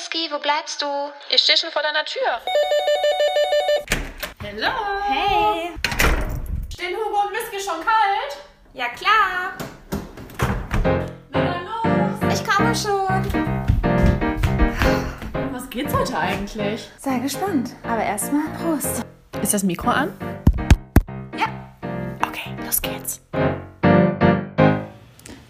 Whisky, 0.00 0.30
wo 0.30 0.38
bleibst 0.38 0.80
du? 0.80 0.86
Ich 1.28 1.42
stehe 1.42 1.58
schon 1.58 1.70
vor 1.70 1.82
deiner 1.82 2.06
Tür. 2.06 2.40
Hallo. 4.42 4.72
Hey. 5.06 5.72
Stehen 6.72 6.96
Hugo 6.96 7.26
und 7.26 7.32
Whisky 7.32 7.60
schon 7.60 7.80
kalt? 7.80 8.38
Ja, 8.72 8.86
klar. 8.88 9.52
Na 11.30 11.44
dann 11.44 11.66
los. 11.66 12.34
Ich 12.34 12.46
komme 12.48 12.74
schon. 12.74 13.52
Was 15.52 15.68
geht's 15.68 15.92
heute 15.92 16.16
eigentlich? 16.16 16.88
Sei 16.98 17.18
gespannt. 17.18 17.76
Aber 17.82 18.02
erstmal 18.02 18.48
Prost. 18.56 19.04
Ist 19.42 19.52
das 19.52 19.62
Mikro 19.62 19.90
an? 19.90 20.16
Ja. 21.38 21.46
Okay, 22.26 22.56
los 22.64 22.80
geht's. 22.80 23.20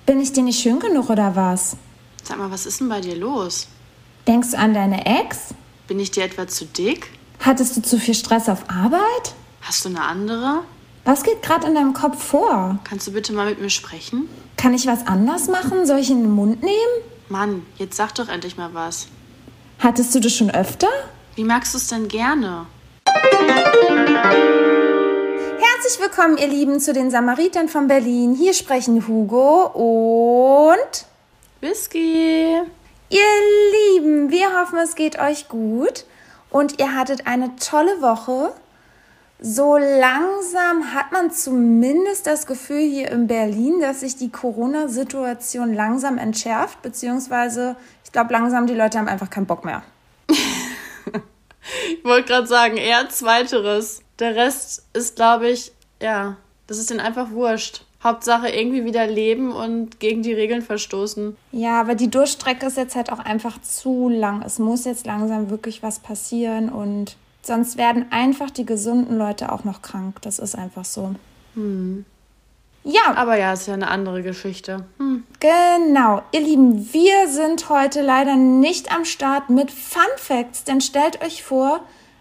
Bin 0.06 0.20
ich 0.20 0.32
dir 0.32 0.42
nicht 0.42 0.60
schön 0.60 0.80
genug 0.80 1.08
oder 1.08 1.36
was? 1.36 1.76
Sag 2.24 2.38
mal, 2.38 2.50
was 2.50 2.66
ist 2.66 2.80
denn 2.80 2.88
bei 2.88 3.00
dir 3.00 3.14
los? 3.14 3.68
Denkst 4.26 4.50
du 4.52 4.58
an 4.58 4.74
deine 4.74 5.06
Ex? 5.06 5.54
Bin 5.88 5.98
ich 5.98 6.10
dir 6.10 6.24
etwa 6.24 6.46
zu 6.46 6.66
dick? 6.66 7.10
Hattest 7.40 7.76
du 7.76 7.82
zu 7.82 7.98
viel 7.98 8.14
Stress 8.14 8.48
auf 8.48 8.64
Arbeit? 8.68 9.34
Hast 9.62 9.84
du 9.84 9.88
eine 9.88 10.02
andere? 10.02 10.60
Was 11.04 11.22
geht 11.22 11.42
gerade 11.42 11.66
in 11.66 11.74
deinem 11.74 11.94
Kopf 11.94 12.22
vor? 12.22 12.78
Kannst 12.84 13.06
du 13.06 13.12
bitte 13.12 13.32
mal 13.32 13.48
mit 13.48 13.60
mir 13.60 13.70
sprechen? 13.70 14.28
Kann 14.56 14.74
ich 14.74 14.86
was 14.86 15.06
anders 15.06 15.48
machen? 15.48 15.86
Soll 15.86 15.98
ich 15.98 16.10
in 16.10 16.22
den 16.22 16.32
Mund 16.32 16.62
nehmen? 16.62 16.76
Mann, 17.28 17.64
jetzt 17.76 17.96
sag 17.96 18.14
doch 18.14 18.28
endlich 18.28 18.56
mal 18.58 18.74
was. 18.74 19.08
Hattest 19.78 20.14
du 20.14 20.20
das 20.20 20.34
schon 20.34 20.50
öfter? 20.50 20.88
Wie 21.34 21.44
magst 21.44 21.72
du 21.72 21.78
es 21.78 21.88
denn 21.88 22.08
gerne? 22.08 22.66
Herzlich 25.58 25.98
willkommen, 25.98 26.36
ihr 26.36 26.48
Lieben, 26.48 26.78
zu 26.80 26.92
den 26.92 27.10
Samaritern 27.10 27.68
von 27.68 27.88
Berlin. 27.88 28.34
Hier 28.34 28.52
sprechen 28.52 29.08
Hugo 29.08 29.66
und 29.72 31.06
Whisky. 31.62 32.58
Ihr 33.10 33.98
Lieben. 33.98 34.30
Wir 34.30 34.58
hoffen, 34.58 34.78
es 34.78 34.94
geht 34.94 35.18
euch 35.18 35.48
gut 35.48 36.06
und 36.48 36.80
ihr 36.80 36.94
hattet 36.94 37.26
eine 37.26 37.54
tolle 37.56 38.00
Woche. 38.00 38.54
So 39.40 39.76
langsam 39.76 40.94
hat 40.94 41.12
man 41.12 41.30
zumindest 41.30 42.26
das 42.26 42.46
Gefühl 42.46 42.80
hier 42.80 43.10
in 43.10 43.26
Berlin, 43.26 43.80
dass 43.80 44.00
sich 44.00 44.16
die 44.16 44.30
Corona-Situation 44.30 45.74
langsam 45.74 46.18
entschärft, 46.18 46.82
beziehungsweise 46.82 47.76
ich 48.04 48.12
glaube 48.12 48.32
langsam 48.32 48.66
die 48.66 48.74
Leute 48.74 48.98
haben 48.98 49.08
einfach 49.08 49.30
keinen 49.30 49.46
Bock 49.46 49.64
mehr. 49.64 49.82
Ich 51.88 52.04
wollte 52.04 52.28
gerade 52.28 52.46
sagen, 52.46 52.76
eher 52.78 53.08
zweiteres. 53.10 54.02
Der 54.18 54.34
Rest 54.34 54.82
ist, 54.92 55.16
glaube 55.16 55.50
ich, 55.50 55.72
ja, 56.00 56.36
das 56.66 56.78
ist 56.78 56.90
denen 56.90 57.00
einfach 57.00 57.30
wurscht. 57.30 57.84
Hauptsache 58.02 58.48
irgendwie 58.48 58.84
wieder 58.84 59.06
leben 59.06 59.52
und 59.52 60.00
gegen 60.00 60.22
die 60.22 60.32
Regeln 60.32 60.62
verstoßen. 60.62 61.36
Ja, 61.52 61.80
aber 61.80 61.94
die 61.94 62.10
Durchstrecke 62.10 62.66
ist 62.66 62.76
jetzt 62.76 62.96
halt 62.96 63.12
auch 63.12 63.18
einfach 63.18 63.60
zu 63.60 64.08
lang. 64.08 64.42
Es 64.42 64.58
muss 64.58 64.86
jetzt 64.86 65.06
langsam 65.06 65.50
wirklich 65.50 65.82
was 65.82 65.98
passieren 65.98 66.70
und 66.70 67.16
sonst 67.42 67.76
werden 67.76 68.06
einfach 68.10 68.50
die 68.50 68.64
gesunden 68.64 69.18
Leute 69.18 69.52
auch 69.52 69.64
noch 69.64 69.82
krank. 69.82 70.22
Das 70.22 70.38
ist 70.38 70.54
einfach 70.54 70.84
so. 70.84 71.14
Ja, 72.84 73.14
Aber 73.16 73.36
ja, 73.36 73.52
ist 73.52 73.66
ja 73.66 73.74
eine 73.74 73.88
andere 73.88 74.22
Geschichte. 74.22 74.84
Hm. 74.98 75.24
genau. 75.38 76.22
Ihr 76.32 76.40
Lieben, 76.40 76.92
wir 76.92 77.28
sind 77.28 77.68
heute 77.68 78.00
leider 78.00 78.36
nicht 78.36 78.94
am 78.94 79.04
Start 79.04 79.50
mit 79.50 79.70
Fun 79.70 80.00
Facts, 80.16 80.64
denn 80.64 80.80
stellt 80.80 81.22
euch 81.22 81.42
vor, 81.42 81.80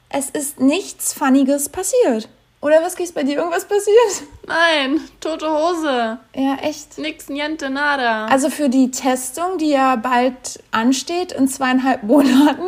es 0.10 0.30
ist 0.30 0.60
nichts 0.60 1.14
Funniges 1.14 1.70
passiert. 1.70 2.28
Oder 2.62 2.82
was 2.84 2.96
ist 2.96 3.16
bei 3.16 3.24
dir 3.24 3.38
irgendwas 3.38 3.66
passiert? 3.66 4.28
Nein, 4.46 5.00
tote 5.22 5.50
Hose. 5.50 6.20
Ja, 6.36 6.58
echt. 6.62 6.98
Nix, 6.98 7.30
niente, 7.30 7.70
nada. 7.70 8.26
Also 8.26 8.50
für 8.50 8.68
die 8.68 8.92
Testung, 8.92 9.58
die 9.58 9.70
ja 9.70 9.96
bald 9.96 10.62
ansteht 10.72 11.32
in 11.32 11.48
zweieinhalb 11.48 12.04
Monaten, 12.04 12.68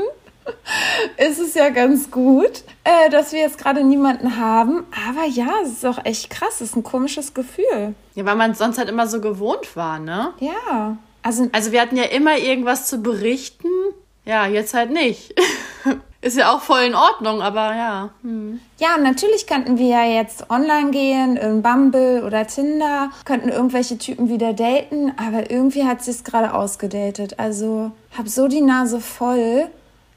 ist 1.17 1.39
es 1.39 1.53
ja 1.55 1.69
ganz 1.69 2.09
gut, 2.09 2.63
äh, 2.85 3.09
dass 3.09 3.33
wir 3.33 3.39
jetzt 3.41 3.57
gerade 3.57 3.83
niemanden 3.83 4.37
haben. 4.37 4.85
Aber 5.09 5.25
ja, 5.27 5.49
es 5.63 5.71
ist 5.71 5.85
auch 5.85 6.03
echt 6.05 6.29
krass. 6.29 6.55
Es 6.55 6.69
ist 6.69 6.75
ein 6.77 6.83
komisches 6.83 7.33
Gefühl. 7.33 7.93
ja, 8.15 8.25
weil 8.25 8.35
man 8.37 8.53
sonst 8.55 8.77
halt 8.77 8.89
immer 8.89 9.07
so 9.07 9.19
gewohnt 9.19 9.75
war, 9.75 9.99
ne? 9.99 10.33
Ja. 10.39 10.97
Also 11.21 11.49
Also 11.51 11.71
wir 11.73 11.81
hatten 11.81 11.97
ja 11.97 12.05
immer 12.05 12.37
irgendwas 12.37 12.87
zu 12.87 12.99
berichten. 12.99 13.67
Ja, 14.25 14.47
jetzt 14.47 14.73
halt 14.73 14.91
nicht. 14.91 15.35
Ist 16.23 16.37
ja 16.37 16.53
auch 16.53 16.61
voll 16.61 16.81
in 16.81 16.93
Ordnung, 16.93 17.41
aber 17.41 17.75
ja. 17.75 18.09
Hm. 18.21 18.59
Ja, 18.79 18.97
natürlich 18.99 19.47
könnten 19.47 19.79
wir 19.79 19.87
ja 19.87 20.03
jetzt 20.03 20.51
online 20.51 20.91
gehen, 20.91 21.35
in 21.35 21.63
Bumble 21.63 22.23
oder 22.23 22.45
Tinder, 22.45 23.09
könnten 23.25 23.49
irgendwelche 23.49 23.97
Typen 23.97 24.29
wieder 24.29 24.53
daten, 24.53 25.13
aber 25.17 25.49
irgendwie 25.49 25.83
hat 25.83 26.03
sich's 26.03 26.23
gerade 26.23 26.53
ausgedatet. 26.53 27.39
Also 27.39 27.91
hab 28.15 28.27
so 28.27 28.47
die 28.47 28.61
Nase 28.61 29.01
voll. 29.01 29.67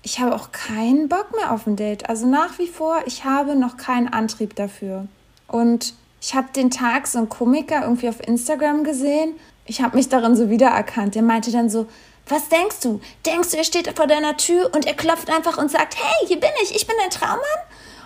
Ich 0.03 0.21
habe 0.21 0.35
auch 0.35 0.53
keinen 0.53 1.09
Bock 1.09 1.35
mehr 1.35 1.53
auf 1.53 1.67
ein 1.67 1.77
Date. 1.77 2.11
Also 2.11 2.27
nach 2.27 2.59
wie 2.59 2.69
vor, 2.69 2.99
ich 3.07 3.25
habe 3.25 3.57
noch 3.57 3.79
keinen 3.79 4.09
Antrieb 4.09 4.55
dafür. 4.57 5.07
Und 5.49 5.95
ich 6.21 6.35
habe 6.35 6.49
den 6.55 6.71
Tag 6.71 7.07
so 7.07 7.17
einen 7.17 7.31
Komiker 7.31 7.83
irgendwie 7.83 8.11
auf 8.11 8.27
Instagram 8.27 8.85
gesehen. 8.85 9.37
Ich 9.65 9.81
habe 9.81 9.97
mich 9.97 10.11
darin 10.11 10.37
so 10.37 10.51
wiedererkannt. 10.51 11.15
Der 11.15 11.23
meinte 11.23 11.51
dann 11.51 11.71
so, 11.71 11.87
was 12.29 12.49
denkst 12.49 12.81
du? 12.83 13.01
Denkst 13.27 13.51
du, 13.51 13.57
er 13.57 13.65
steht 13.65 13.95
vor 13.97 14.07
deiner 14.07 14.37
Tür 14.37 14.71
und 14.75 14.87
er 14.87 14.95
klopft 14.95 15.31
einfach 15.31 15.59
und 15.59 15.71
sagt, 15.71 15.97
hey, 15.97 16.27
hier 16.27 16.41
bin 16.41 16.51
ich, 16.63 16.75
ich 16.75 16.87
bin 16.87 16.97
dein 16.99 17.11
Traummann? 17.11 17.41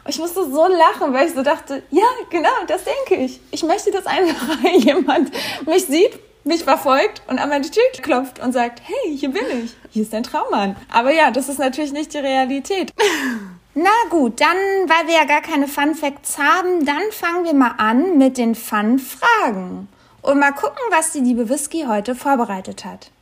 Und 0.05 0.11
ich 0.11 0.19
musste 0.19 0.51
so 0.51 0.67
lachen, 0.67 1.13
weil 1.13 1.29
ich 1.29 1.35
so 1.35 1.43
dachte, 1.43 1.83
ja, 1.91 2.07
genau, 2.31 2.49
das 2.67 2.83
denke 2.85 3.23
ich. 3.23 3.41
Ich 3.51 3.63
möchte, 3.63 3.91
dass 3.91 4.07
einfach 4.07 4.59
jemand 4.73 5.31
mich 5.67 5.87
sieht, 5.87 6.19
mich 6.45 6.65
verfolgt 6.65 7.23
und 7.29 7.39
an 7.39 7.49
meine 7.49 7.71
Tür 7.71 7.83
klopft 8.03 8.41
und 8.41 8.53
sagt, 8.53 8.81
hey, 8.85 9.17
hier 9.17 9.31
bin 9.31 9.45
ich, 9.63 9.77
hier 9.91 10.03
ist 10.03 10.13
dein 10.13 10.23
Traummann. 10.23 10.77
Aber 10.91 11.13
ja, 11.13 11.31
das 11.31 11.49
ist 11.49 11.59
natürlich 11.59 11.93
nicht 11.93 12.15
die 12.15 12.19
Realität. 12.19 12.93
Na 13.75 13.91
gut, 14.11 14.41
dann, 14.41 14.57
weil 14.89 15.07
wir 15.07 15.15
ja 15.15 15.25
gar 15.25 15.43
keine 15.43 15.69
Fun 15.69 15.95
Facts 15.95 16.39
haben, 16.39 16.85
dann 16.85 17.03
fangen 17.13 17.45
wir 17.45 17.55
mal 17.55 17.75
an 17.77 18.19
mit 18.19 18.37
den 18.37 18.57
Fun 18.57 18.99
Fragen. 18.99 19.89
Und 20.21 20.41
mal 20.41 20.53
gucken, 20.53 20.83
was 20.91 21.13
die 21.13 21.21
liebe 21.21 21.49
Whisky 21.49 21.85
heute 21.87 22.17
vorbereitet 22.17 22.85
hat. 22.85 23.13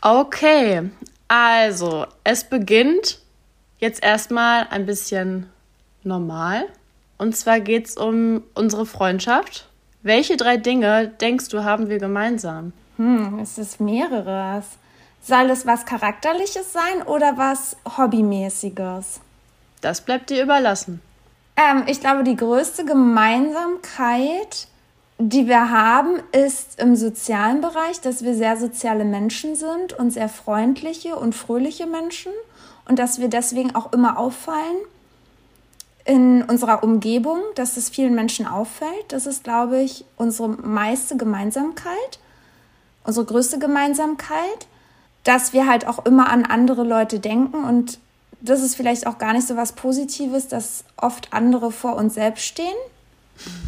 Okay, 0.00 0.90
also 1.26 2.06
es 2.24 2.44
beginnt 2.44 3.20
jetzt 3.78 4.02
erstmal 4.02 4.66
ein 4.70 4.86
bisschen 4.86 5.50
normal. 6.04 6.66
Und 7.18 7.36
zwar 7.36 7.58
geht 7.60 7.88
es 7.88 7.96
um 7.96 8.42
unsere 8.54 8.86
Freundschaft. 8.86 9.68
Welche 10.02 10.36
drei 10.36 10.56
Dinge 10.56 11.08
denkst 11.08 11.48
du 11.48 11.64
haben 11.64 11.88
wir 11.88 11.98
gemeinsam? 11.98 12.72
Hm, 12.96 13.40
es 13.40 13.58
ist 13.58 13.80
mehreres. 13.80 14.66
Soll 15.20 15.50
es 15.50 15.66
was 15.66 15.84
Charakterliches 15.84 16.72
sein 16.72 17.02
oder 17.04 17.36
was 17.36 17.76
Hobbymäßiges? 17.96 19.20
Das 19.80 20.00
bleibt 20.00 20.30
dir 20.30 20.42
überlassen. 20.42 21.00
Ähm, 21.56 21.84
ich 21.86 22.00
glaube, 22.00 22.22
die 22.22 22.36
größte 22.36 22.84
Gemeinsamkeit, 22.84 24.68
die 25.18 25.48
wir 25.48 25.70
haben, 25.70 26.20
ist 26.30 26.80
im 26.80 26.94
sozialen 26.94 27.60
Bereich, 27.60 28.00
dass 28.00 28.22
wir 28.22 28.34
sehr 28.34 28.56
soziale 28.56 29.04
Menschen 29.04 29.56
sind 29.56 29.92
und 29.92 30.12
sehr 30.12 30.28
freundliche 30.28 31.16
und 31.16 31.34
fröhliche 31.34 31.86
Menschen 31.86 32.32
und 32.88 33.00
dass 33.00 33.18
wir 33.18 33.28
deswegen 33.28 33.74
auch 33.74 33.92
immer 33.92 34.18
auffallen 34.18 34.76
in 36.04 36.42
unserer 36.44 36.84
Umgebung, 36.84 37.40
dass 37.56 37.76
es 37.76 37.90
vielen 37.90 38.14
Menschen 38.14 38.46
auffällt. 38.46 39.06
Das 39.08 39.26
ist, 39.26 39.42
glaube 39.42 39.80
ich, 39.80 40.04
unsere 40.16 40.48
meiste 40.48 41.16
Gemeinsamkeit, 41.16 42.20
unsere 43.04 43.26
größte 43.26 43.58
Gemeinsamkeit, 43.58 44.68
dass 45.24 45.52
wir 45.52 45.66
halt 45.66 45.86
auch 45.86 46.06
immer 46.06 46.30
an 46.30 46.46
andere 46.46 46.84
Leute 46.84 47.18
denken 47.18 47.64
und 47.64 47.98
das 48.40 48.62
ist 48.62 48.76
vielleicht 48.76 49.08
auch 49.08 49.18
gar 49.18 49.32
nicht 49.32 49.48
so 49.48 49.56
was 49.56 49.72
Positives, 49.72 50.46
dass 50.46 50.84
oft 50.96 51.32
andere 51.32 51.72
vor 51.72 51.96
uns 51.96 52.14
selbst 52.14 52.44
stehen. 52.44 52.68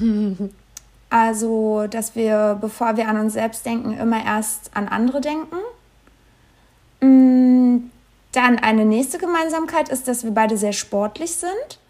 Also, 1.10 1.86
dass 1.88 2.14
wir, 2.14 2.56
bevor 2.60 2.96
wir 2.96 3.08
an 3.08 3.18
uns 3.18 3.32
selbst 3.32 3.66
denken, 3.66 3.98
immer 3.98 4.24
erst 4.24 4.70
an 4.74 4.86
andere 4.88 5.20
denken. 5.20 5.56
Mm, 7.00 7.90
Dann 8.32 8.58
eine 8.60 8.84
nächste 8.84 9.18
Gemeinsamkeit 9.18 9.88
ist, 9.88 10.06
dass 10.06 10.22
wir 10.22 10.30
beide 10.30 10.56
sehr 10.56 10.72
sportlich 10.72 11.32
sind 11.32 11.80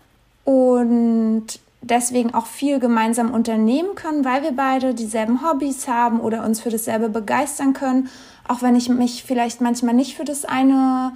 und 0.45 1.61
deswegen 1.83 2.33
auch 2.33 2.47
viel 2.47 2.79
gemeinsam 2.79 3.33
unternehmen 3.33 3.95
können, 3.95 4.25
weil 4.25 4.43
wir 4.43 4.53
beide 4.53 4.95
dieselben 4.95 5.43
Hobbys 5.47 5.87
haben 5.87 6.21
oder 6.21 6.45
uns 6.45 6.61
für 6.61 6.71
dasselbe 6.71 7.11
begeistern 7.11 7.75
können. 7.75 8.09
Auch 8.49 8.63
wenn 8.63 8.75
ich 8.75 8.89
mich 8.89 9.25
vielleicht 9.25 9.61
manchmal 9.61 9.95
nicht 9.95 10.17
für 10.17 10.25
das 10.25 10.47
eine 10.47 11.13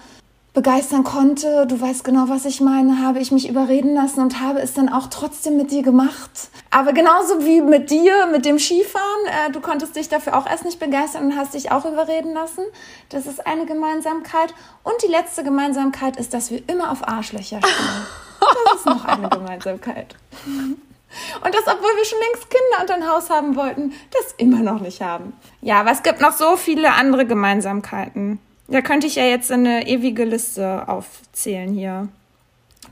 begeistern 0.55 1.03
konnte, 1.03 1.67
du 1.67 1.81
weißt 1.81 2.05
genau, 2.05 2.29
was 2.29 2.45
ich 2.45 2.61
meine, 2.61 3.03
habe 3.03 3.19
ich 3.19 3.33
mich 3.33 3.49
überreden 3.49 3.95
lassen 3.95 4.21
und 4.21 4.41
habe 4.41 4.61
es 4.61 4.73
dann 4.73 4.89
auch 4.89 5.09
trotzdem 5.09 5.57
mit 5.57 5.73
dir 5.73 5.83
gemacht. 5.83 6.31
Aber 6.71 6.93
genauso 6.93 7.45
wie 7.45 7.61
mit 7.61 7.91
dir, 7.91 8.27
mit 8.27 8.45
dem 8.45 8.61
Skifahren, 8.61 9.27
äh, 9.27 9.51
du 9.51 9.61
konntest 9.61 9.97
dich 9.97 10.09
dafür 10.09 10.39
auch 10.39 10.47
erst 10.47 10.65
nicht 10.65 10.79
begeistern 10.79 11.25
und 11.25 11.37
hast 11.37 11.55
dich 11.55 11.73
auch 11.73 11.85
überreden 11.85 12.33
lassen. 12.33 12.63
Das 13.09 13.27
ist 13.27 13.45
eine 13.47 13.67
Gemeinsamkeit. 13.67 14.55
Und 14.85 14.95
die 15.03 15.11
letzte 15.11 15.43
Gemeinsamkeit 15.43 16.17
ist, 16.17 16.33
dass 16.33 16.53
wir 16.53 16.63
immer 16.69 16.93
auf 16.93 17.07
Arschlöcher 17.07 17.59
stehen. 17.59 18.07
Das 18.41 18.79
ist 18.79 18.87
noch 18.87 19.05
eine 19.05 19.29
Gemeinsamkeit. 19.31 20.15
Und 20.37 21.55
das, 21.55 21.63
obwohl 21.67 21.91
wir 21.97 22.05
schon 22.05 22.19
längst 22.21 22.49
Kinder 22.49 22.83
und 22.83 22.91
ein 22.93 23.09
Haus 23.09 23.29
haben 23.29 23.57
wollten, 23.57 23.93
das 24.13 24.33
immer 24.37 24.61
noch 24.61 24.81
nicht 24.81 25.01
haben. 25.01 25.33
Ja, 25.63 25.81
aber 25.81 25.91
es 25.91 26.05
gibt 26.05 26.21
noch 26.21 26.33
so 26.33 26.57
viele 26.57 26.93
andere 26.93 27.27
Gemeinsamkeiten. 27.27 28.39
Da 28.69 28.81
könnte 28.81 29.07
ich 29.07 29.17
ja 29.17 29.25
jetzt 29.25 29.53
eine 29.53 29.87
ewige 29.87 30.25
Liste 30.25 30.89
aufzählen 30.89 31.73
hier. 31.73 32.09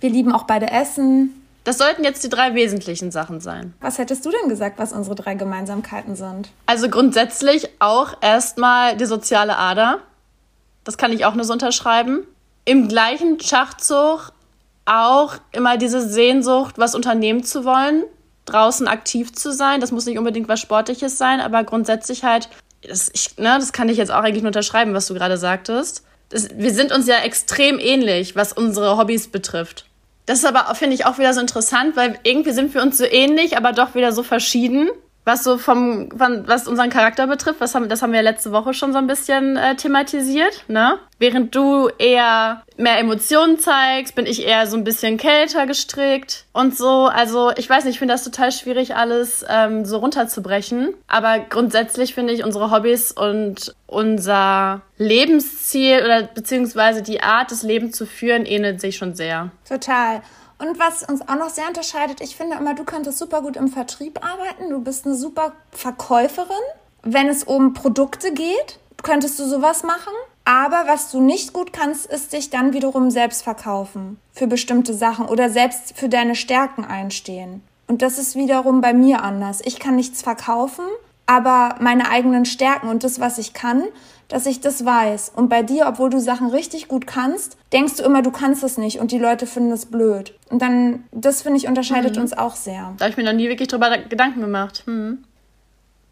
Wir 0.00 0.10
lieben 0.10 0.32
auch 0.32 0.44
beide 0.44 0.70
Essen. 0.70 1.42
Das 1.64 1.78
sollten 1.78 2.02
jetzt 2.02 2.24
die 2.24 2.28
drei 2.28 2.54
wesentlichen 2.54 3.10
Sachen 3.10 3.40
sein. 3.40 3.72
Was 3.80 3.98
hättest 3.98 4.26
du 4.26 4.30
denn 4.30 4.48
gesagt, 4.48 4.78
was 4.78 4.92
unsere 4.92 5.14
drei 5.14 5.34
Gemeinsamkeiten 5.34 6.16
sind? 6.16 6.50
Also 6.66 6.88
grundsätzlich 6.88 7.68
auch 7.78 8.14
erstmal 8.20 8.96
die 8.96 9.06
soziale 9.06 9.56
Ader. 9.56 10.00
Das 10.84 10.96
kann 10.96 11.12
ich 11.12 11.24
auch 11.24 11.34
nur 11.34 11.44
so 11.44 11.52
unterschreiben. 11.52 12.26
Im 12.64 12.88
gleichen 12.88 13.38
Schachzug 13.40 14.32
auch 14.84 15.34
immer 15.52 15.76
diese 15.76 16.06
Sehnsucht, 16.06 16.78
was 16.78 16.96
unternehmen 16.96 17.44
zu 17.44 17.64
wollen, 17.64 18.02
draußen 18.46 18.88
aktiv 18.88 19.32
zu 19.32 19.52
sein. 19.52 19.80
Das 19.80 19.92
muss 19.92 20.06
nicht 20.06 20.18
unbedingt 20.18 20.48
was 20.48 20.60
Sportliches 20.60 21.16
sein, 21.18 21.40
aber 21.40 21.62
grundsätzlich 21.62 22.24
halt, 22.24 22.48
das, 22.86 23.10
ich, 23.14 23.36
ne, 23.38 23.56
das 23.58 23.72
kann 23.72 23.88
ich 23.88 23.96
jetzt 23.96 24.10
auch 24.10 24.22
eigentlich 24.22 24.42
nur 24.42 24.48
unterschreiben, 24.48 24.94
was 24.94 25.06
du 25.06 25.14
gerade 25.14 25.36
sagtest. 25.36 26.04
Das, 26.28 26.48
wir 26.56 26.72
sind 26.72 26.92
uns 26.92 27.06
ja 27.06 27.18
extrem 27.18 27.78
ähnlich, 27.78 28.36
was 28.36 28.52
unsere 28.52 28.96
Hobbys 28.96 29.28
betrifft. 29.28 29.86
Das 30.26 30.38
ist 30.38 30.44
aber, 30.44 30.72
finde 30.74 30.94
ich, 30.94 31.04
auch 31.04 31.18
wieder 31.18 31.34
so 31.34 31.40
interessant, 31.40 31.96
weil 31.96 32.18
irgendwie 32.22 32.52
sind 32.52 32.74
wir 32.74 32.82
uns 32.82 32.98
so 32.98 33.04
ähnlich, 33.04 33.56
aber 33.56 33.72
doch 33.72 33.94
wieder 33.94 34.12
so 34.12 34.22
verschieden. 34.22 34.88
Was 35.24 35.44
so 35.44 35.56
vom, 35.56 36.08
was 36.12 36.66
unseren 36.66 36.90
Charakter 36.90 37.26
betrifft, 37.26 37.60
was 37.60 37.74
haben, 37.74 37.88
das 37.88 38.02
haben 38.02 38.12
wir 38.12 38.22
letzte 38.22 38.50
Woche 38.50 38.74
schon 38.74 38.92
so 38.92 38.98
ein 38.98 39.06
bisschen 39.06 39.56
äh, 39.56 39.76
thematisiert, 39.76 40.64
ne? 40.68 40.98
Während 41.18 41.54
du 41.54 41.88
eher 41.98 42.64
mehr 42.76 42.98
Emotionen 42.98 43.58
zeigst, 43.60 44.16
bin 44.16 44.26
ich 44.26 44.44
eher 44.44 44.66
so 44.66 44.76
ein 44.76 44.82
bisschen 44.82 45.18
kälter 45.18 45.66
gestrickt 45.66 46.46
und 46.52 46.76
so. 46.76 47.06
Also 47.06 47.52
ich 47.56 47.70
weiß 47.70 47.84
nicht, 47.84 47.94
ich 47.94 47.98
finde 48.00 48.14
das 48.14 48.24
total 48.24 48.50
schwierig, 48.50 48.96
alles 48.96 49.44
ähm, 49.48 49.84
so 49.84 49.98
runterzubrechen. 49.98 50.94
Aber 51.06 51.38
grundsätzlich 51.38 52.14
finde 52.14 52.32
ich 52.32 52.44
unsere 52.44 52.72
Hobbys 52.72 53.12
und 53.12 53.72
unser 53.86 54.82
Lebensziel 54.98 56.02
oder 56.04 56.22
beziehungsweise 56.24 57.02
die 57.02 57.22
Art 57.22 57.52
des 57.52 57.62
Lebens 57.62 57.96
zu 57.96 58.06
führen 58.06 58.44
ähnelt 58.44 58.80
sich 58.80 58.96
schon 58.96 59.14
sehr. 59.14 59.52
Total. 59.68 60.22
Und 60.62 60.78
was 60.78 61.02
uns 61.02 61.22
auch 61.28 61.34
noch 61.34 61.50
sehr 61.50 61.66
unterscheidet, 61.66 62.20
ich 62.20 62.36
finde 62.36 62.56
immer, 62.56 62.74
du 62.74 62.84
könntest 62.84 63.18
super 63.18 63.42
gut 63.42 63.56
im 63.56 63.66
Vertrieb 63.66 64.24
arbeiten. 64.24 64.70
Du 64.70 64.78
bist 64.78 65.04
eine 65.04 65.16
super 65.16 65.54
Verkäuferin. 65.72 66.54
Wenn 67.02 67.28
es 67.28 67.42
um 67.42 67.74
Produkte 67.74 68.32
geht, 68.32 68.78
könntest 69.02 69.40
du 69.40 69.44
sowas 69.44 69.82
machen. 69.82 70.12
Aber 70.44 70.84
was 70.86 71.10
du 71.10 71.20
nicht 71.20 71.52
gut 71.52 71.72
kannst, 71.72 72.06
ist 72.06 72.32
dich 72.32 72.50
dann 72.50 72.72
wiederum 72.72 73.10
selbst 73.10 73.42
verkaufen 73.42 74.20
für 74.32 74.46
bestimmte 74.46 74.94
Sachen 74.94 75.26
oder 75.26 75.50
selbst 75.50 75.96
für 75.96 76.08
deine 76.08 76.36
Stärken 76.36 76.84
einstehen. 76.84 77.62
Und 77.88 78.02
das 78.02 78.18
ist 78.18 78.36
wiederum 78.36 78.80
bei 78.80 78.94
mir 78.94 79.24
anders. 79.24 79.62
Ich 79.64 79.80
kann 79.80 79.96
nichts 79.96 80.22
verkaufen, 80.22 80.84
aber 81.26 81.74
meine 81.80 82.08
eigenen 82.08 82.44
Stärken 82.44 82.88
und 82.88 83.02
das, 83.02 83.18
was 83.18 83.38
ich 83.38 83.52
kann, 83.52 83.82
dass 84.32 84.46
ich 84.46 84.60
das 84.60 84.84
weiß. 84.84 85.32
Und 85.36 85.48
bei 85.48 85.62
dir, 85.62 85.86
obwohl 85.86 86.08
du 86.10 86.18
Sachen 86.18 86.48
richtig 86.48 86.88
gut 86.88 87.06
kannst, 87.06 87.56
denkst 87.72 87.96
du 87.96 88.02
immer, 88.02 88.22
du 88.22 88.30
kannst 88.30 88.64
es 88.64 88.78
nicht 88.78 88.98
und 88.98 89.12
die 89.12 89.18
Leute 89.18 89.46
finden 89.46 89.72
es 89.72 89.86
blöd. 89.86 90.34
Und 90.50 90.62
dann, 90.62 91.04
das 91.12 91.42
finde 91.42 91.58
ich, 91.58 91.68
unterscheidet 91.68 92.16
Mhm. 92.16 92.22
uns 92.22 92.32
auch 92.32 92.56
sehr. 92.56 92.94
Da 92.98 93.04
habe 93.04 93.10
ich 93.10 93.16
mir 93.16 93.24
noch 93.24 93.32
nie 93.34 93.48
wirklich 93.48 93.68
drüber 93.68 93.96
Gedanken 93.98 94.40
gemacht. 94.40 94.82
Hm. 94.86 95.24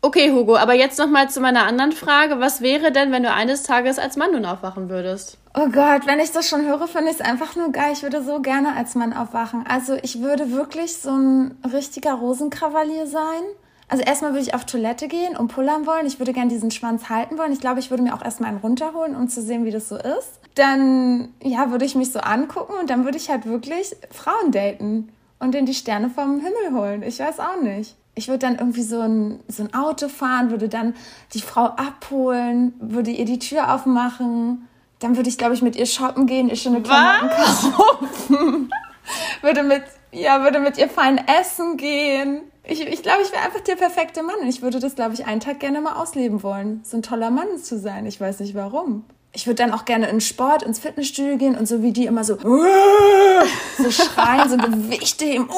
Okay, 0.02 0.32
Hugo, 0.32 0.56
aber 0.56 0.72
jetzt 0.72 0.98
noch 0.98 1.08
mal 1.10 1.28
zu 1.28 1.40
meiner 1.40 1.66
anderen 1.66 1.92
Frage. 1.92 2.40
Was 2.40 2.62
wäre 2.62 2.90
denn, 2.90 3.12
wenn 3.12 3.22
du 3.22 3.30
eines 3.32 3.64
Tages 3.64 3.98
als 3.98 4.16
Mann 4.16 4.32
nun 4.32 4.46
aufwachen 4.46 4.88
würdest? 4.88 5.36
Oh 5.52 5.68
Gott, 5.68 6.06
wenn 6.06 6.20
ich 6.20 6.30
das 6.32 6.48
schon 6.48 6.64
höre, 6.66 6.88
finde 6.88 7.10
ich 7.10 7.16
es 7.16 7.20
einfach 7.20 7.54
nur 7.54 7.70
geil. 7.70 7.90
Ich 7.92 8.02
würde 8.02 8.22
so 8.22 8.40
gerne 8.40 8.74
als 8.76 8.94
Mann 8.94 9.12
aufwachen. 9.12 9.64
Also 9.68 9.96
ich 10.02 10.22
würde 10.22 10.52
wirklich 10.52 10.96
so 10.96 11.10
ein 11.10 11.58
richtiger 11.70 12.14
Rosenkavalier 12.14 13.06
sein. 13.06 13.42
Also 13.90 14.04
erstmal 14.04 14.30
würde 14.30 14.42
ich 14.42 14.54
auf 14.54 14.64
Toilette 14.64 15.08
gehen 15.08 15.36
und 15.36 15.48
pullern 15.48 15.84
wollen. 15.84 16.06
Ich 16.06 16.20
würde 16.20 16.32
gerne 16.32 16.48
diesen 16.48 16.70
Schwanz 16.70 17.08
halten 17.08 17.36
wollen. 17.38 17.52
Ich 17.52 17.60
glaube, 17.60 17.80
ich 17.80 17.90
würde 17.90 18.04
mir 18.04 18.14
auch 18.14 18.24
erstmal 18.24 18.50
einen 18.50 18.60
runterholen, 18.60 19.16
um 19.16 19.28
zu 19.28 19.42
sehen, 19.42 19.64
wie 19.64 19.72
das 19.72 19.88
so 19.88 19.96
ist. 19.96 20.38
Dann, 20.54 21.30
ja, 21.42 21.72
würde 21.72 21.84
ich 21.84 21.96
mich 21.96 22.12
so 22.12 22.20
angucken 22.20 22.74
und 22.80 22.88
dann 22.88 23.04
würde 23.04 23.18
ich 23.18 23.30
halt 23.30 23.46
wirklich 23.46 23.96
Frauen 24.12 24.52
daten 24.52 25.08
und 25.40 25.56
in 25.56 25.66
die 25.66 25.74
Sterne 25.74 26.08
vom 26.08 26.40
Himmel 26.40 26.80
holen. 26.80 27.02
Ich 27.02 27.18
weiß 27.18 27.40
auch 27.40 27.60
nicht. 27.60 27.96
Ich 28.14 28.28
würde 28.28 28.38
dann 28.38 28.58
irgendwie 28.58 28.82
so 28.82 29.00
ein, 29.00 29.40
so 29.48 29.64
ein 29.64 29.74
Auto 29.74 30.08
fahren, 30.08 30.50
würde 30.50 30.68
dann 30.68 30.94
die 31.34 31.40
Frau 31.40 31.64
abholen, 31.64 32.74
würde 32.78 33.10
ihr 33.10 33.24
die 33.24 33.40
Tür 33.40 33.74
aufmachen. 33.74 34.68
Dann 35.00 35.16
würde 35.16 35.28
ich, 35.28 35.38
glaube 35.38 35.54
ich, 35.54 35.62
mit 35.62 35.74
ihr 35.74 35.86
shoppen 35.86 36.26
gehen, 36.26 36.48
ihr 36.48 36.56
schöne 36.56 36.80
Klamotten 36.80 37.28
kaufen. 37.28 38.70
würde 39.42 39.64
mit, 39.64 39.82
ja, 40.12 40.44
würde 40.44 40.60
mit 40.60 40.78
ihr 40.78 40.88
fein 40.88 41.20
essen 41.26 41.76
gehen. 41.76 42.42
Ich, 42.64 42.80
ich 42.80 43.02
glaube, 43.02 43.22
ich 43.22 43.32
wäre 43.32 43.42
einfach 43.42 43.60
der 43.60 43.76
perfekte 43.76 44.22
Mann. 44.22 44.36
Und 44.40 44.48
ich 44.48 44.62
würde 44.62 44.80
das, 44.80 44.94
glaube 44.94 45.14
ich, 45.14 45.26
einen 45.26 45.40
Tag 45.40 45.60
gerne 45.60 45.80
mal 45.80 45.94
ausleben 45.94 46.42
wollen. 46.42 46.82
So 46.84 46.98
ein 46.98 47.02
toller 47.02 47.30
Mann 47.30 47.58
zu 47.58 47.78
sein. 47.78 48.06
Ich 48.06 48.20
weiß 48.20 48.40
nicht 48.40 48.54
warum. 48.54 49.04
Ich 49.32 49.46
würde 49.46 49.62
dann 49.62 49.72
auch 49.72 49.84
gerne 49.84 50.08
in 50.08 50.20
Sport, 50.20 50.62
ins 50.62 50.80
Fitnessstudio 50.80 51.36
gehen 51.36 51.56
und 51.56 51.66
so 51.66 51.82
wie 51.82 51.92
die 51.92 52.06
immer 52.06 52.24
so, 52.24 52.36
so 52.36 53.90
schreien, 53.90 54.50
so 54.50 54.56
Gewichte 54.56 55.24
heben. 55.24 55.48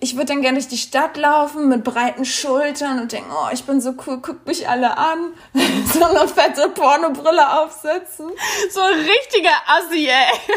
Ich 0.00 0.16
würde 0.16 0.26
dann 0.26 0.42
gerne 0.42 0.58
durch 0.58 0.68
die 0.68 0.76
Stadt 0.78 1.16
laufen 1.16 1.68
mit 1.68 1.82
breiten 1.82 2.24
Schultern 2.24 3.00
und 3.00 3.12
denken, 3.12 3.30
oh, 3.30 3.48
ich 3.52 3.64
bin 3.64 3.80
so 3.80 3.94
cool, 4.06 4.18
guckt 4.18 4.46
mich 4.46 4.68
alle 4.68 4.96
an. 4.96 5.32
So 5.92 6.04
eine 6.04 6.26
fette 6.26 6.68
Pornobrille 6.70 7.60
aufsetzen. 7.60 8.30
So 8.70 8.80
ein 8.80 8.94
richtiger 9.00 9.54
Assi, 9.66 10.08
ey. 10.08 10.56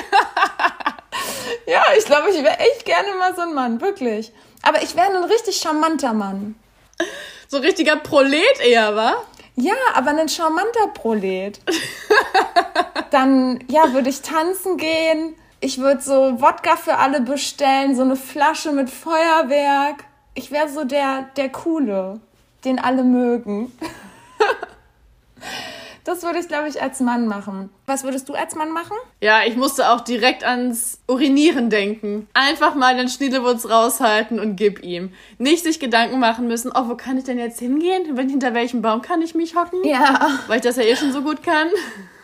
Ja, 1.67 1.81
ich 1.97 2.05
glaube, 2.05 2.29
ich 2.29 2.43
wäre 2.43 2.59
echt 2.59 2.85
gerne 2.85 3.15
mal 3.17 3.35
so 3.35 3.41
ein 3.41 3.53
Mann, 3.53 3.81
wirklich. 3.81 4.31
Aber 4.65 4.81
ich 4.81 4.95
wäre 4.95 5.15
ein 5.15 5.23
richtig 5.23 5.57
charmanter 5.57 6.13
Mann. 6.13 6.55
So 7.47 7.57
ein 7.57 7.63
richtiger 7.63 7.97
Prolet 7.97 8.59
eher, 8.65 8.95
wa? 8.95 9.13
Ja, 9.55 9.75
aber 9.93 10.09
ein 10.09 10.27
charmanter 10.27 10.87
Prolet. 10.93 11.61
Dann, 13.11 13.63
ja, 13.69 13.93
würde 13.93 14.09
ich 14.09 14.21
tanzen 14.21 14.77
gehen. 14.77 15.35
Ich 15.59 15.77
würde 15.77 16.01
so 16.01 16.41
Wodka 16.41 16.75
für 16.77 16.97
alle 16.97 17.21
bestellen, 17.21 17.95
so 17.95 18.01
eine 18.01 18.15
Flasche 18.15 18.71
mit 18.71 18.89
Feuerwerk. 18.89 20.03
Ich 20.33 20.51
wäre 20.51 20.67
so 20.67 20.83
der, 20.83 21.29
der 21.37 21.49
Coole, 21.49 22.19
den 22.65 22.79
alle 22.79 23.03
mögen. 23.03 23.71
Das 26.05 26.23
würde 26.23 26.39
ich, 26.39 26.47
glaube 26.47 26.69
ich, 26.69 26.81
als 26.81 26.99
Mann 27.01 27.27
machen. 27.27 27.69
Was 27.87 28.03
würdest 28.03 28.29
du 28.29 28.33
als 28.33 28.55
Mann 28.55 28.71
machen? 28.71 28.95
Ja, 29.21 29.39
ich 29.45 29.55
musste 29.57 29.89
auch 29.89 30.01
direkt 30.01 30.43
ans 30.45 30.99
Urinieren 31.07 31.69
denken. 31.69 32.27
Einfach 32.33 32.75
mal 32.75 32.95
den 32.95 33.09
Schniedewurz 33.09 33.67
raushalten 33.67 34.39
und 34.39 34.55
gib 34.55 34.83
ihm. 34.83 35.11
Nicht 35.39 35.63
sich 35.63 35.79
Gedanken 35.79 36.19
machen 36.19 36.47
müssen, 36.47 36.71
oh, 36.73 36.87
wo 36.89 36.95
kann 36.95 37.17
ich 37.17 37.23
denn 37.23 37.39
jetzt 37.39 37.59
hingehen? 37.59 38.15
Wenn- 38.15 38.29
Hinter 38.29 38.53
welchem 38.53 38.81
Baum 38.81 39.01
kann 39.01 39.21
ich 39.23 39.33
mich 39.35 39.55
hocken? 39.55 39.83
Ja. 39.83 40.29
Weil 40.47 40.57
ich 40.57 40.61
das 40.63 40.75
ja 40.77 40.83
eh 40.83 40.95
schon 40.95 41.11
so 41.11 41.21
gut 41.23 41.41
kann. 41.43 41.69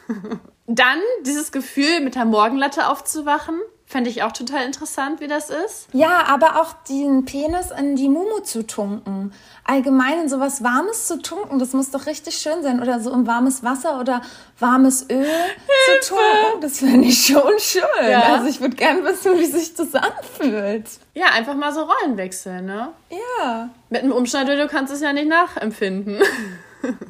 Dann 0.67 0.99
dieses 1.25 1.51
Gefühl, 1.51 2.01
mit 2.01 2.15
der 2.15 2.25
Morgenlatte 2.25 2.87
aufzuwachen. 2.87 3.59
Fände 3.91 4.09
ich 4.09 4.23
auch 4.23 4.31
total 4.31 4.63
interessant, 4.63 5.19
wie 5.19 5.27
das 5.27 5.49
ist. 5.49 5.89
Ja, 5.91 6.23
aber 6.27 6.61
auch 6.61 6.71
den 6.87 7.25
Penis 7.25 7.71
in 7.77 7.97
die 7.97 8.07
Mumu 8.07 8.39
zu 8.39 8.65
tunken. 8.65 9.33
Allgemein 9.65 10.21
in 10.21 10.29
sowas 10.29 10.63
Warmes 10.63 11.07
zu 11.07 11.21
tunken, 11.21 11.59
das 11.59 11.73
muss 11.73 11.91
doch 11.91 12.05
richtig 12.05 12.37
schön 12.37 12.63
sein. 12.63 12.81
Oder 12.81 13.01
so 13.01 13.11
in 13.11 13.27
warmes 13.27 13.65
Wasser 13.65 13.99
oder 13.99 14.21
warmes 14.59 15.09
Öl 15.09 15.25
zu 15.25 16.07
tunken. 16.07 16.61
Das 16.61 16.79
finde 16.79 17.09
ich 17.09 17.25
schon 17.25 17.51
schön. 17.59 18.09
Ja. 18.09 18.35
Also 18.35 18.47
ich 18.47 18.61
würde 18.61 18.77
gerne 18.77 19.03
wissen, 19.03 19.37
wie 19.37 19.45
sich 19.45 19.73
das 19.73 19.93
anfühlt. 19.93 20.85
Ja, 21.13 21.25
einfach 21.33 21.55
mal 21.55 21.73
so 21.73 21.81
Rollen 21.81 22.15
wechseln, 22.15 22.67
ne? 22.67 22.93
Ja. 23.09 23.71
Mit 23.89 24.03
einem 24.03 24.13
Umschneidöl 24.13 24.69
kannst 24.69 24.91
du 24.91 24.95
es 24.95 25.01
ja 25.01 25.11
nicht 25.11 25.27
nachempfinden. 25.27 26.21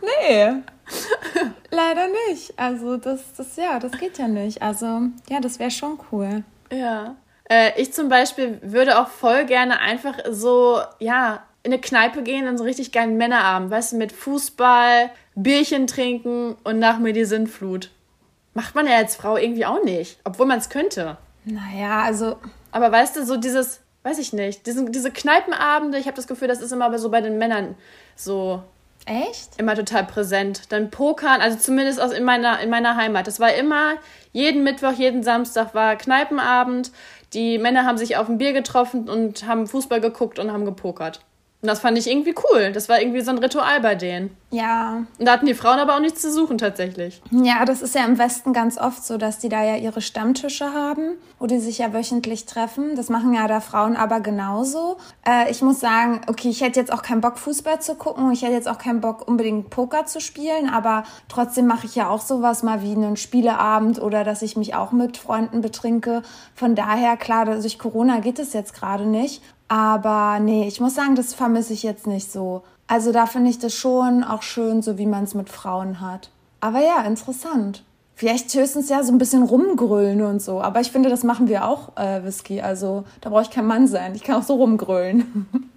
Nee. 0.02 0.54
Leider 1.70 2.08
nicht. 2.28 2.60
Also 2.60 2.98
das, 2.98 3.22
das, 3.38 3.56
ja, 3.56 3.80
das 3.80 3.94
geht 3.94 4.18
ja 4.18 4.28
nicht. 4.28 4.62
Also, 4.62 5.04
ja, 5.30 5.40
das 5.40 5.60
wäre 5.60 5.72
schon 5.72 5.98
cool. 6.12 6.44
Ja. 6.72 7.16
Äh, 7.50 7.80
ich 7.82 7.94
zum 7.94 8.10
Beispiel 8.10 8.60
würde 8.62 9.00
auch 9.00 9.10
voll 9.10 9.46
gerne 9.46 9.80
einfach 9.80 10.18
so, 10.30 10.82
ja, 11.00 11.44
in 11.64 11.72
eine 11.74 11.82
Kneipe 11.82 12.24
gehen, 12.24 12.48
an 12.48 12.58
so 12.58 12.64
richtig 12.64 12.92
geilen 12.92 13.18
Männerabend, 13.18 13.70
weißt 13.70 13.94
du, 13.94 13.98
mit 13.98 14.12
Fußball, 14.12 15.12
Bierchen 15.36 15.86
trinken 15.86 16.56
und 16.64 16.80
nach 16.80 16.98
mir 16.98 17.14
die 17.14 17.26
Sintflut. 17.26 17.92
Macht 18.54 18.74
man 18.74 18.88
ja 18.88 18.96
als 18.96 19.16
Frau 19.16 19.38
irgendwie 19.38 19.66
auch 19.66 19.84
nicht, 19.84 20.20
obwohl 20.24 20.46
man 20.46 20.60
es 20.60 20.70
könnte. 20.70 21.18
Naja, 21.46 22.02
also, 22.02 22.38
Aber 22.72 22.92
weißt 22.92 23.16
du, 23.16 23.26
so 23.26 23.38
dieses, 23.38 23.82
weiß 24.04 24.18
ich 24.20 24.34
nicht, 24.34 24.66
diese, 24.66 24.90
diese 24.90 25.12
Kneipenabende, 25.12 25.98
ich 25.98 26.08
habe 26.08 26.16
das 26.16 26.28
Gefühl, 26.28 26.48
das 26.48 26.62
ist 26.62 26.72
immer 26.72 26.98
so 26.98 27.10
bei 27.10 27.22
den 27.22 27.38
Männern 27.38 27.76
so 28.16 28.64
echt? 29.12 29.58
immer 29.58 29.76
total 29.76 30.06
präsent. 30.06 30.72
Dann 30.72 30.90
Pokern, 30.90 31.42
also 31.42 31.58
zumindest 31.58 32.02
aus 32.02 32.12
in 32.12 32.24
meiner, 32.24 32.60
in 32.60 32.70
meiner 32.70 32.96
Heimat. 32.96 33.28
Das 33.28 33.40
war 33.40 33.54
immer, 33.54 33.96
jeden 34.32 34.64
Mittwoch, 34.64 34.94
jeden 34.94 35.24
Samstag 35.24 35.74
war 35.74 35.96
Kneipenabend. 35.96 36.92
Die 37.34 37.58
Männer 37.58 37.86
haben 37.86 37.98
sich 37.98 38.18
auf 38.18 38.28
ein 38.30 38.38
Bier 38.38 38.54
getroffen 38.54 39.10
und 39.10 39.46
haben 39.46 39.68
Fußball 39.68 40.02
geguckt 40.02 40.40
und 40.40 40.52
haben 40.52 40.66
gepokert. 40.66 41.22
Und 41.62 41.68
das 41.68 41.80
fand 41.80 41.96
ich 41.98 42.10
irgendwie 42.10 42.34
cool. 42.52 42.72
Das 42.72 42.90
war 42.90 43.00
irgendwie 43.00 43.22
so 43.22 43.30
ein 43.30 43.38
Ritual 43.38 43.82
bei 43.82 43.94
denen. 43.94 44.36
Ja. 44.50 45.04
Und 45.20 45.26
da 45.26 45.34
hatten 45.34 45.46
die 45.46 45.54
Frauen 45.54 45.78
aber 45.78 45.96
auch 45.96 46.00
nichts 46.00 46.22
zu 46.22 46.32
suchen 46.32 46.58
tatsächlich. 46.58 47.22
Ja, 47.30 47.64
das 47.66 47.84
ist 47.84 47.94
ja 47.94 48.04
im 48.04 48.18
Westen 48.18 48.52
ganz 48.52 48.80
oft 48.80 49.06
so, 49.06 49.18
dass 49.18 49.38
die 49.38 49.48
da 49.48 49.64
ja 49.64 49.76
ihre 49.76 50.02
Stammtische 50.02 50.74
haben, 50.74 51.18
wo 51.38 51.46
die 51.46 51.60
sich 51.60 51.78
ja 51.78 51.94
wöchentlich 51.94 52.48
treffen. 52.48 52.96
Das 52.96 53.10
machen 53.10 53.36
ja 53.36 53.48
da 53.48 53.62
Frauen 53.62 53.96
aber 53.96 54.22
genauso. 54.22 54.98
Äh, 55.26 55.52
ich 55.52 55.62
muss 55.62 55.80
sagen, 55.80 56.22
okay, 56.28 56.50
ich 56.50 56.62
hätte 56.62 56.80
jetzt 56.80 56.92
auch 56.92 57.04
keinen 57.04 57.22
Bock, 57.22 57.38
Fußball 57.38 57.80
zu 57.80 57.94
gucken. 57.94 58.32
Ich 58.32 58.42
hätte 58.42 58.54
jetzt 58.54 58.68
auch 58.68 58.80
keinen 58.80 59.00
Bock, 59.00 59.28
unbedingt 59.28 59.70
Poker 59.70 60.08
zu 60.08 60.20
spielen. 60.20 60.68
Aber 60.68 61.04
trotzdem 61.30 61.68
mache 61.68 61.86
ich 61.86 61.96
ja 61.96 62.10
auch 62.10 62.22
sowas 62.22 62.64
mal 62.64 62.82
wie 62.82 62.94
einen 62.94 63.18
Spieleabend 63.18 64.02
oder 64.02 64.24
dass 64.24 64.42
ich 64.42 64.58
mich 64.58 64.74
auch 64.74 64.92
mit 64.92 65.18
Freunden 65.18 65.62
betrinke. 65.62 66.24
Von 66.56 66.74
daher, 66.74 67.18
klar, 67.18 67.46
durch 67.46 67.78
Corona 67.78 68.20
geht 68.20 68.40
es 68.40 68.54
jetzt 68.54 68.74
gerade 68.74 69.06
nicht. 69.06 69.44
Aber 69.72 70.40
nee, 70.42 70.68
ich 70.68 70.82
muss 70.82 70.96
sagen, 70.96 71.16
das 71.16 71.34
vermisse 71.34 71.72
ich 71.72 71.82
jetzt 71.82 72.06
nicht 72.06 72.30
so. 72.30 72.62
Also 72.88 73.14
da 73.14 73.26
finde 73.26 73.50
ich 73.50 73.58
das 73.58 73.74
schon 73.74 74.22
auch 74.22 74.42
schön, 74.42 74.82
so 74.82 74.98
wie 74.98 75.06
man 75.06 75.24
es 75.24 75.34
mit 75.34 75.48
Frauen 75.48 76.02
hat. 76.02 76.30
Aber 76.60 76.82
ja, 76.82 77.02
interessant. 77.04 77.86
Vielleicht 78.14 78.54
höchstens 78.54 78.90
ja 78.90 79.02
so 79.02 79.14
ein 79.14 79.18
bisschen 79.18 79.44
rumgrölen 79.44 80.24
und 80.24 80.42
so. 80.42 80.60
Aber 80.62 80.82
ich 80.82 80.92
finde, 80.92 81.08
das 81.08 81.24
machen 81.24 81.48
wir 81.48 81.66
auch, 81.66 81.96
äh, 81.96 82.22
Whisky. 82.22 82.60
Also 82.60 83.06
da 83.22 83.30
brauche 83.30 83.44
ich 83.44 83.50
kein 83.50 83.66
Mann 83.66 83.88
sein. 83.88 84.14
Ich 84.14 84.24
kann 84.24 84.36
auch 84.36 84.44
so 84.44 84.56
rumgrölen. 84.56 85.48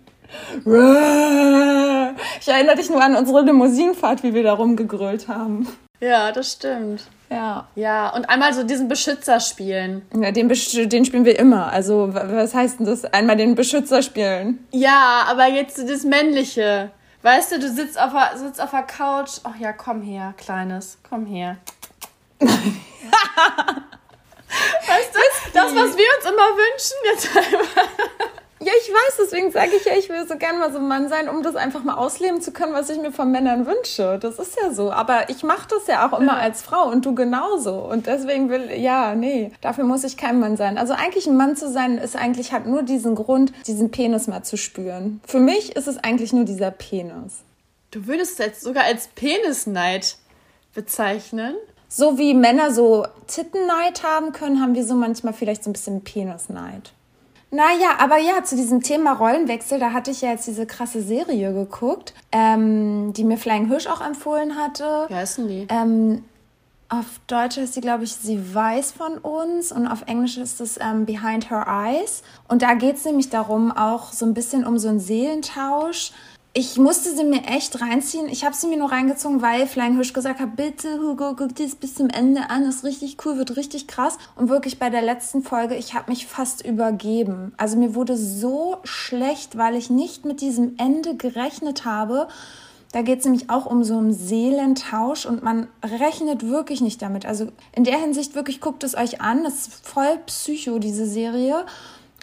ich 2.41 2.49
erinnere 2.49 2.75
dich 2.75 2.91
nur 2.91 3.01
an 3.01 3.15
unsere 3.15 3.43
Limousinenfahrt, 3.43 4.25
wie 4.25 4.35
wir 4.35 4.43
da 4.43 4.55
rumgegrölt 4.55 5.29
haben. 5.29 5.69
Ja, 6.01 6.33
das 6.33 6.53
stimmt. 6.53 7.03
Ja. 7.31 7.67
Ja, 7.75 8.11
und 8.11 8.29
einmal 8.29 8.53
so 8.53 8.63
diesen 8.65 8.89
Beschützer 8.89 9.41
spielen. 9.41 10.03
Ja, 10.15 10.31
den, 10.31 10.51
Besch- 10.51 10.87
den 10.87 11.05
spielen 11.05 11.25
wir 11.25 11.39
immer. 11.39 11.73
Also, 11.73 12.13
wa- 12.15 12.25
was 12.29 12.55
heißt 12.55 12.81
denn 12.81 12.87
das? 12.87 13.05
Einmal 13.07 13.37
den 13.37 13.55
Beschützer 13.55 14.03
spielen. 14.03 14.67
Ja, 14.73 15.25
aber 15.29 15.47
jetzt 15.47 15.79
das 15.89 16.03
Männliche. 16.05 16.91
Weißt 17.23 17.53
du, 17.53 17.59
du 17.59 17.69
sitzt 17.71 17.99
auf 17.99 18.13
der, 18.13 18.37
sitzt 18.39 18.61
auf 18.61 18.71
der 18.71 18.83
Couch. 18.83 19.39
Ach 19.45 19.57
ja, 19.59 19.73
komm 19.73 20.03
her, 20.03 20.35
Kleines. 20.37 20.99
Komm 21.09 21.25
her. 21.27 21.57
weißt 22.41 22.51
du, 25.15 25.19
das, 25.55 25.75
was 25.75 25.97
wir 25.97 26.07
uns 26.17 26.25
immer 26.27 26.51
wünschen, 26.57 26.97
jetzt 27.13 27.37
einfach. 27.37 27.89
Ja, 28.65 28.73
ich 28.81 28.89
weiß, 28.89 29.17
deswegen 29.19 29.51
sage 29.51 29.73
ich 29.77 29.85
ja, 29.85 29.93
ich 29.95 30.09
will 30.09 30.27
so 30.27 30.37
gern 30.37 30.59
mal 30.59 30.73
so 30.73 30.79
ein 30.79 30.89
Mann 30.89 31.11
sein, 31.11 31.29
um 31.29 31.43
das 31.43 31.55
einfach 31.55 31.85
mal 31.85 31.97
ausleben 31.97 32.41
zu 32.41 32.51
können, 32.51 32.73
was 32.73 32.89
ich 32.89 32.99
mir 32.99 33.13
von 33.13 33.31
Männern 33.31 33.67
wünsche. 33.67 34.19
Das 34.19 34.39
ist 34.39 34.57
ja 34.63 34.73
so. 34.73 34.91
Aber 34.91 35.29
ich 35.29 35.43
mache 35.43 35.69
das 35.69 35.87
ja 35.87 36.09
auch 36.09 36.19
immer 36.19 36.39
als 36.39 36.63
Frau 36.63 36.89
und 36.89 37.05
du 37.05 37.15
genauso. 37.15 37.75
Und 37.75 38.07
deswegen 38.07 38.49
will, 38.49 38.71
ja, 38.75 39.15
nee, 39.15 39.53
dafür 39.61 39.85
muss 39.85 40.03
ich 40.03 40.17
kein 40.17 40.41
Mann 40.41 40.57
sein. 40.57 40.79
Also 40.79 40.95
eigentlich 40.95 41.27
ein 41.27 41.37
Mann 41.37 41.57
zu 41.57 41.71
sein, 41.71 41.99
ist 41.99 42.17
eigentlich 42.17 42.53
hat 42.55 42.65
nur 42.65 42.83
diesen 42.83 43.15
Grund, 43.15 43.53
diesen 43.67 43.91
Penis 43.91 44.29
mal 44.29 44.45
zu 44.45 44.57
spüren. 44.57 45.21
Für 45.27 45.41
mich 45.41 45.77
ist 45.77 45.87
es 45.87 45.99
eigentlich 45.99 46.33
nur 46.33 46.45
dieser 46.45 46.71
Penis. 46.71 47.43
Du 47.91 48.07
würdest 48.07 48.41
es 48.41 48.47
jetzt 48.47 48.63
sogar 48.63 48.85
als 48.85 49.09
Penisneid 49.09 50.17
bezeichnen? 50.75 51.55
So 51.89 52.17
wie 52.17 52.33
Männer 52.33 52.73
so 52.73 53.07
Tittenneid 53.27 54.03
haben 54.03 54.33
können, 54.33 54.61
haben 54.63 54.75
wir 54.75 54.85
so 54.85 54.95
manchmal 54.95 55.35
vielleicht 55.35 55.65
so 55.65 55.71
ein 55.71 55.75
bisschen 55.75 56.03
Penisneid. 56.03 56.93
Naja, 57.55 57.99
aber 58.01 58.19
ja, 58.19 58.43
zu 58.43 58.57
diesem 58.57 58.83
Thema 58.83 59.13
Rollenwechsel, 59.13 59.79
da 59.79 59.93
hatte 59.93 60.11
ich 60.11 60.23
ja 60.23 60.31
jetzt 60.31 60.49
diese 60.49 60.67
krasse 60.67 61.03
Serie 61.03 61.53
geguckt, 61.55 62.13
ähm, 62.33 63.13
die 63.13 63.23
mir 63.23 63.39
Flying 63.39 63.69
Hirsch 63.69 63.87
auch 63.87 64.01
empfohlen 64.01 64.57
hatte. 64.57 65.07
Wie 65.07 65.15
heißen 65.15 65.47
die? 65.47 65.69
Ähm, 65.71 66.25
auf 66.89 67.21
Deutsch 67.29 67.57
heißt 67.57 67.75
sie, 67.75 67.81
glaube 67.81 68.03
ich, 68.03 68.13
Sie 68.17 68.55
weiß 68.55 68.91
von 68.91 69.19
uns 69.19 69.71
und 69.71 69.87
auf 69.87 70.03
Englisch 70.07 70.37
ist 70.37 70.61
es 70.61 70.81
ähm, 70.81 71.07
Behind 71.07 71.49
Her 71.49 71.65
Eyes. 71.69 72.25
Und 72.49 72.63
da 72.63 72.75
geht 72.75 72.97
es 72.97 73.05
nämlich 73.05 73.31
darum, 73.31 73.71
auch 73.71 74.13
so 74.13 74.27
ein 74.27 74.35
bisschen 74.35 74.67
um 74.67 74.77
so 74.77 74.89
einen 74.89 74.99
Seelentausch. 74.99 76.11
Ich 76.57 76.79
musste 76.79 77.13
sie 77.17 77.25
mir 77.25 77.43
echt 77.47 77.81
reinziehen. 77.81 78.29
Ich 78.29 78.45
habe 78.45 78.55
sie 78.55 78.69
mir 78.69 78.77
nur 78.77 78.93
reingezogen, 78.93 79.43
weil 79.43 79.67
Flying 79.67 79.97
Hirsch 79.97 80.13
gesagt 80.13 80.39
hat, 80.39 80.55
bitte 80.55 81.01
Hugo, 81.01 81.35
guck 81.35 81.57
dir 81.57 81.67
das 81.67 81.75
bis 81.75 81.97
zum 81.97 82.09
Ende 82.09 82.49
an. 82.49 82.63
ist 82.63 82.85
richtig 82.85 83.17
cool, 83.25 83.39
wird 83.39 83.57
richtig 83.57 83.89
krass. 83.89 84.19
Und 84.37 84.49
wirklich 84.49 84.79
bei 84.79 84.89
der 84.89 85.03
letzten 85.03 85.43
Folge, 85.43 85.75
ich 85.75 85.95
habe 85.95 86.13
mich 86.13 86.29
fast 86.29 86.65
übergeben. 86.65 87.53
Also 87.57 87.77
mir 87.77 87.97
wurde 87.97 88.17
so 88.17 88.77
schlecht, 88.85 89.59
weil 89.59 89.75
ich 89.75 89.91
nicht 89.91 90.27
mit 90.27 90.41
diesem 90.41 90.77
Ende 90.79 91.17
gerechnet 91.17 91.85
habe. 91.85 92.29
Da 92.93 93.03
geht 93.03 93.19
es 93.19 93.25
nämlich 93.25 93.51
auch 93.51 93.67
um 93.67 93.83
so 93.83 93.99
einen 93.99 94.13
Seelentausch 94.13 95.27
und 95.27 95.43
man 95.43 95.67
rechnet 95.83 96.49
wirklich 96.49 96.81
nicht 96.81 97.03
damit. 97.03 97.27
Also 97.27 97.49
in 97.73 97.83
der 97.83 97.99
Hinsicht 97.99 98.37
wirklich 98.37 98.61
guckt 98.61 98.85
es 98.85 98.95
euch 98.95 99.21
an. 99.21 99.43
Das 99.43 99.55
ist 99.55 99.85
voll 99.85 100.21
Psycho, 100.27 100.79
diese 100.79 101.07
Serie. 101.07 101.67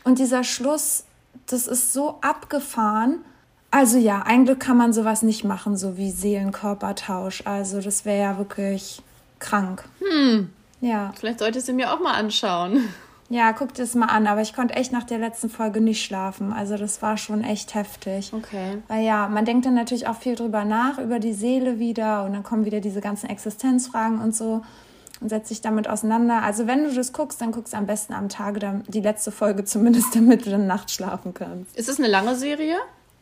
Und 0.06 0.20
dieser 0.20 0.46
Schluss, 0.46 1.04
das 1.48 1.68
ist 1.68 1.92
so 1.92 2.20
abgefahren. 2.22 3.26
Also 3.72 3.98
ja, 3.98 4.24
ein 4.25 4.44
Glück 4.44 4.60
kann 4.60 4.78
man 4.78 4.92
sowas 4.92 5.22
nicht 5.24 5.46
machen, 5.46 5.78
so 5.78 5.98
wie 5.98 6.12
Seelenkörpertausch. 6.12 7.44
Also 7.46 7.80
das 7.80 8.04
wäre 8.04 8.22
ja 8.22 8.38
wirklich 8.38 9.01
krank. 9.40 9.86
Hm. 10.00 10.50
Ja. 10.82 11.13
Vielleicht 11.18 11.40
solltest 11.40 11.70
du 11.70 11.74
mir 11.74 11.94
auch 11.94 12.00
mal 12.00 12.13
anschauen. 12.13 12.84
Ja, 13.32 13.54
guck 13.54 13.74
dir 13.74 13.84
das 13.84 13.96
mal 13.96 14.08
an. 14.08 14.28
Aber 14.28 14.42
ich 14.42 14.54
konnte 14.54 14.74
echt 14.74 14.92
nach 14.92 15.06
der 15.06 15.18
letzten 15.18 15.50
Folge 15.50 15.80
nicht 15.80 16.04
schlafen. 16.04 16.51
Also 16.51 16.75
das 16.75 17.01
war 17.01 17.16
schon 17.16 17.46
echt 17.46 17.75
heftig. 17.75 18.34
Okay. 18.34 18.80
Weil 18.90 19.06
ja, 19.06 19.30
man 19.30 19.46
denkt 19.46 19.66
dann 19.66 19.74
natürlich 19.74 20.06
auch 20.06 20.18
viel 20.18 20.36
drüber 20.36 20.66
nach, 20.66 20.98
über 20.98 21.18
die 21.20 21.32
Seele 21.32 21.80
wieder. 21.80 22.25
Und 22.25 22.34
dann 22.34 22.44
kommen 22.44 22.66
wieder 22.66 22.82
diese 22.82 23.00
ganzen 23.00 23.30
Existenzfragen 23.30 24.20
und 24.20 24.36
so. 24.36 24.63
Und 25.22 25.30
setzt 25.30 25.48
sich 25.48 25.62
damit 25.62 25.88
auseinander. 25.88 26.44
Also 26.44 26.68
wenn 26.68 26.84
du 26.84 26.94
das 26.94 27.13
guckst, 27.13 27.40
dann 27.40 27.54
guckst 27.54 27.72
du 27.72 27.78
am 27.78 27.86
besten 27.86 28.12
am 28.12 28.28
Tage 28.28 28.60
dann 28.60 28.84
die 28.90 29.00
letzte 29.00 29.32
Folge 29.32 29.63
zumindest, 29.63 30.13
damit 30.13 30.46
du 30.46 30.50
dann 30.50 30.68
nachts 30.68 30.94
schlafen 30.94 31.34
kannst. 31.34 31.74
Ist 31.78 31.88
es 31.88 32.00
eine 32.00 32.10
lange 32.10 32.36
Serie? 32.36 32.75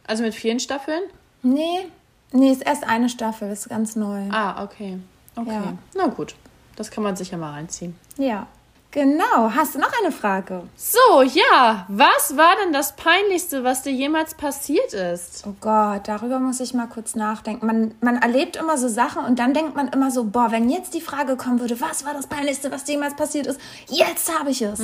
Also 0.10 0.24
mit 0.24 0.34
vielen 0.34 0.60
Staffeln? 0.60 1.04
Nee, 1.44 1.86
nee, 2.32 2.52
ist 2.52 2.66
erst 2.66 2.84
eine 2.84 3.10
Staffel, 3.10 3.52
ist 3.52 3.70
ganz 3.70 3.96
neu. 3.96 4.24
Ah, 4.32 4.64
okay. 4.64 4.98
Okay. 5.36 5.52
Ja. 5.52 5.74
Na 5.96 6.08
gut. 6.08 6.34
Das 6.76 6.90
kann 6.90 7.04
man 7.04 7.16
sicher 7.16 7.38
mal 7.38 7.52
reinziehen. 7.52 7.96
Ja. 8.18 8.48
Genau. 8.90 9.52
Hast 9.56 9.76
du 9.76 9.80
noch 9.80 9.92
eine 10.02 10.12
Frage? 10.12 10.64
So, 10.76 11.22
ja. 11.22 11.86
Was 11.90 12.36
war 12.38 12.56
denn 12.64 12.74
das 12.74 12.96
Peinlichste, 12.96 13.64
was 13.64 13.84
dir 13.84 13.92
jemals 13.92 14.34
passiert 14.34 14.94
ist? 14.94 15.46
Oh 15.46 15.54
Gott, 15.62 16.08
darüber 16.08 16.40
muss 16.40 16.60
ich 16.60 16.74
mal 16.74 16.88
kurz 16.88 17.14
nachdenken. 17.14 17.68
Man, 17.68 17.94
man 18.02 18.18
erlebt 18.18 18.56
immer 18.56 18.80
so 18.80 18.88
Sachen 18.88 19.24
und 19.26 19.38
dann 19.38 19.54
denkt 19.54 19.76
man 19.76 19.90
immer 19.90 20.10
so, 20.10 20.24
boah, 20.24 20.48
wenn 20.50 20.72
jetzt 20.72 20.96
die 20.96 21.02
Frage 21.02 21.38
kommen 21.38 21.60
würde, 21.60 21.80
was 21.80 22.04
war 22.04 22.16
das 22.16 22.26
Peinlichste, 22.26 22.72
was 22.72 22.86
dir 22.86 22.94
jemals 22.94 23.16
passiert 23.16 23.46
ist, 23.46 23.62
jetzt 23.90 24.36
habe 24.40 24.50
ich 24.50 24.64
es. 24.64 24.82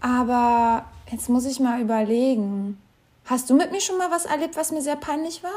Aber 0.00 0.86
jetzt 1.08 1.28
muss 1.28 1.44
ich 1.44 1.60
mal 1.60 1.80
überlegen. 1.80 2.82
Hast 3.30 3.48
du 3.48 3.54
mit 3.54 3.70
mir 3.70 3.80
schon 3.80 3.96
mal 3.96 4.10
was 4.10 4.24
erlebt, 4.24 4.56
was 4.56 4.72
mir 4.72 4.82
sehr 4.82 4.96
peinlich 4.96 5.44
war? 5.44 5.52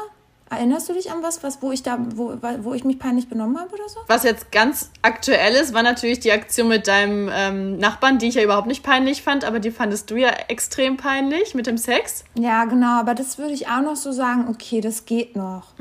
Erinnerst 0.48 0.88
du 0.88 0.92
dich 0.92 1.10
an 1.10 1.24
was, 1.24 1.42
was 1.42 1.60
wo 1.60 1.72
ich 1.72 1.82
da, 1.82 1.98
wo, 2.14 2.36
wo 2.60 2.72
ich 2.72 2.84
mich 2.84 3.00
peinlich 3.00 3.28
benommen 3.28 3.58
habe 3.58 3.74
oder 3.74 3.88
so? 3.88 3.98
Was 4.06 4.22
jetzt 4.22 4.52
ganz 4.52 4.92
aktuell 5.02 5.54
ist, 5.54 5.74
war 5.74 5.82
natürlich 5.82 6.20
die 6.20 6.30
Aktion 6.30 6.68
mit 6.68 6.86
deinem 6.86 7.28
ähm, 7.32 7.78
Nachbarn, 7.78 8.18
die 8.18 8.28
ich 8.28 8.36
ja 8.36 8.44
überhaupt 8.44 8.68
nicht 8.68 8.84
peinlich 8.84 9.22
fand, 9.22 9.44
aber 9.44 9.58
die 9.58 9.72
fandest 9.72 10.08
du 10.12 10.16
ja 10.16 10.28
extrem 10.46 10.96
peinlich 10.96 11.56
mit 11.56 11.66
dem 11.66 11.76
Sex. 11.76 12.24
Ja, 12.38 12.64
genau, 12.66 13.00
aber 13.00 13.16
das 13.16 13.38
würde 13.38 13.54
ich 13.54 13.66
auch 13.66 13.82
noch 13.82 13.96
so 13.96 14.12
sagen, 14.12 14.46
okay, 14.48 14.80
das 14.80 15.04
geht 15.04 15.34
noch. 15.34 15.74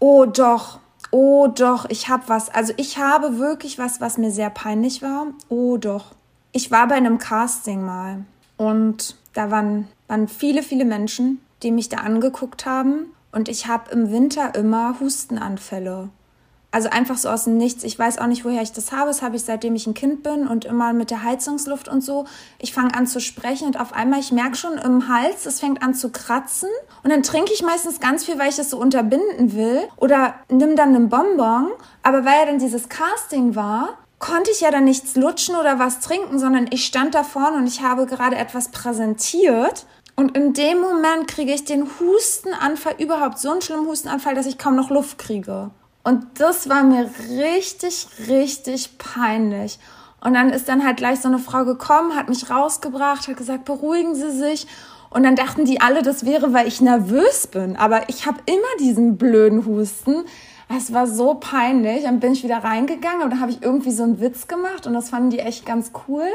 Oh 0.00 0.26
doch, 0.26 0.78
oh 1.10 1.46
doch, 1.46 1.88
ich 1.88 2.10
habe 2.10 2.24
was. 2.26 2.50
Also 2.50 2.74
ich 2.76 2.98
habe 2.98 3.38
wirklich 3.38 3.78
was, 3.78 4.02
was 4.02 4.18
mir 4.18 4.30
sehr 4.30 4.50
peinlich 4.50 5.00
war. 5.00 5.28
Oh 5.48 5.78
doch. 5.78 6.14
Ich 6.52 6.70
war 6.70 6.86
bei 6.86 6.96
einem 6.96 7.16
Casting 7.16 7.82
mal 7.82 8.26
und 8.58 9.16
da 9.32 9.50
waren, 9.50 9.88
waren 10.08 10.26
viele, 10.26 10.62
viele 10.62 10.84
Menschen, 10.84 11.40
die 11.62 11.70
mich 11.70 11.88
da 11.88 11.98
angeguckt 11.98 12.66
haben 12.66 13.12
und 13.32 13.48
ich 13.48 13.66
habe 13.66 13.90
im 13.92 14.10
Winter 14.10 14.54
immer 14.54 14.98
Hustenanfälle. 15.00 16.08
Also 16.70 16.90
einfach 16.90 17.16
so 17.16 17.30
aus 17.30 17.44
dem 17.44 17.56
Nichts. 17.56 17.82
Ich 17.82 17.98
weiß 17.98 18.18
auch 18.18 18.26
nicht, 18.26 18.44
woher 18.44 18.60
ich 18.60 18.72
das 18.72 18.92
habe. 18.92 19.06
Das 19.06 19.22
habe 19.22 19.36
ich 19.36 19.42
seitdem 19.42 19.74
ich 19.74 19.86
ein 19.86 19.94
Kind 19.94 20.22
bin 20.22 20.46
und 20.46 20.66
immer 20.66 20.92
mit 20.92 21.10
der 21.10 21.22
Heizungsluft 21.22 21.88
und 21.88 22.04
so. 22.04 22.26
Ich 22.58 22.74
fange 22.74 22.94
an 22.94 23.06
zu 23.06 23.20
sprechen 23.20 23.66
und 23.66 23.80
auf 23.80 23.94
einmal, 23.94 24.20
ich 24.20 24.32
merke 24.32 24.54
schon 24.54 24.76
im 24.76 25.08
Hals, 25.08 25.46
es 25.46 25.60
fängt 25.60 25.82
an 25.82 25.94
zu 25.94 26.10
kratzen. 26.10 26.68
Und 27.02 27.10
dann 27.10 27.22
trinke 27.22 27.54
ich 27.54 27.62
meistens 27.62 28.00
ganz 28.00 28.24
viel, 28.24 28.38
weil 28.38 28.50
ich 28.50 28.56
das 28.56 28.68
so 28.68 28.78
unterbinden 28.78 29.54
will. 29.54 29.80
Oder 29.96 30.34
nimm 30.50 30.76
dann 30.76 30.94
einen 30.94 31.08
Bonbon. 31.08 31.68
Aber 32.02 32.26
weil 32.26 32.40
ja 32.40 32.46
dann 32.46 32.58
dieses 32.58 32.90
Casting 32.90 33.54
war, 33.54 33.96
konnte 34.18 34.50
ich 34.50 34.60
ja 34.60 34.70
dann 34.70 34.84
nichts 34.84 35.16
lutschen 35.16 35.56
oder 35.56 35.78
was 35.78 36.00
trinken, 36.00 36.38
sondern 36.38 36.66
ich 36.70 36.84
stand 36.84 37.14
da 37.14 37.22
vorne 37.22 37.56
und 37.56 37.66
ich 37.66 37.82
habe 37.82 38.06
gerade 38.06 38.36
etwas 38.36 38.68
präsentiert. 38.68 39.86
Und 40.18 40.36
in 40.36 40.52
dem 40.52 40.80
Moment 40.80 41.28
kriege 41.28 41.52
ich 41.52 41.64
den 41.64 41.86
Hustenanfall, 42.00 42.96
überhaupt 42.98 43.38
so 43.38 43.52
einen 43.52 43.62
schlimmen 43.62 43.86
Hustenanfall, 43.86 44.34
dass 44.34 44.46
ich 44.46 44.58
kaum 44.58 44.74
noch 44.74 44.90
Luft 44.90 45.16
kriege. 45.16 45.70
Und 46.02 46.26
das 46.40 46.68
war 46.68 46.82
mir 46.82 47.08
richtig, 47.30 48.08
richtig 48.26 48.98
peinlich. 48.98 49.78
Und 50.20 50.34
dann 50.34 50.50
ist 50.50 50.68
dann 50.68 50.84
halt 50.84 50.96
gleich 50.96 51.20
so 51.20 51.28
eine 51.28 51.38
Frau 51.38 51.64
gekommen, 51.64 52.16
hat 52.16 52.28
mich 52.28 52.50
rausgebracht, 52.50 53.28
hat 53.28 53.36
gesagt, 53.36 53.64
beruhigen 53.64 54.16
Sie 54.16 54.32
sich. 54.32 54.66
Und 55.08 55.22
dann 55.22 55.36
dachten 55.36 55.64
die 55.64 55.80
alle, 55.80 56.02
das 56.02 56.26
wäre, 56.26 56.52
weil 56.52 56.66
ich 56.66 56.80
nervös 56.80 57.46
bin. 57.46 57.76
Aber 57.76 58.08
ich 58.08 58.26
habe 58.26 58.40
immer 58.46 58.74
diesen 58.80 59.18
blöden 59.18 59.66
Husten. 59.66 60.24
Es 60.68 60.92
war 60.92 61.06
so 61.06 61.34
peinlich. 61.34 62.02
Dann 62.02 62.18
bin 62.18 62.32
ich 62.32 62.42
wieder 62.42 62.64
reingegangen 62.64 63.22
und 63.22 63.30
dann 63.30 63.40
habe 63.40 63.52
ich 63.52 63.62
irgendwie 63.62 63.92
so 63.92 64.02
einen 64.02 64.20
Witz 64.20 64.48
gemacht 64.48 64.84
und 64.88 64.94
das 64.94 65.10
fanden 65.10 65.30
die 65.30 65.38
echt 65.38 65.64
ganz 65.64 65.92
cool. 66.08 66.26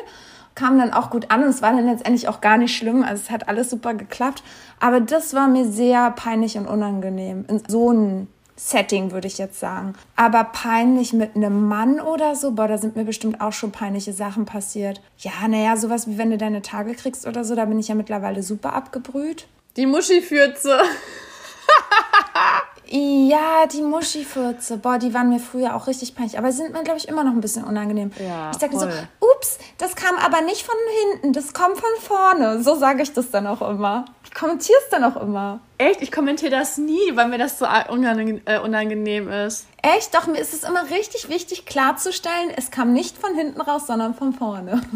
Kam 0.56 0.78
dann 0.78 0.94
auch 0.94 1.10
gut 1.10 1.32
an 1.32 1.44
und 1.44 1.50
es 1.50 1.62
war 1.62 1.72
dann 1.72 1.86
letztendlich 1.86 2.28
auch 2.28 2.42
gar 2.42 2.58
nicht 2.58 2.76
schlimm. 2.76 3.04
Also 3.04 3.24
es 3.24 3.32
hat 3.32 3.48
alles 3.48 3.70
super 3.70 3.94
geklappt. 3.94 4.44
Aber 4.80 5.00
das 5.00 5.34
war 5.34 5.48
mir 5.48 5.66
sehr 5.66 6.12
peinlich 6.12 6.58
und 6.58 6.68
unangenehm. 6.68 7.46
In 7.48 7.62
so 7.68 7.90
einem 7.90 8.28
Setting 8.56 9.12
würde 9.12 9.28
ich 9.28 9.38
jetzt 9.40 9.60
sagen. 9.60 9.94
Aber 10.16 10.44
peinlich 10.44 11.12
mit 11.14 11.36
einem 11.36 11.68
Mann 11.68 12.00
oder 12.00 12.36
so, 12.36 12.52
boah, 12.52 12.68
da 12.68 12.78
sind 12.78 12.96
mir 12.96 13.04
bestimmt 13.04 13.42
auch 13.42 13.52
schon 13.52 13.72
peinliche 13.72 14.14
Sachen 14.14 14.46
passiert. 14.46 15.02
Ja, 15.18 15.48
naja, 15.48 15.76
sowas 15.76 16.08
wie 16.08 16.18
wenn 16.18 16.30
du 16.30 16.38
deine 16.38 16.62
Tage 16.62 16.94
kriegst 16.94 17.26
oder 17.26 17.44
so, 17.44 17.56
da 17.56 17.66
bin 17.66 17.80
ich 17.80 17.88
ja 17.88 17.96
mittlerweile 17.96 18.44
super 18.44 18.74
abgebrüht. 18.74 19.48
Die 19.76 19.88
Muschi-Fürze. 19.88 20.80
Ja, 22.96 23.66
die 23.66 23.82
Muschifürze, 23.82 24.78
boah, 24.78 25.00
die 25.00 25.16
waren 25.16 25.30
mir 25.30 25.40
früher 25.40 25.76
auch 25.76 25.88
richtig 25.88 26.14
peinlich, 26.14 26.38
aber 26.38 26.52
sind 26.52 26.74
mir, 26.74 26.84
glaube 26.84 27.00
ich, 27.00 27.08
immer 27.08 27.24
noch 27.24 27.32
ein 27.32 27.42
bisschen 27.42 27.64
unangenehm. 27.64 28.12
Ja, 28.20 28.52
ich 28.52 28.60
sage 28.60 28.78
so, 28.78 28.86
ups, 28.86 29.58
das 29.80 29.96
kam 29.96 30.16
aber 30.18 30.42
nicht 30.42 30.62
von 30.62 30.76
hinten, 31.12 31.34
das 31.34 31.56
kommt 31.56 31.80
von 31.80 31.90
vorne. 32.00 32.62
So 32.62 32.76
sage 32.76 33.02
ich 33.02 33.12
das 33.12 33.32
dann 33.32 33.48
auch 33.48 33.68
immer. 33.68 34.06
Ich 34.24 34.36
kommentiere 34.36 34.78
es 34.84 34.90
dann 34.92 35.04
auch 35.04 35.20
immer. 35.20 35.60
Echt? 35.80 36.04
Ich 36.04 36.12
kommentiere 36.12 36.52
das 36.52 36.78
nie, 36.78 37.16
weil 37.16 37.30
mir 37.30 37.40
das 37.40 37.58
so 37.58 37.66
unangenehm, 37.90 38.42
äh, 38.46 38.60
unangenehm 38.60 39.28
ist. 39.28 39.66
Echt, 39.82 40.14
doch, 40.14 40.28
mir 40.28 40.38
ist 40.38 40.54
es 40.54 40.64
immer 40.64 40.88
richtig 40.92 41.30
wichtig 41.30 41.66
klarzustellen, 41.66 42.52
es 42.56 42.70
kam 42.70 42.94
nicht 42.94 43.18
von 43.18 43.34
hinten 43.34 43.60
raus, 43.60 43.88
sondern 43.88 44.14
von 44.14 44.34
vorne. 44.34 44.84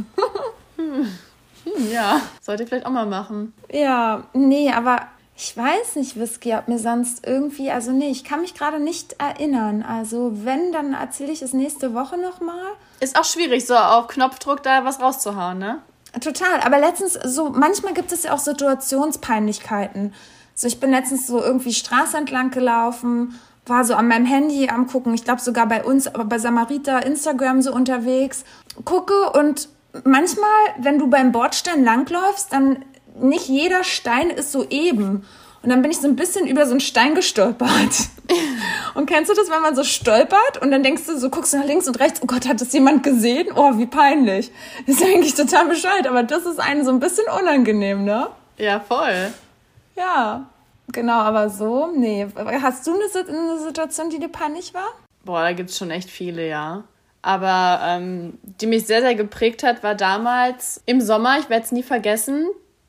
Hm, 0.77 1.07
ja, 1.91 2.21
sollte 2.39 2.61
ich 2.61 2.69
vielleicht 2.69 2.85
auch 2.85 2.91
mal 2.91 3.07
machen. 3.07 3.51
Ja, 3.71 4.25
nee, 4.33 4.71
aber 4.71 5.07
ich 5.39 5.55
weiß 5.55 5.97
nicht, 5.97 6.19
Whisky, 6.19 6.55
ob 6.55 6.67
mir 6.67 6.79
sonst 6.79 7.27
irgendwie, 7.27 7.69
also 7.69 7.91
nee, 7.91 8.09
ich 8.09 8.23
kann 8.23 8.41
mich 8.41 8.55
gerade 8.55 8.79
nicht 8.79 9.21
erinnern. 9.21 9.83
Also 9.83 10.31
wenn, 10.43 10.71
dann 10.71 10.93
erzähle 10.93 11.31
ich 11.31 11.43
es 11.43 11.53
nächste 11.53 11.93
Woche 11.93 12.17
nochmal. 12.17 12.65
Ist 13.01 13.17
auch 13.19 13.23
schwierig, 13.23 13.67
so 13.67 13.75
auf 13.75 14.07
Knopfdruck 14.07 14.63
da 14.63 14.83
was 14.83 14.99
rauszuhauen, 14.99 15.59
ne? 15.59 15.79
Total, 16.21 16.61
aber 16.61 16.79
letztens 16.79 17.13
so, 17.13 17.51
manchmal 17.51 17.93
gibt 17.93 18.11
es 18.11 18.23
ja 18.23 18.33
auch 18.33 18.39
Situationspeinlichkeiten. 18.39 20.15
So, 20.55 20.67
ich 20.67 20.79
bin 20.79 20.89
letztens 20.89 21.27
so 21.27 21.39
irgendwie 21.39 21.73
Straße 21.73 22.17
entlang 22.17 22.49
gelaufen, 22.49 23.39
war 23.67 23.85
so 23.85 23.93
an 23.93 24.07
meinem 24.07 24.25
Handy 24.25 24.69
am 24.69 24.87
gucken, 24.87 25.13
ich 25.13 25.23
glaube 25.23 25.41
sogar 25.41 25.67
bei 25.67 25.83
uns, 25.83 26.07
aber 26.07 26.25
bei 26.25 26.39
Samarita 26.39 26.97
Instagram 26.97 27.61
so 27.61 27.71
unterwegs, 27.71 28.43
gucke 28.85 29.29
und 29.33 29.69
manchmal, 30.03 30.49
wenn 30.79 30.97
du 30.97 31.07
beim 31.07 31.31
Bordstein 31.31 31.83
langläufst, 31.83 32.51
dann 32.53 32.83
nicht 33.21 33.47
jeder 33.47 33.83
Stein 33.83 34.29
ist 34.29 34.51
so 34.51 34.65
eben. 34.69 35.25
Und 35.63 35.69
dann 35.71 35.81
bin 35.81 35.91
ich 35.91 35.97
so 35.97 36.07
ein 36.07 36.15
bisschen 36.15 36.47
über 36.47 36.65
so 36.65 36.71
einen 36.71 36.79
Stein 36.79 37.15
gestolpert. 37.15 37.69
Und 38.93 39.05
kennst 39.07 39.29
du 39.31 39.35
das, 39.35 39.49
wenn 39.49 39.61
man 39.61 39.75
so 39.75 39.83
stolpert 39.83 40.61
und 40.61 40.71
dann 40.71 40.81
denkst 40.83 41.03
du, 41.05 41.17
so 41.17 41.29
guckst 41.29 41.53
du 41.53 41.57
nach 41.57 41.65
links 41.65 41.87
und 41.87 41.99
rechts, 41.99 42.19
oh 42.23 42.25
Gott, 42.25 42.47
hat 42.47 42.59
das 42.59 42.73
jemand 42.73 43.03
gesehen? 43.03 43.47
Oh, 43.55 43.77
wie 43.77 43.85
peinlich. 43.85 44.51
ist 44.85 44.99
ja 45.01 45.07
eigentlich 45.07 45.35
total 45.35 45.65
bescheuert, 45.67 46.07
aber 46.07 46.23
das 46.23 46.45
ist 46.45 46.59
einem 46.59 46.83
so 46.83 46.89
ein 46.91 46.99
bisschen 46.99 47.25
unangenehm, 47.39 48.03
ne? 48.03 48.27
Ja, 48.57 48.79
voll. 48.79 49.31
Ja, 49.95 50.47
genau, 50.91 51.13
aber 51.19 51.49
so, 51.49 51.87
nee. 51.95 52.25
Hast 52.61 52.87
du 52.87 52.93
eine, 52.95 53.07
Si- 53.09 53.29
eine 53.31 53.59
Situation, 53.59 54.09
die 54.09 54.19
dir 54.19 54.29
peinlich 54.29 54.73
war? 54.73 54.87
Boah, 55.23 55.41
da 55.43 55.53
gibt's 55.53 55.77
schon 55.77 55.91
echt 55.91 56.09
viele, 56.09 56.47
ja. 56.47 56.83
Aber 57.21 57.79
ähm, 57.83 58.37
die 58.61 58.67
mich 58.67 58.87
sehr, 58.87 59.01
sehr 59.01 59.15
geprägt 59.15 59.63
hat, 59.63 59.83
war 59.83 59.95
damals 59.95 60.81
im 60.85 61.01
Sommer, 61.01 61.37
ich 61.39 61.49
werde 61.49 61.65
es 61.65 61.71
nie 61.71 61.83
vergessen, 61.83 62.47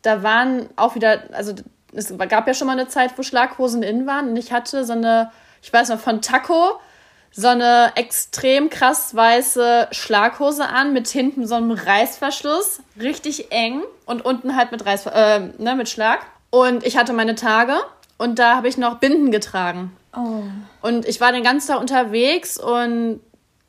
da 0.09 0.23
waren 0.23 0.71
auch 0.77 0.95
wieder, 0.95 1.25
also 1.33 1.53
es 1.93 2.17
gab 2.17 2.47
ja 2.47 2.55
schon 2.55 2.67
mal 2.67 2.73
eine 2.73 2.89
Zeit, 2.89 3.19
wo 3.19 3.23
Schlaghosen 3.23 3.83
in 3.83 4.07
waren 4.07 4.31
und 4.31 4.37
ich 4.37 4.53
hatte 4.53 4.87
so 4.87 4.95
eine, 4.95 5.31
ich 5.63 5.71
weiß 5.71 5.91
noch, 5.91 6.01
von 6.01 6.23
Taco, 6.23 6.81
so 7.31 7.49
eine 7.49 7.93
extrem 7.95 8.71
krass 8.71 9.15
weiße 9.15 9.89
Schlaghose 9.91 10.67
an 10.67 10.95
mit 10.95 11.09
hinten 11.09 11.47
so 11.47 11.57
einem 11.57 11.73
Reißverschluss, 11.73 12.81
richtig 12.99 13.53
eng 13.53 13.83
und 14.07 14.25
unten 14.25 14.57
halt 14.57 14.73
mit 14.73 14.87
Reiß, 14.87 15.07
äh, 15.07 15.41
ne, 15.59 15.77
mit 15.77 15.91
Schlag. 15.91 16.21
Und 16.49 16.87
ich 16.87 16.97
hatte 16.97 17.13
meine 17.13 17.35
Tage 17.35 17.75
und 18.17 18.39
da 18.39 18.57
habe 18.57 18.69
ich 18.69 18.79
noch 18.79 18.97
Binden 18.97 19.31
getragen. 19.31 19.95
Oh. 20.17 20.45
Und 20.81 21.07
ich 21.07 21.21
war 21.21 21.33
den 21.33 21.45
ganzen 21.45 21.69
Tag 21.69 21.81
unterwegs 21.81 22.59
und 22.59 23.21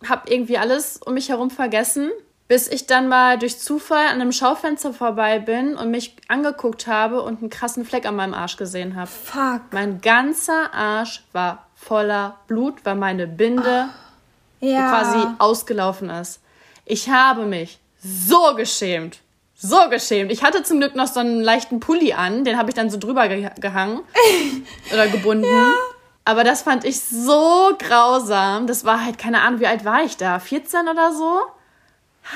habe 0.07 0.31
irgendwie 0.31 0.57
alles 0.57 1.01
um 1.05 1.15
mich 1.15 1.27
herum 1.27 1.51
vergessen, 1.51 2.09
bis 2.49 2.67
ich 2.67 2.87
dann 2.87 3.07
mal 3.07 3.37
durch 3.37 3.59
Zufall 3.59 4.07
an 4.07 4.19
einem 4.19 4.31
Schaufenster 4.33 4.91
vorbei 4.91 5.37
bin 5.39 5.75
und 5.77 5.91
mich 5.91 6.17
angeguckt 6.27 6.87
habe 6.87 7.21
und 7.21 7.39
einen 7.39 7.51
krassen 7.51 7.85
Fleck 7.85 8.05
an 8.07 8.15
meinem 8.15 8.33
Arsch 8.33 8.57
gesehen 8.57 8.95
habe. 8.95 9.07
Fuck. 9.07 9.61
Mein 9.71 10.01
ganzer 10.01 10.73
Arsch 10.73 11.23
war 11.31 11.67
voller 11.75 12.37
Blut, 12.47 12.83
weil 12.83 12.95
meine 12.95 13.27
Binde 13.27 13.89
Ja. 14.59 14.89
quasi 14.89 15.25
ausgelaufen 15.37 16.09
ist. 16.09 16.41
Ich 16.85 17.07
habe 17.09 17.45
mich 17.45 17.79
so 18.03 18.55
geschämt. 18.55 19.19
So 19.55 19.87
geschämt. 19.89 20.31
Ich 20.31 20.41
hatte 20.43 20.63
zum 20.63 20.79
Glück 20.79 20.95
noch 20.95 21.07
so 21.07 21.19
einen 21.19 21.41
leichten 21.41 21.79
Pulli 21.79 22.13
an, 22.13 22.45
den 22.45 22.57
habe 22.57 22.69
ich 22.69 22.75
dann 22.75 22.89
so 22.89 22.97
drüber 22.97 23.27
ge 23.27 23.47
gehangen 23.59 24.01
oder 24.93 25.07
gebunden. 25.07 25.45
Aber 26.25 26.43
das 26.43 26.63
fand 26.63 26.83
ich 26.83 26.99
so 26.99 27.71
grausam. 27.77 28.65
Das 28.65 28.85
war 28.85 29.05
halt, 29.05 29.19
keine 29.19 29.41
Ahnung, 29.41 29.59
wie 29.59 29.67
alt 29.67 29.85
war 29.85 30.01
ich 30.03 30.17
da? 30.17 30.39
14 30.39 30.87
oder 30.87 31.13
so? 31.13 31.41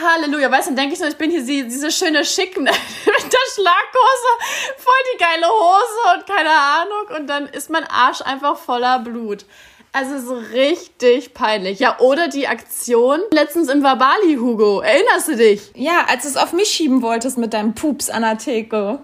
Halleluja, 0.01 0.49
weißt 0.49 0.67
du, 0.67 0.71
dann 0.71 0.77
denke 0.77 0.93
ich 0.93 0.99
so, 0.99 1.06
ich 1.06 1.17
bin 1.17 1.29
hier 1.29 1.43
die, 1.43 1.63
diese 1.63 1.91
schöne 1.91 2.25
Schick 2.25 2.58
mit 2.60 2.67
der 2.67 3.45
Schlaghose, 3.53 4.77
voll 4.77 4.93
die 5.13 5.17
geile 5.17 5.47
Hose 5.47 6.17
und 6.17 6.27
keine 6.27 6.51
Ahnung. 6.51 7.17
Und 7.17 7.27
dann 7.27 7.47
ist 7.47 7.69
mein 7.69 7.86
Arsch 7.86 8.21
einfach 8.21 8.58
voller 8.58 8.99
Blut. 8.99 9.45
Also 9.91 10.19
so 10.19 10.34
richtig 10.34 11.36
peinlich. 11.36 11.79
Ja, 11.79 11.99
oder 11.99 12.27
die 12.27 12.47
Aktion 12.47 13.21
letztens 13.32 13.69
im 13.69 13.84
Verbali, 13.84 14.36
Hugo. 14.36 14.82
Erinnerst 14.82 15.27
du 15.27 15.36
dich? 15.36 15.71
Ja, 15.75 16.06
als 16.08 16.23
du 16.23 16.29
es 16.29 16.38
auf 16.38 16.51
mich 16.51 16.69
schieben 16.69 17.03
wolltest 17.03 17.38
mit 17.38 17.53
deinem 17.53 17.75
Pups 17.75 18.10
an 18.10 18.23
der 18.23 18.39
Theke. 18.39 19.03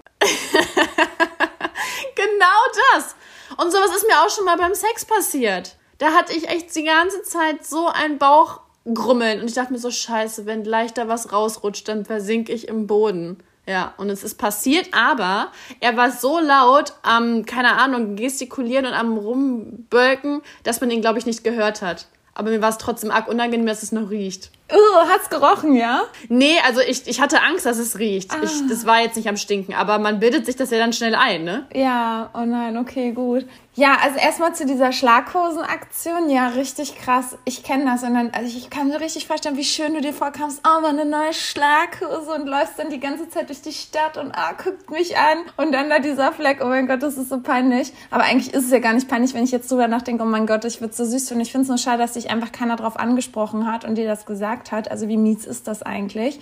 Genau 2.20 2.92
das. 2.92 3.14
Und 3.56 3.72
sowas 3.72 3.96
ist 3.96 4.06
mir 4.06 4.20
auch 4.20 4.30
schon 4.30 4.44
mal 4.44 4.56
beim 4.56 4.74
Sex 4.74 5.04
passiert. 5.04 5.76
Da 5.98 6.12
hatte 6.12 6.34
ich 6.34 6.48
echt 6.48 6.74
die 6.74 6.84
ganze 6.84 7.22
Zeit 7.22 7.64
so 7.64 7.88
einen 7.88 8.18
Bauchgrummeln. 8.84 9.40
Und 9.40 9.48
ich 9.48 9.54
dachte 9.54 9.72
mir 9.72 9.78
so, 9.78 9.90
scheiße, 9.90 10.46
wenn 10.46 10.62
gleich 10.62 10.92
da 10.92 11.08
was 11.08 11.32
rausrutscht, 11.32 11.88
dann 11.88 12.04
versink 12.04 12.48
ich 12.48 12.68
im 12.68 12.86
Boden. 12.86 13.38
Ja, 13.66 13.94
und 13.98 14.10
es 14.10 14.24
ist 14.24 14.36
passiert, 14.36 14.88
aber 14.92 15.52
er 15.80 15.96
war 15.96 16.10
so 16.10 16.40
laut 16.40 16.94
am, 17.02 17.44
keine 17.44 17.76
Ahnung, 17.76 18.16
gestikulieren 18.16 18.86
und 18.86 18.94
am 18.94 19.16
Rumbölken, 19.16 20.42
dass 20.64 20.80
man 20.80 20.90
ihn, 20.90 21.02
glaube 21.02 21.18
ich, 21.18 21.26
nicht 21.26 21.44
gehört 21.44 21.82
hat. 21.82 22.06
Aber 22.34 22.50
mir 22.50 22.62
war 22.62 22.70
es 22.70 22.78
trotzdem 22.78 23.10
arg 23.10 23.28
unangenehm, 23.28 23.66
dass 23.66 23.82
es 23.82 23.92
noch 23.92 24.10
riecht. 24.10 24.50
Oh, 24.72 25.08
hat's 25.08 25.28
gerochen, 25.28 25.76
ja? 25.76 26.04
Nee, 26.28 26.56
also 26.66 26.80
ich, 26.80 27.06
ich 27.06 27.20
hatte 27.20 27.42
Angst, 27.42 27.66
dass 27.66 27.78
es 27.78 27.98
riecht. 27.98 28.32
Ich, 28.42 28.66
das 28.68 28.86
war 28.86 29.00
jetzt 29.00 29.16
nicht 29.16 29.28
am 29.28 29.36
Stinken, 29.36 29.74
aber 29.74 29.98
man 29.98 30.20
bildet 30.20 30.46
sich 30.46 30.56
das 30.56 30.70
ja 30.70 30.78
dann 30.78 30.92
schnell 30.92 31.14
ein, 31.14 31.44
ne? 31.44 31.66
Ja, 31.74 32.30
oh 32.32 32.44
nein, 32.46 32.78
okay, 32.78 33.12
gut. 33.12 33.46
Ja, 33.80 33.96
also 34.02 34.18
erstmal 34.18 34.54
zu 34.54 34.66
dieser 34.66 34.92
Schlaghosenaktion. 34.92 36.28
Ja, 36.28 36.48
richtig 36.48 36.96
krass. 36.96 37.38
Ich 37.46 37.62
kenne 37.62 37.86
das. 37.86 38.02
Und 38.02 38.12
dann, 38.12 38.28
also 38.32 38.54
ich 38.54 38.68
kann 38.68 38.88
mir 38.88 39.00
richtig 39.00 39.26
vorstellen, 39.26 39.56
wie 39.56 39.64
schön 39.64 39.94
du 39.94 40.02
dir 40.02 40.12
vorkamst. 40.12 40.60
Oh, 40.68 40.82
mal 40.82 40.90
eine 40.90 41.06
neue 41.06 41.32
Schlaghose 41.32 42.30
und 42.30 42.46
läufst 42.46 42.78
dann 42.78 42.90
die 42.90 43.00
ganze 43.00 43.30
Zeit 43.30 43.48
durch 43.48 43.62
die 43.62 43.72
Stadt 43.72 44.18
und 44.18 44.32
ah, 44.32 44.52
guckt 44.52 44.90
mich 44.90 45.16
an. 45.16 45.38
Und 45.56 45.72
dann 45.72 45.88
da 45.88 45.98
dieser 45.98 46.30
Fleck. 46.30 46.58
Oh 46.62 46.66
mein 46.66 46.88
Gott, 46.88 47.02
das 47.02 47.16
ist 47.16 47.30
so 47.30 47.40
peinlich. 47.40 47.94
Aber 48.10 48.24
eigentlich 48.24 48.52
ist 48.52 48.66
es 48.66 48.70
ja 48.70 48.80
gar 48.80 48.92
nicht 48.92 49.08
peinlich, 49.08 49.32
wenn 49.32 49.44
ich 49.44 49.50
jetzt 49.50 49.72
drüber 49.72 49.88
nachdenke. 49.88 50.24
Oh 50.24 50.26
mein 50.26 50.46
Gott, 50.46 50.66
ich 50.66 50.82
würde 50.82 50.92
so 50.92 51.06
süß 51.06 51.28
finden. 51.28 51.40
Ich 51.40 51.50
finde 51.50 51.62
es 51.62 51.68
nur 51.70 51.78
schade, 51.78 52.02
dass 52.02 52.12
dich 52.12 52.28
einfach 52.28 52.52
keiner 52.52 52.76
drauf 52.76 52.98
angesprochen 52.98 53.66
hat 53.66 53.86
und 53.86 53.94
dir 53.94 54.06
das 54.06 54.26
gesagt 54.26 54.72
hat. 54.72 54.90
Also 54.90 55.08
wie 55.08 55.16
mies 55.16 55.46
ist 55.46 55.66
das 55.66 55.82
eigentlich? 55.82 56.38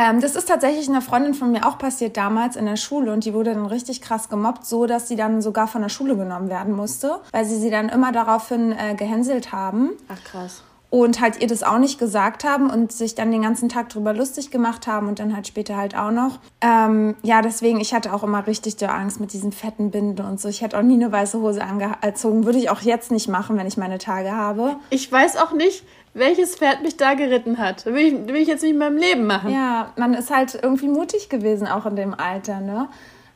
Ähm, 0.00 0.20
das 0.20 0.36
ist 0.36 0.46
tatsächlich 0.46 0.88
einer 0.88 1.02
Freundin 1.02 1.34
von 1.34 1.50
mir 1.50 1.66
auch 1.66 1.76
passiert 1.76 2.16
damals 2.16 2.54
in 2.54 2.66
der 2.66 2.76
Schule 2.76 3.12
und 3.12 3.24
die 3.24 3.34
wurde 3.34 3.52
dann 3.52 3.66
richtig 3.66 4.00
krass 4.00 4.28
gemobbt, 4.28 4.64
so 4.64 4.86
dass 4.86 5.08
sie 5.08 5.16
dann 5.16 5.42
sogar 5.42 5.66
von 5.66 5.82
der 5.82 5.88
Schule 5.88 6.16
genommen 6.16 6.48
werden 6.48 6.72
musste, 6.72 7.18
weil 7.32 7.44
sie 7.44 7.56
sie 7.56 7.70
dann 7.70 7.88
immer 7.88 8.12
daraufhin 8.12 8.70
äh, 8.70 8.94
gehänselt 8.94 9.50
haben 9.50 9.90
Ach 10.08 10.22
krass. 10.22 10.62
und 10.90 11.20
halt 11.20 11.42
ihr 11.42 11.48
das 11.48 11.64
auch 11.64 11.78
nicht 11.78 11.98
gesagt 11.98 12.44
haben 12.44 12.70
und 12.70 12.92
sich 12.92 13.16
dann 13.16 13.32
den 13.32 13.42
ganzen 13.42 13.68
Tag 13.68 13.88
drüber 13.88 14.14
lustig 14.14 14.52
gemacht 14.52 14.86
haben 14.86 15.08
und 15.08 15.18
dann 15.18 15.34
halt 15.34 15.48
später 15.48 15.76
halt 15.76 15.96
auch 15.96 16.12
noch. 16.12 16.38
Ähm, 16.60 17.16
ja, 17.22 17.42
deswegen, 17.42 17.80
ich 17.80 17.92
hatte 17.92 18.14
auch 18.14 18.22
immer 18.22 18.46
richtig 18.46 18.76
die 18.76 18.86
Angst 18.86 19.18
mit 19.18 19.32
diesen 19.32 19.50
fetten 19.50 19.90
Binden 19.90 20.24
und 20.24 20.40
so. 20.40 20.48
Ich 20.48 20.62
hätte 20.62 20.78
auch 20.78 20.82
nie 20.82 20.94
eine 20.94 21.10
weiße 21.10 21.40
Hose 21.40 21.64
angezogen. 21.64 22.44
Würde 22.44 22.58
ich 22.58 22.70
auch 22.70 22.82
jetzt 22.82 23.10
nicht 23.10 23.26
machen, 23.28 23.58
wenn 23.58 23.66
ich 23.66 23.76
meine 23.76 23.98
Tage 23.98 24.30
habe. 24.30 24.76
Ich 24.90 25.10
weiß 25.10 25.38
auch 25.38 25.52
nicht, 25.52 25.84
welches 26.14 26.56
Pferd 26.56 26.82
mich 26.82 26.96
da 26.96 27.14
geritten 27.14 27.58
hat. 27.58 27.86
Will 27.86 27.96
ich, 27.96 28.28
will 28.28 28.36
ich 28.36 28.48
jetzt 28.48 28.62
nicht 28.62 28.72
in 28.72 28.78
meinem 28.78 28.96
Leben 28.96 29.26
machen. 29.26 29.50
Ja, 29.50 29.92
man 29.96 30.14
ist 30.14 30.30
halt 30.30 30.58
irgendwie 30.60 30.88
mutig 30.88 31.28
gewesen, 31.28 31.66
auch 31.66 31.86
in 31.86 31.96
dem 31.96 32.14
Alter, 32.14 32.60
ne? 32.60 32.88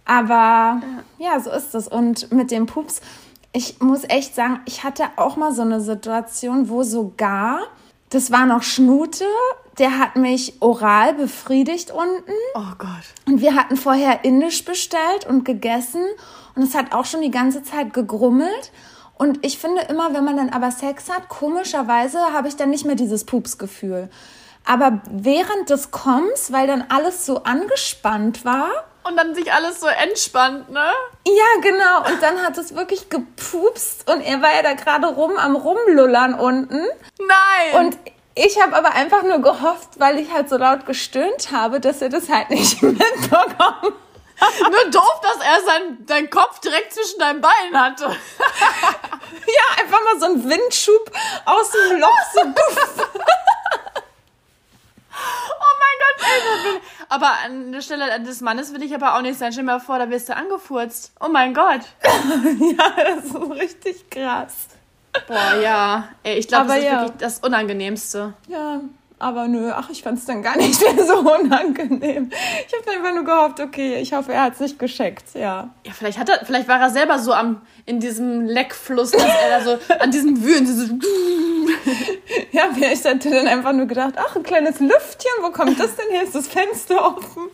Aber 0.04 0.80
ja, 1.18 1.38
so 1.40 1.50
ist 1.50 1.74
es. 1.74 1.86
Und 1.86 2.32
mit 2.32 2.50
dem 2.50 2.66
Pups, 2.66 3.00
ich 3.52 3.80
muss 3.80 4.04
echt 4.04 4.34
sagen, 4.34 4.60
ich 4.64 4.82
hatte 4.84 5.04
auch 5.16 5.36
mal 5.36 5.52
so 5.52 5.62
eine 5.62 5.80
Situation, 5.80 6.68
wo 6.68 6.82
sogar, 6.82 7.60
das 8.10 8.30
war 8.30 8.46
noch 8.46 8.62
Schnute, 8.62 9.24
der 9.78 9.98
hat 9.98 10.16
mich 10.16 10.54
oral 10.60 11.14
befriedigt 11.14 11.90
unten. 11.90 12.32
Oh 12.54 12.74
Gott. 12.78 12.88
Und 13.26 13.40
wir 13.40 13.54
hatten 13.54 13.76
vorher 13.76 14.24
indisch 14.24 14.64
bestellt 14.64 15.26
und 15.26 15.44
gegessen. 15.44 16.04
Und 16.54 16.64
es 16.64 16.74
hat 16.74 16.92
auch 16.92 17.06
schon 17.06 17.22
die 17.22 17.30
ganze 17.30 17.62
Zeit 17.62 17.94
gegrummelt. 17.94 18.70
Und 19.16 19.44
ich 19.44 19.58
finde 19.58 19.82
immer, 19.82 20.14
wenn 20.14 20.24
man 20.24 20.36
dann 20.36 20.50
aber 20.50 20.70
Sex 20.70 21.08
hat, 21.10 21.28
komischerweise 21.28 22.18
habe 22.32 22.48
ich 22.48 22.56
dann 22.56 22.70
nicht 22.70 22.84
mehr 22.84 22.96
dieses 22.96 23.24
Pupsgefühl. 23.24 24.08
Aber 24.64 25.00
während 25.10 25.70
des 25.70 25.90
Kommens, 25.90 26.52
weil 26.52 26.66
dann 26.66 26.84
alles 26.88 27.26
so 27.26 27.42
angespannt 27.44 28.44
war, 28.44 28.68
Und 29.04 29.16
dann 29.16 29.34
sich 29.34 29.52
alles 29.52 29.80
so 29.80 29.88
entspannt, 29.88 30.70
ne? 30.70 30.92
ja, 31.26 31.60
genau. 31.60 31.98
Und 32.12 32.22
dann 32.22 32.42
hat 32.42 32.56
es 32.58 32.74
wirklich 32.74 33.08
gepupst 33.10 34.08
und 34.08 34.20
er 34.20 34.40
war 34.42 34.54
ja 34.54 34.62
da 34.62 34.74
gerade 34.74 35.08
rum 35.08 35.32
am 35.36 35.56
Rumlullern 35.56 36.34
unten. 36.34 36.80
Nein! 37.18 37.86
Und 37.86 37.98
ich 38.34 38.60
habe 38.62 38.74
aber 38.76 38.92
einfach 38.92 39.24
nur 39.24 39.40
gehofft, 39.40 39.98
weil 39.98 40.18
ich 40.18 40.32
halt 40.32 40.48
so 40.48 40.56
laut 40.56 40.86
gestöhnt 40.86 41.50
habe, 41.52 41.80
dass 41.80 42.00
er 42.00 42.08
das 42.08 42.28
halt 42.28 42.50
nicht 42.50 42.80
mitbekommt. 42.82 43.94
Nur 44.70 44.90
doof, 44.90 45.20
dass 45.22 45.36
er 45.36 45.60
sein, 45.64 46.04
seinen 46.06 46.30
Kopf 46.30 46.58
direkt 46.60 46.92
zwischen 46.92 47.18
deinen 47.18 47.40
Beinen 47.40 47.80
hatte. 47.80 48.14
Ja, 49.44 49.82
einfach 49.82 49.98
mal 50.04 50.20
so 50.20 50.26
ein 50.26 50.48
Windschub 50.48 51.10
aus 51.46 51.70
dem 51.70 51.98
Loch 51.98 52.18
so 52.34 52.40
puff. 52.40 53.08
Oh 55.14 55.74
mein 55.80 55.98
Gott, 55.98 56.82
Aber 57.08 57.32
an 57.44 57.72
der 57.72 57.80
Stelle 57.80 58.20
des 58.20 58.40
Mannes 58.40 58.72
will 58.72 58.82
ich 58.82 58.94
aber 58.94 59.16
auch 59.16 59.22
nicht 59.22 59.38
sein. 59.38 59.52
Stell 59.52 59.64
dir 59.64 59.72
mal 59.72 59.80
vor, 59.80 59.98
da 59.98 60.08
wirst 60.10 60.28
du 60.28 60.36
angefurzt. 60.36 61.12
Oh 61.20 61.28
mein 61.28 61.54
Gott. 61.54 61.80
Ja, 62.02 62.92
das 62.96 63.24
ist 63.24 63.34
richtig 63.34 64.10
krass. 64.10 64.68
Boah, 65.26 65.54
ja. 65.60 66.08
Ey, 66.22 66.38
ich 66.38 66.48
glaube, 66.48 66.68
das 66.68 66.78
ist 66.78 66.84
ja. 66.84 67.00
wirklich 67.02 67.18
das 67.18 67.38
Unangenehmste. 67.40 68.34
Ja, 68.48 68.80
aber 69.22 69.46
nö, 69.46 69.70
ach, 69.72 69.88
ich 69.90 70.02
fand 70.02 70.18
es 70.18 70.24
dann 70.24 70.42
gar 70.42 70.56
nicht 70.56 70.80
mehr 70.94 71.06
so 71.06 71.18
unangenehm. 71.18 72.30
Ich 72.66 72.74
habe 72.74 72.90
einfach 72.90 73.14
nur 73.14 73.24
gehofft, 73.24 73.60
okay, 73.60 73.96
ich 73.96 74.12
hoffe, 74.12 74.32
er 74.32 74.42
hat 74.42 74.54
es 74.54 74.60
nicht 74.60 74.78
gescheckt, 74.78 75.34
ja. 75.34 75.70
Ja, 75.86 75.92
vielleicht 75.92 76.18
hat 76.18 76.28
er, 76.28 76.44
vielleicht 76.44 76.68
war 76.68 76.80
er 76.80 76.90
selber 76.90 77.18
so 77.18 77.32
am, 77.32 77.62
in 77.86 78.00
diesem 78.00 78.44
Leckfluss, 78.46 79.12
dass 79.12 79.22
er 79.22 79.58
da 79.58 79.64
so 79.64 79.78
an 80.00 80.10
diesem 80.10 80.42
Wühlen 80.42 80.66
so, 80.66 80.94
Ja, 82.52 82.64
vielleicht 82.74 83.04
hat 83.04 83.24
er 83.24 83.30
dann 83.32 83.46
einfach 83.46 83.72
nur 83.72 83.86
gedacht, 83.86 84.14
ach, 84.16 84.34
ein 84.36 84.42
kleines 84.42 84.80
Lüftchen, 84.80 85.30
wo 85.42 85.50
kommt 85.50 85.78
das 85.78 85.94
denn 85.96 86.10
her? 86.10 86.24
Ist 86.24 86.34
das 86.34 86.48
Fenster 86.48 87.16
offen? 87.16 87.48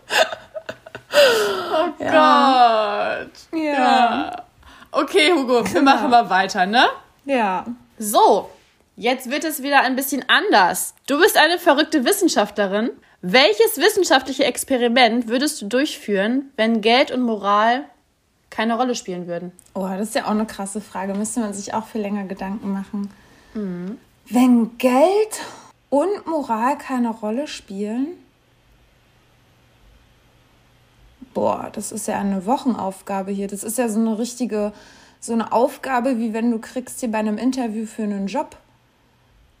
Gott. 1.98 3.60
Ja. 3.60 4.44
Okay, 4.92 5.32
Hugo, 5.32 5.64
wir 5.72 5.82
machen 5.82 6.10
mal 6.10 6.30
weiter, 6.30 6.66
ne? 6.66 6.86
Ja. 7.24 7.64
So, 7.98 8.50
jetzt 9.00 9.30
wird 9.30 9.44
es 9.44 9.62
wieder 9.62 9.80
ein 9.80 9.96
bisschen 9.96 10.24
anders. 10.28 10.94
Du 11.06 11.18
bist 11.18 11.38
eine 11.38 11.58
verrückte 11.58 12.04
Wissenschaftlerin. 12.04 12.90
Welches 13.22 13.78
wissenschaftliche 13.78 14.44
Experiment 14.44 15.26
würdest 15.26 15.60
du 15.62 15.66
durchführen, 15.66 16.50
wenn 16.56 16.82
Geld 16.82 17.10
und 17.10 17.22
Moral 17.22 17.84
keine 18.50 18.76
Rolle 18.76 18.94
spielen 18.94 19.26
würden? 19.26 19.52
Oh, 19.74 19.88
das 19.88 20.08
ist 20.08 20.14
ja 20.14 20.26
auch 20.26 20.30
eine 20.30 20.44
krasse 20.44 20.80
Frage. 20.82 21.14
Müsste 21.14 21.40
man 21.40 21.54
sich 21.54 21.72
auch 21.72 21.86
viel 21.86 22.02
länger 22.02 22.24
Gedanken 22.24 22.72
machen. 22.72 23.10
Wenn 24.28 24.78
Geld 24.78 25.40
und 25.88 26.26
Moral 26.26 26.76
keine 26.76 27.10
Rolle 27.10 27.46
spielen, 27.46 28.08
boah, 31.32 31.70
das 31.72 31.90
ist 31.90 32.06
ja 32.06 32.18
eine 32.18 32.44
Wochenaufgabe 32.44 33.30
hier. 33.30 33.48
Das 33.48 33.64
ist 33.64 33.78
ja 33.78 33.88
so 33.88 33.98
eine 33.98 34.18
richtige, 34.18 34.72
so 35.20 35.32
eine 35.32 35.52
Aufgabe, 35.52 36.18
wie 36.18 36.34
wenn 36.34 36.50
du 36.50 36.58
kriegst 36.58 37.00
hier 37.00 37.10
bei 37.10 37.18
einem 37.18 37.38
Interview 37.38 37.86
für 37.86 38.02
einen 38.02 38.26
Job. 38.26 38.56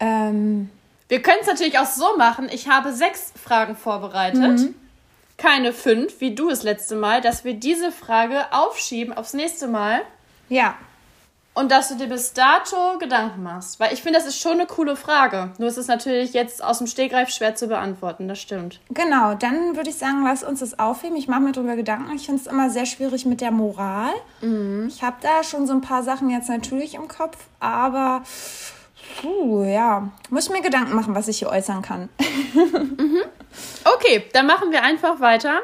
Ähm, 0.00 0.70
Wir 1.08 1.22
können 1.22 1.38
es 1.40 1.46
natürlich 1.46 1.78
auch 1.78 1.86
so 1.86 2.16
machen. 2.16 2.48
Ich 2.50 2.68
habe 2.68 2.92
sechs 2.92 3.32
Fragen 3.42 3.76
vorbereitet. 3.76 4.70
Keine 5.36 5.72
fünf, 5.72 6.20
wie 6.20 6.34
du 6.34 6.50
das 6.50 6.62
letzte 6.62 6.96
Mal, 6.96 7.20
dass 7.20 7.44
wir 7.44 7.54
diese 7.54 7.92
Frage 7.92 8.52
aufschieben 8.52 9.14
aufs 9.16 9.32
nächste 9.32 9.68
Mal 9.68 10.02
ja, 10.50 10.74
und 11.54 11.70
dass 11.70 11.88
du 11.88 11.94
dir 11.94 12.08
bis 12.08 12.32
dato 12.32 12.98
Gedanken 12.98 13.42
machst. 13.42 13.80
Weil 13.80 13.92
ich 13.92 14.02
finde, 14.02 14.18
das 14.18 14.28
ist 14.28 14.40
schon 14.40 14.52
eine 14.52 14.66
coole 14.66 14.96
Frage. 14.96 15.50
Nur 15.58 15.68
ist 15.68 15.78
es 15.78 15.86
natürlich 15.86 16.32
jetzt 16.34 16.62
aus 16.62 16.78
dem 16.78 16.86
Stegreif 16.86 17.30
schwer 17.30 17.54
zu 17.54 17.68
beantworten, 17.68 18.28
das 18.28 18.40
stimmt. 18.40 18.80
Genau, 18.90 19.34
dann 19.34 19.76
würde 19.76 19.90
ich 19.90 19.96
sagen, 19.96 20.24
lass 20.24 20.42
uns 20.42 20.60
das 20.60 20.78
aufheben. 20.78 21.16
Ich 21.16 21.28
mache 21.28 21.40
mir 21.40 21.52
darüber 21.52 21.76
Gedanken. 21.76 22.14
Ich 22.14 22.26
finde 22.26 22.40
es 22.42 22.46
immer 22.46 22.68
sehr 22.68 22.86
schwierig 22.86 23.24
mit 23.26 23.40
der 23.40 23.50
Moral. 23.50 24.12
Ich 24.88 25.02
habe 25.02 25.16
da 25.22 25.42
schon 25.42 25.66
so 25.66 25.72
ein 25.72 25.80
paar 25.80 26.02
Sachen 26.02 26.30
jetzt 26.30 26.48
natürlich 26.48 26.94
im 26.94 27.08
Kopf, 27.08 27.38
aber 27.60 28.22
puh, 29.20 29.64
ja, 29.64 30.10
muss 30.28 30.46
ich 30.46 30.52
mir 30.52 30.62
Gedanken 30.62 30.94
machen, 30.94 31.14
was 31.14 31.28
ich 31.28 31.38
hier 31.38 31.50
äußern 31.50 31.82
kann. 31.82 32.08
Okay, 33.84 34.24
dann 34.32 34.46
machen 34.46 34.70
wir 34.70 34.82
einfach 34.82 35.20
weiter. 35.20 35.60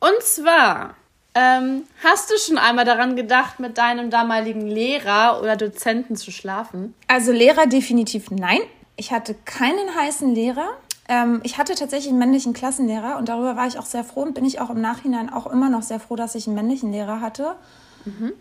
Und 0.00 0.22
zwar, 0.22 0.94
ähm, 1.34 1.84
hast 2.02 2.30
du 2.30 2.38
schon 2.38 2.58
einmal 2.58 2.84
daran 2.84 3.16
gedacht, 3.16 3.60
mit 3.60 3.78
deinem 3.78 4.10
damaligen 4.10 4.66
Lehrer 4.66 5.40
oder 5.40 5.56
Dozenten 5.56 6.16
zu 6.16 6.30
schlafen? 6.30 6.94
Also 7.08 7.32
Lehrer 7.32 7.66
definitiv 7.66 8.30
nein. 8.30 8.60
Ich 8.96 9.12
hatte 9.12 9.34
keinen 9.44 9.94
heißen 9.96 10.34
Lehrer. 10.34 10.68
Ähm, 11.08 11.40
ich 11.44 11.58
hatte 11.58 11.74
tatsächlich 11.74 12.10
einen 12.10 12.18
männlichen 12.18 12.52
Klassenlehrer 12.52 13.16
und 13.18 13.28
darüber 13.28 13.56
war 13.56 13.66
ich 13.66 13.78
auch 13.78 13.86
sehr 13.86 14.04
froh 14.04 14.22
und 14.22 14.34
bin 14.34 14.44
ich 14.44 14.60
auch 14.60 14.70
im 14.70 14.80
Nachhinein 14.80 15.32
auch 15.32 15.46
immer 15.46 15.70
noch 15.70 15.82
sehr 15.82 16.00
froh, 16.00 16.16
dass 16.16 16.34
ich 16.34 16.46
einen 16.46 16.56
männlichen 16.56 16.92
Lehrer 16.92 17.20
hatte. 17.20 17.54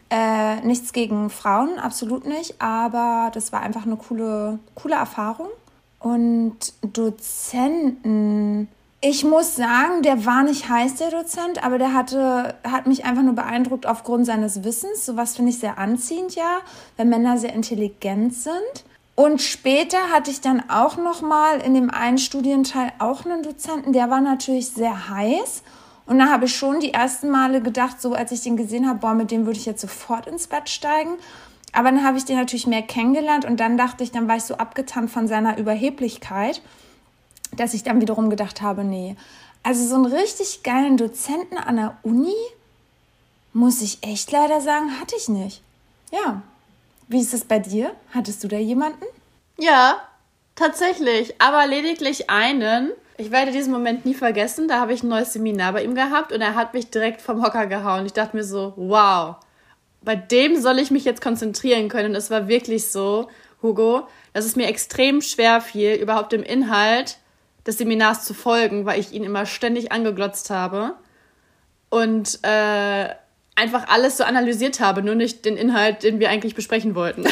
Äh, 0.09 0.61
nichts 0.61 0.93
gegen 0.93 1.29
Frauen, 1.29 1.79
absolut 1.79 2.25
nicht, 2.25 2.61
aber 2.61 3.31
das 3.33 3.51
war 3.51 3.61
einfach 3.61 3.85
eine 3.85 3.97
coole, 3.97 4.59
coole 4.75 4.95
Erfahrung. 4.95 5.47
Und 5.99 6.73
Dozenten, 6.81 8.67
ich 9.01 9.23
muss 9.23 9.55
sagen, 9.55 10.01
der 10.01 10.25
war 10.25 10.43
nicht 10.43 10.67
heiß, 10.67 10.95
der 10.95 11.11
Dozent, 11.11 11.63
aber 11.63 11.77
der 11.77 11.93
hatte, 11.93 12.55
hat 12.63 12.87
mich 12.87 13.05
einfach 13.05 13.23
nur 13.23 13.35
beeindruckt 13.35 13.85
aufgrund 13.85 14.25
seines 14.25 14.63
Wissens. 14.63 15.05
Sowas 15.05 15.35
finde 15.35 15.51
ich 15.51 15.59
sehr 15.59 15.77
anziehend, 15.77 16.35
ja, 16.35 16.59
wenn 16.97 17.09
Männer 17.09 17.37
sehr 17.37 17.53
intelligent 17.53 18.33
sind. 18.33 18.85
Und 19.15 19.41
später 19.41 20.09
hatte 20.11 20.31
ich 20.31 20.41
dann 20.41 20.63
auch 20.69 20.97
noch 20.97 21.21
mal 21.21 21.59
in 21.59 21.75
dem 21.75 21.91
einen 21.91 22.17
Studienteil 22.17 22.91
auch 22.97 23.25
einen 23.25 23.43
Dozenten, 23.43 23.93
der 23.93 24.09
war 24.09 24.21
natürlich 24.21 24.69
sehr 24.69 25.09
heiß. 25.09 25.61
Und 26.05 26.19
da 26.19 26.29
habe 26.29 26.45
ich 26.45 26.55
schon 26.55 26.79
die 26.79 26.93
ersten 26.93 27.29
Male 27.29 27.61
gedacht, 27.61 28.01
so 28.01 28.13
als 28.13 28.31
ich 28.31 28.41
den 28.41 28.57
gesehen 28.57 28.87
habe, 28.87 28.99
boah, 28.99 29.13
mit 29.13 29.31
dem 29.31 29.45
würde 29.45 29.59
ich 29.59 29.65
jetzt 29.65 29.81
sofort 29.81 30.27
ins 30.27 30.47
Bett 30.47 30.69
steigen. 30.69 31.11
Aber 31.73 31.89
dann 31.91 32.03
habe 32.03 32.17
ich 32.17 32.25
den 32.25 32.37
natürlich 32.37 32.67
mehr 32.67 32.81
kennengelernt 32.81 33.45
und 33.45 33.59
dann 33.59 33.77
dachte 33.77 34.03
ich, 34.03 34.11
dann 34.11 34.27
war 34.27 34.35
ich 34.35 34.43
so 34.43 34.55
abgetan 34.55 35.07
von 35.07 35.27
seiner 35.27 35.57
Überheblichkeit, 35.57 36.61
dass 37.55 37.73
ich 37.73 37.83
dann 37.83 38.01
wiederum 38.01 38.29
gedacht 38.29 38.61
habe, 38.61 38.83
nee. 38.83 39.15
Also 39.63 39.87
so 39.87 39.95
einen 39.95 40.05
richtig 40.05 40.63
geilen 40.63 40.97
Dozenten 40.97 41.57
an 41.57 41.77
der 41.77 41.97
Uni, 42.03 42.35
muss 43.53 43.81
ich 43.81 43.99
echt 44.01 44.31
leider 44.31 44.59
sagen, 44.61 44.99
hatte 44.99 45.15
ich 45.17 45.29
nicht. 45.29 45.61
Ja. 46.11 46.41
Wie 47.07 47.21
ist 47.21 47.33
es 47.33 47.45
bei 47.45 47.59
dir? 47.59 47.91
Hattest 48.13 48.43
du 48.43 48.47
da 48.47 48.57
jemanden? 48.57 49.03
Ja, 49.57 49.97
tatsächlich, 50.55 51.39
aber 51.41 51.67
lediglich 51.67 52.29
einen. 52.29 52.91
Ich 53.21 53.29
werde 53.29 53.51
diesen 53.51 53.71
Moment 53.71 54.03
nie 54.03 54.15
vergessen. 54.15 54.67
Da 54.67 54.79
habe 54.79 54.93
ich 54.93 55.03
ein 55.03 55.09
neues 55.09 55.33
Seminar 55.33 55.73
bei 55.73 55.83
ihm 55.83 55.93
gehabt 55.93 56.31
und 56.31 56.41
er 56.41 56.55
hat 56.55 56.73
mich 56.73 56.89
direkt 56.89 57.21
vom 57.21 57.43
Hocker 57.43 57.67
gehauen. 57.67 58.07
Ich 58.07 58.13
dachte 58.13 58.35
mir 58.35 58.43
so, 58.43 58.73
wow, 58.77 59.35
bei 60.01 60.15
dem 60.15 60.59
soll 60.59 60.79
ich 60.79 60.89
mich 60.89 61.05
jetzt 61.05 61.21
konzentrieren 61.21 61.87
können. 61.87 62.09
Und 62.09 62.15
es 62.15 62.31
war 62.31 62.47
wirklich 62.47 62.91
so, 62.91 63.29
Hugo, 63.61 64.07
dass 64.33 64.45
es 64.45 64.55
mir 64.55 64.65
extrem 64.67 65.21
schwer 65.21 65.61
fiel, 65.61 65.93
überhaupt 65.93 66.31
dem 66.31 66.41
Inhalt 66.41 67.19
des 67.67 67.77
Seminars 67.77 68.25
zu 68.25 68.33
folgen, 68.33 68.87
weil 68.87 68.99
ich 68.99 69.11
ihn 69.11 69.23
immer 69.23 69.45
ständig 69.45 69.91
angeglotzt 69.91 70.49
habe 70.49 70.95
und 71.91 72.39
äh, 72.41 73.07
einfach 73.53 73.87
alles 73.87 74.17
so 74.17 74.23
analysiert 74.23 74.79
habe, 74.79 75.03
nur 75.03 75.13
nicht 75.13 75.45
den 75.45 75.57
Inhalt, 75.57 76.01
den 76.01 76.19
wir 76.19 76.31
eigentlich 76.31 76.55
besprechen 76.55 76.95
wollten. 76.95 77.25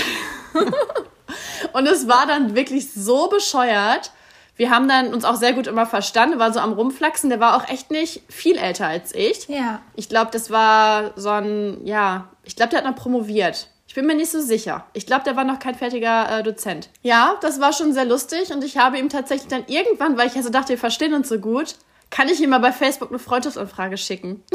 und 1.74 1.88
es 1.88 2.08
war 2.08 2.28
dann 2.28 2.56
wirklich 2.56 2.94
so 2.94 3.28
bescheuert. 3.28 4.12
Wir 4.60 4.72
haben 4.72 4.90
dann 4.90 5.14
uns 5.14 5.24
auch 5.24 5.38
sehr 5.38 5.54
gut 5.54 5.68
immer 5.68 5.86
verstanden, 5.86 6.38
war 6.38 6.52
so 6.52 6.60
am 6.60 6.74
Rumflaxen. 6.74 7.30
Der 7.30 7.40
war 7.40 7.56
auch 7.56 7.70
echt 7.70 7.92
nicht 7.92 8.24
viel 8.28 8.58
älter 8.58 8.88
als 8.88 9.16
ich. 9.16 9.48
Ja. 9.48 9.80
Ich 9.96 10.10
glaube, 10.10 10.32
das 10.34 10.52
war 10.52 11.14
so 11.16 11.30
ein, 11.30 11.78
ja, 11.86 12.28
ich 12.44 12.58
glaube, 12.58 12.72
der 12.72 12.80
hat 12.80 12.86
noch 12.86 13.02
promoviert. 13.02 13.70
Ich 13.88 13.96
bin 13.96 14.06
mir 14.06 14.16
nicht 14.16 14.30
so 14.30 14.42
sicher. 14.42 14.86
Ich 14.92 15.06
glaube, 15.06 15.24
der 15.24 15.38
war 15.38 15.46
noch 15.46 15.60
kein 15.60 15.76
fertiger 15.76 16.40
äh, 16.40 16.44
Dozent. 16.44 16.90
Ja, 17.04 17.36
das 17.40 17.62
war 17.62 17.72
schon 17.72 17.94
sehr 17.94 18.04
lustig 18.04 18.52
und 18.52 18.62
ich 18.62 18.78
habe 18.78 19.00
ihm 19.00 19.08
tatsächlich 19.08 19.48
dann 19.48 19.64
irgendwann, 19.68 20.18
weil 20.18 20.28
ich 20.28 20.36
also 20.36 20.50
dachte, 20.50 20.70
wir 20.70 20.78
verstehen 20.78 21.14
uns 21.14 21.30
so 21.30 21.40
gut, 21.40 21.76
kann 22.10 22.28
ich 22.28 22.42
ihm 22.42 22.50
mal 22.50 22.60
bei 22.60 22.74
Facebook 22.74 23.12
eine 23.12 23.20
Freundschaftsanfrage 23.20 23.98
schicken. 23.98 24.44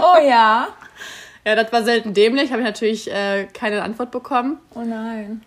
Oh 0.00 0.24
ja. 0.24 0.68
Ja, 1.44 1.56
das 1.56 1.72
war 1.72 1.82
selten 1.82 2.14
dämlich, 2.14 2.52
habe 2.52 2.60
ich 2.60 2.66
natürlich 2.66 3.10
äh, 3.10 3.48
keine 3.52 3.82
Antwort 3.82 4.12
bekommen. 4.12 4.60
Oh 4.74 4.82
nein. 4.82 5.42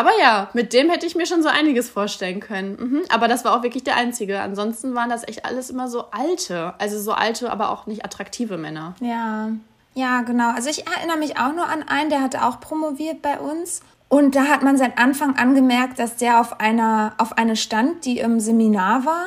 Aber 0.00 0.18
ja, 0.18 0.48
mit 0.54 0.72
dem 0.72 0.88
hätte 0.88 1.04
ich 1.04 1.14
mir 1.14 1.26
schon 1.26 1.42
so 1.42 1.50
einiges 1.50 1.90
vorstellen 1.90 2.40
können. 2.40 2.76
Mhm. 2.80 3.02
Aber 3.10 3.28
das 3.28 3.44
war 3.44 3.54
auch 3.54 3.62
wirklich 3.62 3.84
der 3.84 3.96
einzige. 3.96 4.40
Ansonsten 4.40 4.94
waren 4.94 5.10
das 5.10 5.28
echt 5.28 5.44
alles 5.44 5.68
immer 5.68 5.88
so 5.88 6.06
alte. 6.10 6.72
Also 6.78 6.98
so 6.98 7.12
alte, 7.12 7.52
aber 7.52 7.68
auch 7.68 7.84
nicht 7.84 8.02
attraktive 8.02 8.56
Männer. 8.56 8.94
Ja. 9.00 9.50
Ja, 9.92 10.22
genau. 10.22 10.52
Also 10.54 10.70
ich 10.70 10.86
erinnere 10.86 11.18
mich 11.18 11.38
auch 11.38 11.52
nur 11.52 11.68
an 11.68 11.82
einen, 11.86 12.08
der 12.08 12.22
hatte 12.22 12.46
auch 12.46 12.60
promoviert 12.60 13.20
bei 13.20 13.38
uns. 13.38 13.82
Und 14.08 14.36
da 14.36 14.44
hat 14.44 14.62
man 14.62 14.78
seit 14.78 14.96
Anfang 14.96 15.36
an 15.36 15.54
gemerkt, 15.54 15.98
dass 15.98 16.16
der 16.16 16.40
auf 16.40 16.60
einer, 16.60 17.12
auf 17.18 17.36
eine 17.36 17.54
stand, 17.54 18.06
die 18.06 18.20
im 18.20 18.40
Seminar 18.40 19.04
war. 19.04 19.26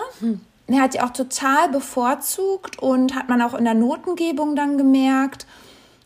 Der 0.67 0.81
hat 0.81 0.95
die 0.95 1.01
auch 1.01 1.11
total 1.11 1.69
bevorzugt 1.69 2.79
und 2.79 3.13
hat 3.13 3.29
man 3.29 3.43
auch 3.43 3.53
in 3.53 3.65
der 3.65 3.75
Notengebung 3.75 4.55
dann 4.55 4.79
gemerkt. 4.79 5.45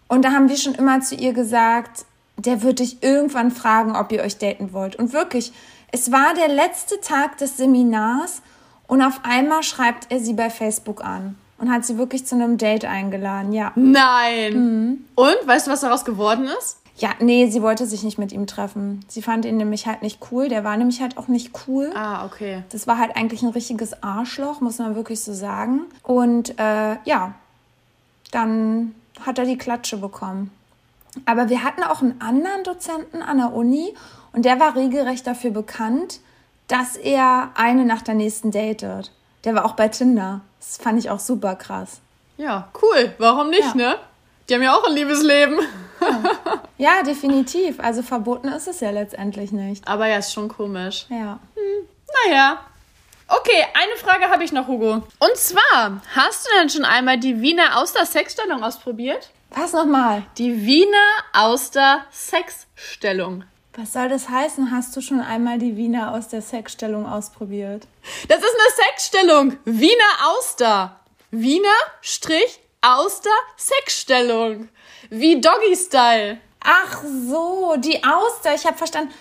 Und 0.10 0.26
da 0.26 0.34
haben 0.34 0.50
wir 0.50 0.58
schon 0.58 0.76
immer 0.76 1.00
zu 1.00 1.16
ihr 1.16 1.32
gesagt, 1.32 2.04
der 2.38 2.62
wird 2.62 2.80
dich 2.80 3.04
irgendwann 3.04 3.52
fragen, 3.52 3.96
ob 3.96 4.12
ihr 4.12 4.22
euch 4.22 4.38
daten 4.38 4.74
wollt. 4.74 4.96
Und 4.96 5.14
wirklich, 5.14 5.52
es 5.92 6.12
war 6.12 6.34
der 6.34 6.48
letzte 6.48 7.00
Tag 7.02 7.38
des 7.38 7.58
Seminars 7.58 8.42
und 8.88 9.02
auf 9.02 9.22
einmal 9.24 9.64
schreibt 9.64 10.12
er 10.12 10.20
sie 10.20 10.34
bei 10.34 10.50
Facebook 10.50 11.04
an 11.04 11.36
und 11.58 11.72
hat 11.72 11.86
sie 11.86 11.98
wirklich 11.98 12.26
zu 12.26 12.36
einem 12.36 12.58
Date 12.58 12.86
eingeladen. 12.86 13.54
Ja. 13.54 13.72
Nein. 13.76 14.54
Mhm. 14.54 15.06
Und 15.16 15.38
weißt 15.46 15.68
du, 15.68 15.72
was 15.72 15.82
daraus 15.82 16.06
geworden 16.06 16.48
ist? 16.60 16.78
Ja, 16.98 17.12
nee, 17.20 17.48
sie 17.48 17.62
wollte 17.62 17.86
sich 17.86 18.04
nicht 18.04 18.18
mit 18.18 18.32
ihm 18.32 18.48
treffen. 18.48 19.06
Sie 19.08 19.22
fand 19.22 19.46
ihn 19.46 19.58
nämlich 19.58 19.86
halt 19.86 20.02
nicht 20.02 20.20
cool. 20.32 20.50
Der 20.50 20.64
war 20.64 20.76
nämlich 20.78 21.00
halt 21.00 21.18
auch 21.18 21.28
nicht 21.28 21.52
cool. 21.68 21.92
Ah, 21.94 22.26
okay. 22.26 22.64
Das 22.70 22.88
war 22.88 22.98
halt 22.98 23.16
eigentlich 23.16 23.44
ein 23.44 23.50
richtiges 23.50 24.02
Arschloch, 24.02 24.62
muss 24.62 24.80
man 24.80 24.96
wirklich 24.96 25.20
so 25.20 25.34
sagen. 25.34 25.82
Und 26.02 26.58
äh, 26.58 26.98
ja, 27.06 27.36
dann 28.32 28.96
hat 29.24 29.38
er 29.38 29.46
die 29.46 29.60
Klatsche 29.60 29.98
bekommen. 29.98 30.52
Aber 31.26 31.50
wir 31.50 31.64
hatten 31.64 31.84
auch 31.84 32.02
einen 32.02 32.22
anderen 32.22 32.64
Dozenten 32.64 33.22
an 33.22 33.38
der 33.38 33.54
Uni 33.54 33.94
und 34.34 34.44
der 34.46 34.60
war 34.60 34.76
regelrecht 34.76 35.26
dafür 35.26 35.52
bekannt, 35.52 36.20
dass 36.68 36.96
er 36.96 37.50
eine 37.56 37.86
nach 37.86 38.02
der 38.02 38.14
nächsten 38.16 38.52
datet. 38.52 39.12
Der 39.44 39.56
war 39.56 39.66
auch 39.66 39.74
bei 39.74 39.88
Tinder. 39.88 40.42
Das 40.60 40.78
fand 40.78 41.00
ich 41.00 41.10
auch 41.10 41.20
super 41.20 41.56
krass. 41.56 42.02
Ja, 42.38 42.68
cool. 42.82 43.14
Warum 43.18 43.50
nicht, 43.50 43.62
Ja. 43.62 43.74
ne? 43.76 43.96
Die 44.50 44.56
haben 44.56 44.62
ja 44.62 44.76
auch 44.76 44.86
ein 44.88 44.94
Liebesleben. 44.96 45.60
Ja, 46.80 47.02
definitiv. 47.02 47.80
Also 47.80 48.04
verboten 48.04 48.50
ist 48.50 48.68
es 48.68 48.82
ja 48.82 48.92
letztendlich 48.92 49.52
nicht. 49.52 49.88
Aber 49.88 50.06
ja, 50.08 50.18
ist 50.18 50.32
schon 50.32 50.48
komisch. 50.48 51.08
Ja. 51.10 51.40
Naja. 52.26 52.60
Okay, 53.28 53.66
eine 53.74 53.96
Frage 53.98 54.32
habe 54.32 54.44
ich 54.44 54.52
noch, 54.52 54.68
Hugo. 54.68 54.94
Und 55.20 55.36
zwar, 55.36 56.00
hast 56.16 56.46
du 56.46 56.50
denn 56.60 56.70
schon 56.70 56.86
einmal 56.86 57.18
die 57.18 57.42
Wiener 57.42 57.78
Auster-Sexstellung 57.80 58.64
ausprobiert? 58.64 59.32
Was 59.52 59.74
nochmal? 59.74 60.24
Die 60.38 60.66
Wiener 60.66 60.98
Auster-Sexstellung. 61.34 63.44
Was 63.76 63.94
soll 63.94 64.10
das 64.10 64.28
heißen? 64.30 64.72
Hast 64.72 64.96
du 64.96 65.02
schon 65.02 65.20
einmal 65.20 65.60
die 65.60 65.78
Wiener 65.78 66.14
aus 66.14 66.28
der 66.28 66.42
Sexstellung 66.42 67.06
ausprobiert? 67.06 67.88
Das 68.28 68.40
ist 68.40 68.56
eine 68.56 68.72
Sexstellung. 68.88 69.58
Wiener 69.66 70.26
Auster. 70.26 71.00
Wiener 71.32 71.70
Strich 72.02 72.60
Auster 72.82 73.30
Sexstellung. 73.56 74.70
Wie 75.10 75.40
Doggy 75.40 75.76
Style. 75.76 76.40
Ach 76.60 77.04
so, 77.04 77.76
die 77.78 78.04
Auster. 78.04 78.56
Ich 78.56 78.66
habe 78.66 78.78
verstanden. 78.78 79.14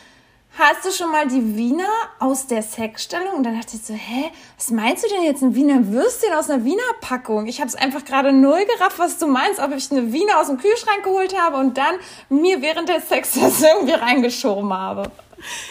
Hast 0.58 0.86
du 0.86 0.90
schon 0.90 1.12
mal 1.12 1.28
die 1.28 1.54
Wiener 1.54 1.90
aus 2.18 2.46
der 2.46 2.62
Sexstellung? 2.62 3.34
Und 3.34 3.42
dann 3.42 3.58
dachte 3.58 3.76
ich 3.76 3.84
so, 3.84 3.92
hä, 3.92 4.30
was 4.56 4.70
meinst 4.70 5.04
du 5.04 5.08
denn 5.10 5.22
jetzt? 5.22 5.42
Ein 5.42 5.54
Wiener 5.54 5.92
Würstchen 5.92 6.32
aus 6.32 6.48
einer 6.48 6.64
Wiener 6.64 6.82
Packung? 7.02 7.46
Ich 7.46 7.60
habe 7.60 7.68
es 7.68 7.74
einfach 7.74 8.06
gerade 8.06 8.32
null 8.32 8.64
gerafft, 8.64 8.98
was 8.98 9.18
du 9.18 9.26
meinst. 9.26 9.60
Ob 9.60 9.74
ich 9.76 9.90
eine 9.92 10.14
Wiener 10.14 10.40
aus 10.40 10.46
dem 10.46 10.56
Kühlschrank 10.56 11.04
geholt 11.04 11.38
habe 11.38 11.58
und 11.58 11.76
dann 11.76 11.96
mir 12.30 12.62
während 12.62 12.88
des 12.88 13.06
Sex 13.06 13.34
das 13.34 13.60
irgendwie 13.74 13.92
reingeschoben 13.92 14.72
habe. 14.72 15.10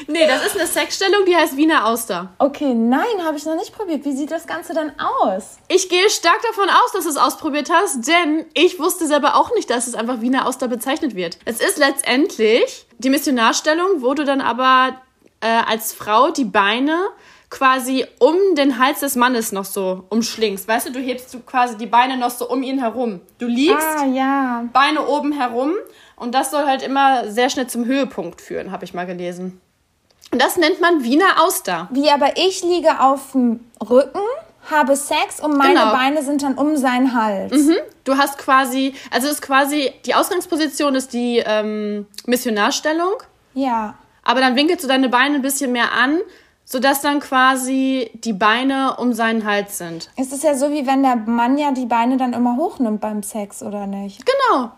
Nee, 0.06 0.28
das 0.28 0.46
ist 0.46 0.56
eine 0.56 0.68
Sexstellung, 0.68 1.26
die 1.26 1.36
heißt 1.36 1.58
Wiener 1.58 1.88
Auster. 1.88 2.32
Okay, 2.38 2.76
nein, 2.76 3.24
habe 3.24 3.38
ich 3.38 3.46
noch 3.46 3.56
nicht 3.56 3.76
probiert. 3.76 4.06
Wie 4.06 4.12
sieht 4.12 4.30
das 4.30 4.46
Ganze 4.46 4.76
dann 4.76 4.92
aus? 5.00 5.58
Ich 5.68 5.90
gehe 5.90 6.08
stark 6.12 6.40
davon 6.44 6.70
aus, 6.70 6.92
dass 6.94 7.06
du 7.06 7.10
es 7.10 7.18
ausprobiert 7.18 7.72
hast, 7.72 8.08
denn 8.08 8.46
ich 8.54 8.80
wusste 8.80 9.08
selber 9.08 9.36
auch 9.36 9.52
nicht, 9.56 9.72
dass 9.72 9.88
es 9.88 9.96
einfach 9.96 10.22
Wiener 10.22 10.48
Auster 10.48 10.68
bezeichnet 10.68 11.16
wird. 11.16 11.40
Es 11.46 11.60
ist 11.60 11.80
letztendlich 11.80 12.85
die 13.00 13.10
Missionarstellung, 13.10 14.02
wo 14.02 14.14
du 14.14 14.24
dann 14.26 14.42
aber 14.42 14.96
äh, 15.42 15.48
als 15.68 15.94
Frau 15.94 16.32
die 16.32 16.46
Beine 16.46 16.98
quasi 17.50 18.06
um 18.20 18.36
den 18.56 18.80
Hals 18.80 19.00
des 19.02 19.16
Mannes 19.16 19.52
noch 19.52 19.66
so 19.66 20.04
umschlingst. 20.10 20.68
Weißt 20.68 20.88
du, 20.88 20.92
du 20.92 21.00
hebst 21.00 21.34
du 21.34 21.40
quasi 21.40 21.78
die 21.78 21.86
Beine 21.86 22.18
noch 22.18 22.32
so 22.32 22.50
um 22.50 22.64
ihn 22.64 22.80
herum. 22.80 23.22
Du 23.38 23.46
liegst, 23.48 23.88
Ah, 23.98 24.06
ja. 24.06 24.66
Beine 24.74 25.06
oben 25.08 25.32
herum 25.32 25.74
und 26.16 26.34
das 26.34 26.52
soll 26.52 26.66
halt 26.66 26.82
immer 26.82 27.30
sehr 27.32 27.50
schnell 27.50 27.68
zum 27.68 27.86
Höhepunkt 27.86 28.42
führen, 28.42 28.72
habe 28.72 28.84
ich 28.84 28.94
mal 28.94 29.06
gelesen. 29.06 29.62
Und 30.32 30.42
das 30.42 30.58
nennt 30.58 30.82
man 30.82 31.04
Wiener 31.04 31.44
Auster. 31.46 31.88
Wie 31.92 32.10
aber 32.10 32.36
ich 32.38 32.64
liege 32.64 33.00
auf 33.00 33.34
dem 33.34 33.62
Rücken, 33.88 34.20
habe 34.72 34.96
Sex 34.96 35.40
und 35.42 35.58
meine 35.58 35.80
Genau. 35.80 35.92
Beine 35.92 36.24
sind 36.24 36.42
dann 36.44 36.56
um 36.56 36.78
seinen 36.78 37.14
Hals. 37.14 37.54
Du 38.04 38.18
hast 38.18 38.38
quasi, 38.38 38.94
also 39.12 39.28
ist 39.28 39.42
quasi, 39.42 39.92
die 40.06 40.14
Ausgangsposition 40.16 40.96
ist 40.96 41.14
die 41.14 41.42
ähm, 41.46 42.06
Missionarstellung, 42.26 43.14
Ja. 43.54 43.96
aber 44.24 44.40
dann 44.42 44.56
winkelst 44.56 44.84
du 44.84 44.88
deine 44.88 45.10
Beine 45.10 45.36
ein 45.36 45.42
bisschen 45.42 45.72
mehr 45.72 45.92
an, 45.94 46.20
sodass 46.66 47.02
dann 47.02 47.20
quasi 47.20 48.10
die 48.24 48.34
Beine 48.34 48.96
um 48.98 49.14
seinen 49.14 49.46
Hals 49.46 49.78
sind. 49.78 50.10
Es 50.18 50.32
ist 50.32 50.44
ja 50.44 50.56
so, 50.56 50.72
wie 50.72 50.88
wenn 50.88 51.04
der 51.04 51.16
Mann 51.16 51.58
ja 51.58 51.72
die 51.72 51.86
Beine 51.86 52.18
dann 52.18 52.34
immer 52.34 52.56
hochnimmt 52.58 53.02
beim 53.02 53.22
Sex, 53.24 53.62
oder 53.62 53.86
nicht? 53.88 54.24
Genau. 54.26 54.72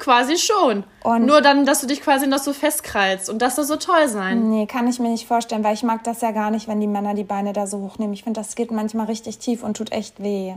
Quasi 0.00 0.36
schon. 0.38 0.82
Und- 1.04 1.26
Nur 1.26 1.40
dann, 1.42 1.64
dass 1.64 1.80
du 1.80 1.86
dich 1.86 2.00
quasi 2.02 2.26
noch 2.26 2.38
so 2.38 2.52
festkreist 2.52 3.30
und 3.30 3.40
das 3.40 3.54
soll 3.54 3.64
so 3.66 3.76
toll 3.76 4.08
sein. 4.08 4.50
Nee, 4.50 4.66
kann 4.66 4.88
ich 4.88 4.98
mir 4.98 5.10
nicht 5.10 5.28
vorstellen, 5.28 5.62
weil 5.62 5.74
ich 5.74 5.84
mag 5.84 6.02
das 6.02 6.20
ja 6.22 6.32
gar 6.32 6.50
nicht, 6.50 6.66
wenn 6.66 6.80
die 6.80 6.86
Männer 6.88 7.14
die 7.14 7.22
Beine 7.24 7.52
da 7.52 7.66
so 7.68 7.78
hochnehmen. 7.82 8.14
Ich 8.14 8.24
finde, 8.24 8.40
das 8.40 8.56
geht 8.56 8.72
manchmal 8.72 9.06
richtig 9.06 9.38
tief 9.38 9.62
und 9.62 9.76
tut 9.76 9.92
echt 9.92 10.20
weh. 10.22 10.54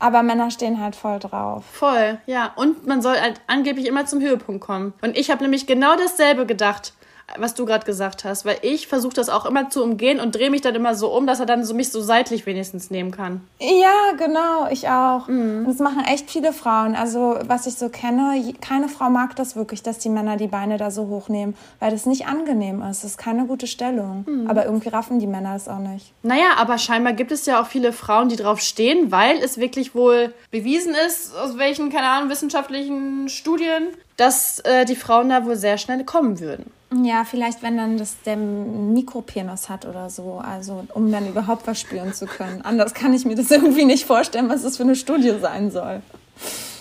Aber 0.00 0.22
Männer 0.24 0.50
stehen 0.50 0.80
halt 0.80 0.96
voll 0.96 1.18
drauf. 1.20 1.64
Voll, 1.70 2.18
ja. 2.26 2.52
Und 2.56 2.86
man 2.88 3.02
soll 3.02 3.20
halt 3.20 3.40
angeblich 3.46 3.86
immer 3.86 4.04
zum 4.04 4.20
Höhepunkt 4.20 4.60
kommen. 4.64 4.94
Und 5.00 5.16
ich 5.16 5.30
habe 5.30 5.42
nämlich 5.44 5.66
genau 5.66 5.94
dasselbe 5.96 6.44
gedacht, 6.44 6.92
was 7.38 7.54
du 7.54 7.64
gerade 7.64 7.84
gesagt 7.84 8.24
hast, 8.24 8.44
weil 8.44 8.56
ich 8.62 8.86
versuche 8.86 9.14
das 9.14 9.28
auch 9.28 9.46
immer 9.46 9.70
zu 9.70 9.82
umgehen 9.82 10.20
und 10.20 10.34
drehe 10.34 10.50
mich 10.50 10.60
dann 10.60 10.74
immer 10.74 10.94
so 10.94 11.08
um, 11.14 11.26
dass 11.26 11.40
er 11.40 11.46
dann 11.46 11.64
so 11.64 11.74
mich 11.74 11.90
so 11.90 12.00
seitlich 12.00 12.46
wenigstens 12.46 12.90
nehmen 12.90 13.10
kann. 13.10 13.40
Ja, 13.60 14.12
genau, 14.18 14.68
ich 14.70 14.88
auch. 14.88 15.28
Und 15.28 15.66
Das 15.66 15.78
machen 15.78 16.04
echt 16.04 16.30
viele 16.30 16.52
Frauen. 16.52 16.94
Also, 16.94 17.38
was 17.46 17.66
ich 17.66 17.74
so 17.74 17.88
kenne, 17.88 18.52
keine 18.60 18.88
Frau 18.88 19.10
mag 19.10 19.36
das 19.36 19.56
wirklich, 19.56 19.82
dass 19.82 19.98
die 19.98 20.08
Männer 20.08 20.36
die 20.36 20.46
Beine 20.48 20.76
da 20.76 20.90
so 20.90 21.08
hochnehmen, 21.08 21.56
weil 21.80 21.90
das 21.90 22.06
nicht 22.06 22.26
angenehm 22.26 22.82
ist. 22.82 23.02
Das 23.02 23.12
ist 23.12 23.18
keine 23.18 23.46
gute 23.46 23.66
Stellung. 23.66 24.24
Aber 24.48 24.64
irgendwie 24.66 24.88
raffen 24.88 25.18
die 25.18 25.26
Männer 25.26 25.54
es 25.54 25.68
auch 25.68 25.78
nicht. 25.78 26.12
Naja, 26.22 26.52
aber 26.56 26.78
scheinbar 26.78 27.12
gibt 27.12 27.32
es 27.32 27.46
ja 27.46 27.60
auch 27.60 27.66
viele 27.66 27.92
Frauen, 27.92 28.28
die 28.28 28.36
drauf 28.36 28.60
stehen, 28.60 29.10
weil 29.10 29.38
es 29.38 29.58
wirklich 29.58 29.94
wohl 29.94 30.32
bewiesen 30.50 30.94
ist, 31.06 31.34
aus 31.36 31.58
welchen, 31.58 31.90
keine 31.90 32.08
Ahnung, 32.08 32.30
wissenschaftlichen 32.30 33.28
Studien, 33.28 33.88
dass 34.16 34.60
äh, 34.60 34.84
die 34.84 34.96
Frauen 34.96 35.28
da 35.30 35.44
wohl 35.46 35.56
sehr 35.56 35.78
schnell 35.78 36.04
kommen 36.04 36.40
würden. 36.40 36.70
Ja, 37.02 37.24
vielleicht, 37.24 37.62
wenn 37.62 37.76
dann 37.76 37.96
das 37.98 38.16
der 38.24 38.36
Mikropenis 38.36 39.68
hat 39.68 39.86
oder 39.86 40.10
so, 40.10 40.42
also 40.44 40.84
um 40.94 41.10
dann 41.10 41.28
überhaupt 41.28 41.66
was 41.66 41.80
spüren 41.80 42.12
zu 42.12 42.26
können. 42.26 42.62
Anders 42.62 42.94
kann 42.94 43.12
ich 43.14 43.24
mir 43.24 43.34
das 43.34 43.50
irgendwie 43.50 43.84
nicht 43.84 44.04
vorstellen, 44.04 44.48
was 44.48 44.62
das 44.62 44.76
für 44.76 44.82
eine 44.82 44.96
Studie 44.96 45.34
sein 45.40 45.70
soll. 45.70 46.02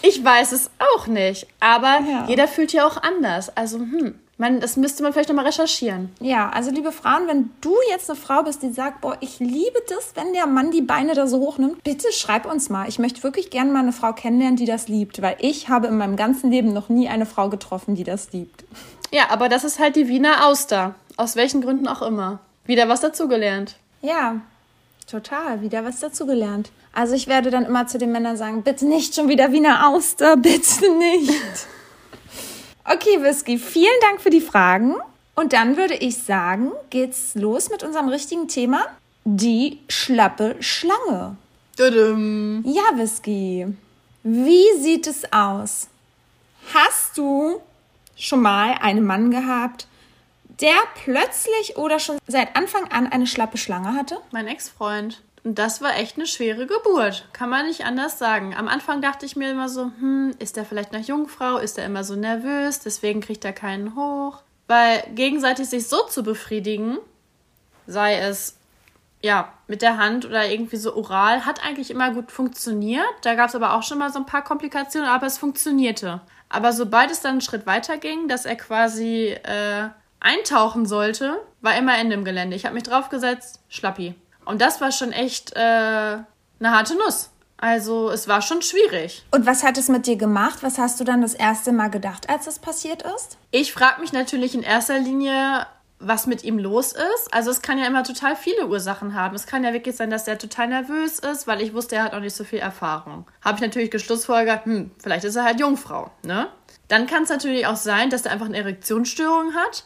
Ich 0.02 0.24
weiß 0.24 0.52
es 0.52 0.70
auch 0.96 1.08
nicht, 1.08 1.48
aber 1.60 2.00
Ja. 2.08 2.26
jeder 2.28 2.48
fühlt 2.48 2.74
ja 2.74 2.88
auch 2.88 2.98
anders. 3.02 3.56
Also, 3.56 3.78
hm, 3.78 4.16
man, 4.38 4.60
das 4.60 4.76
müsste 4.76 5.04
man 5.04 5.14
vielleicht 5.14 5.30
nochmal 5.30 5.46
recherchieren. 5.46 6.10
Ja, 6.20 6.50
also 6.50 6.72
liebe 6.72 6.92
Frauen, 6.92 7.28
wenn 7.28 7.52
du 7.62 7.76
jetzt 7.92 8.10
eine 8.10 8.18
Frau 8.20 8.42
bist, 8.42 8.64
die 8.64 8.72
sagt, 8.72 9.02
boah, 9.02 9.16
ich 9.20 9.38
liebe 9.40 9.78
das, 9.88 10.14
wenn 10.16 10.34
der 10.34 10.48
Mann 10.48 10.72
die 10.72 10.82
Beine 10.82 11.14
da 11.14 11.28
so 11.28 11.38
hochnimmt, 11.40 11.84
bitte 11.84 12.12
schreib 12.12 12.52
uns 12.52 12.70
mal. 12.70 12.90
Ich 12.90 12.98
möchte 12.98 13.22
wirklich 13.22 13.52
gerne 13.52 13.72
mal 13.72 13.80
eine 13.84 13.94
Frau 13.94 14.14
kennenlernen, 14.14 14.56
die 14.58 14.66
das 14.66 14.88
liebt, 14.88 15.22
weil 15.22 15.36
ich 15.40 15.70
habe 15.70 15.86
in 15.88 15.98
meinem 15.98 16.16
ganzen 16.16 16.50
Leben 16.50 16.74
noch 16.74 16.90
nie 16.90 17.08
eine 17.08 17.28
Frau 17.28 17.50
getroffen, 17.50 17.94
die 17.94 18.04
das 18.04 18.32
liebt. 18.34 18.64
Ja, 19.12 19.30
aber 19.30 19.50
das 19.50 19.64
ist 19.64 19.80
halt 19.80 19.96
die 19.96 20.08
Wiener 20.08 20.48
Auster. 20.48 20.96
Aus 21.18 21.36
welchen 21.36 21.62
Gründen 21.62 21.88
auch 21.88 22.02
immer. 22.02 22.40
Wieder 22.66 22.88
was 22.88 23.02
dazugelernt. 23.02 23.76
Ja, 24.02 24.42
total. 25.10 25.62
Wieder 25.62 25.84
was 25.84 26.00
dazugelernt. 26.00 26.72
Also 26.94 27.14
ich 27.14 27.28
werde 27.28 27.52
dann 27.52 27.66
immer 27.66 27.88
zu 27.88 27.98
den 27.98 28.12
Männern 28.12 28.38
sagen, 28.38 28.64
bitte 28.64 28.86
nicht 28.86 29.16
schon 29.16 29.30
wieder 29.30 29.52
Wiener 29.52 29.88
Auster, 29.88 30.38
bitte 30.38 30.90
nicht. 30.98 31.68
Okay, 32.86 33.22
Whisky, 33.22 33.58
vielen 33.58 34.00
Dank 34.02 34.22
für 34.22 34.30
die 34.30 34.42
Fragen. 34.42 34.96
Und 35.36 35.54
dann 35.54 35.78
würde 35.78 35.96
ich 35.96 36.18
sagen, 36.18 36.72
geht's 36.90 37.36
los 37.36 37.70
mit 37.70 37.84
unserem 37.84 38.10
richtigen 38.10 38.48
Thema. 38.48 38.86
Die 39.24 39.80
schlappe 39.88 40.56
Schlange. 40.60 41.38
Tudum. 41.78 42.64
Ja, 42.66 42.98
Whisky. 42.98 43.68
Wie 44.24 44.66
sieht 44.80 45.08
es 45.08 45.32
aus? 45.32 45.88
Hast 46.74 47.18
du 47.18 47.62
schon 48.22 48.42
mal 48.42 48.76
einen 48.82 49.06
Mann 49.06 49.32
gehabt, 49.32 49.88
der 50.62 50.76
plötzlich 51.04 51.78
oder 51.78 52.00
schon 52.00 52.18
seit 52.28 52.56
Anfang 52.56 52.92
an 52.92 53.08
eine 53.08 53.28
schlappe 53.28 53.58
Schlange 53.58 53.94
hatte? 53.94 54.18
Mein 54.32 54.48
Ex-Freund. 54.48 55.22
Und 55.44 55.58
das 55.58 55.82
war 55.82 55.98
echt 55.98 56.18
eine 56.18 56.28
schwere 56.28 56.68
Geburt. 56.68 57.28
Kann 57.34 57.50
man 57.50 57.66
nicht 57.66 57.84
anders 57.84 58.20
sagen. 58.20 58.54
Am 58.56 58.68
Anfang 58.68 59.02
dachte 59.02 59.26
ich 59.26 59.36
mir 59.36 59.50
immer 59.50 59.70
so, 59.70 59.86
hm, 59.86 60.36
ist 60.38 60.56
der 60.56 60.66
vielleicht 60.66 60.94
noch 60.94 61.00
Jungfrau? 61.00 61.58
Ist 61.58 61.80
er 61.80 61.86
immer 61.86 62.04
so 62.04 62.16
nervös? 62.16 62.80
Deswegen 62.80 63.22
kriegt 63.22 63.44
er 63.44 63.54
keinen 63.54 63.96
hoch. 63.96 64.44
Weil 64.68 65.04
gegenseitig 65.16 65.68
sich 65.68 65.88
so 65.88 66.04
zu 66.04 66.22
befriedigen, 66.22 67.00
sei 67.88 68.18
es 68.18 68.58
ja 69.24 69.52
mit 69.68 69.82
der 69.82 69.98
Hand 69.98 70.26
oder 70.26 70.48
irgendwie 70.48 70.78
so 70.78 70.96
oral, 70.96 71.46
hat 71.46 71.66
eigentlich 71.66 71.90
immer 71.90 72.12
gut 72.12 72.32
funktioniert. 72.32 73.06
Da 73.24 73.34
gab 73.34 73.50
es 73.50 73.56
aber 73.56 73.74
auch 73.74 73.84
schon 73.84 73.98
mal 73.98 74.12
so 74.12 74.20
ein 74.20 74.28
paar 74.28 74.44
Komplikationen, 74.44 75.10
aber 75.10 75.26
es 75.26 75.40
funktionierte. 75.40 76.22
Aber 76.52 76.74
sobald 76.74 77.12
es 77.12 77.22
dann 77.22 77.32
einen 77.32 77.42
Schritt 77.42 77.66
weiter 77.66 77.98
ging, 77.98 78.28
dass 78.28 78.46
er 78.46 78.58
quasi 78.58 79.28
äh, 79.28 79.88
eintauchen 80.20 80.86
sollte, 80.86 81.42
war 81.62 81.78
immer 81.78 81.98
Ende 81.98 82.14
im 82.14 82.26
Gelände. 82.26 82.56
Ich 82.56 82.66
habe 82.66 82.76
mich 82.76 82.84
draufgesetzt, 82.84 83.62
Schlappi. 83.70 84.16
Und 84.44 84.62
das 84.62 84.82
war 84.82 84.92
schon 84.92 85.14
echt 85.14 85.56
äh, 85.56 85.60
eine 85.60 86.26
harte 86.62 86.96
Nuss. 86.98 87.30
Also 87.58 88.10
es 88.10 88.28
war 88.28 88.42
schon 88.42 88.62
schwierig. 88.62 89.24
Und 89.32 89.46
was 89.46 89.64
hat 89.64 89.78
es 89.78 89.88
mit 89.88 90.08
dir 90.08 90.18
gemacht? 90.18 90.60
Was 90.62 90.78
hast 90.78 91.00
du 91.00 91.04
dann 91.04 91.22
das 91.22 91.36
erste 91.36 91.72
Mal 91.72 91.90
gedacht, 91.90 92.30
als 92.30 92.46
das 92.46 92.60
passiert 92.60 93.04
ist? 93.04 93.38
Ich 93.52 93.72
frage 93.72 94.02
mich 94.02 94.12
natürlich 94.12 94.56
in 94.56 94.64
erster 94.64 95.00
Linie, 95.00 95.68
was 96.02 96.28
mit 96.28 96.44
ihm 96.44 96.58
los 96.60 96.94
ist. 96.94 97.34
Also 97.34 97.52
es 97.52 97.62
kann 97.62 97.78
ja 97.78 97.86
immer 97.86 98.04
total 98.04 98.36
viele 98.36 98.68
Ursachen 98.68 99.16
haben. 99.16 99.36
Es 99.36 99.46
kann 99.46 99.64
ja 99.64 99.74
wirklich 99.74 99.96
sein, 99.96 100.10
dass 100.10 100.28
er 100.28 100.38
total 100.38 100.68
nervös 100.68 101.20
ist, 101.20 101.48
weil 101.48 101.62
ich 101.62 101.74
wusste, 101.74 101.96
er 101.96 102.04
hat 102.04 102.14
auch 102.14 102.20
nicht 102.20 102.36
so 102.36 102.44
viel 102.44 102.60
Erfahrung. 102.60 103.26
Habe 103.42 103.56
ich 103.56 103.62
natürlich 103.62 103.92
geschlussfolgert, 103.92 104.66
hm, 104.66 104.92
vielleicht 105.02 105.24
ist 105.24 105.36
er 105.36 105.44
halt 105.44 105.60
Jungfrau, 105.60 106.12
ne? 106.24 106.48
Dann 106.88 107.08
kann 107.08 107.24
es 107.24 107.30
natürlich 107.30 107.68
auch 107.68 107.78
sein, 107.78 108.10
dass 108.10 108.26
er 108.26 108.34
einfach 108.34 108.48
eine 108.48 108.58
Erektionsstörung 108.58 109.54
hat 109.54 109.86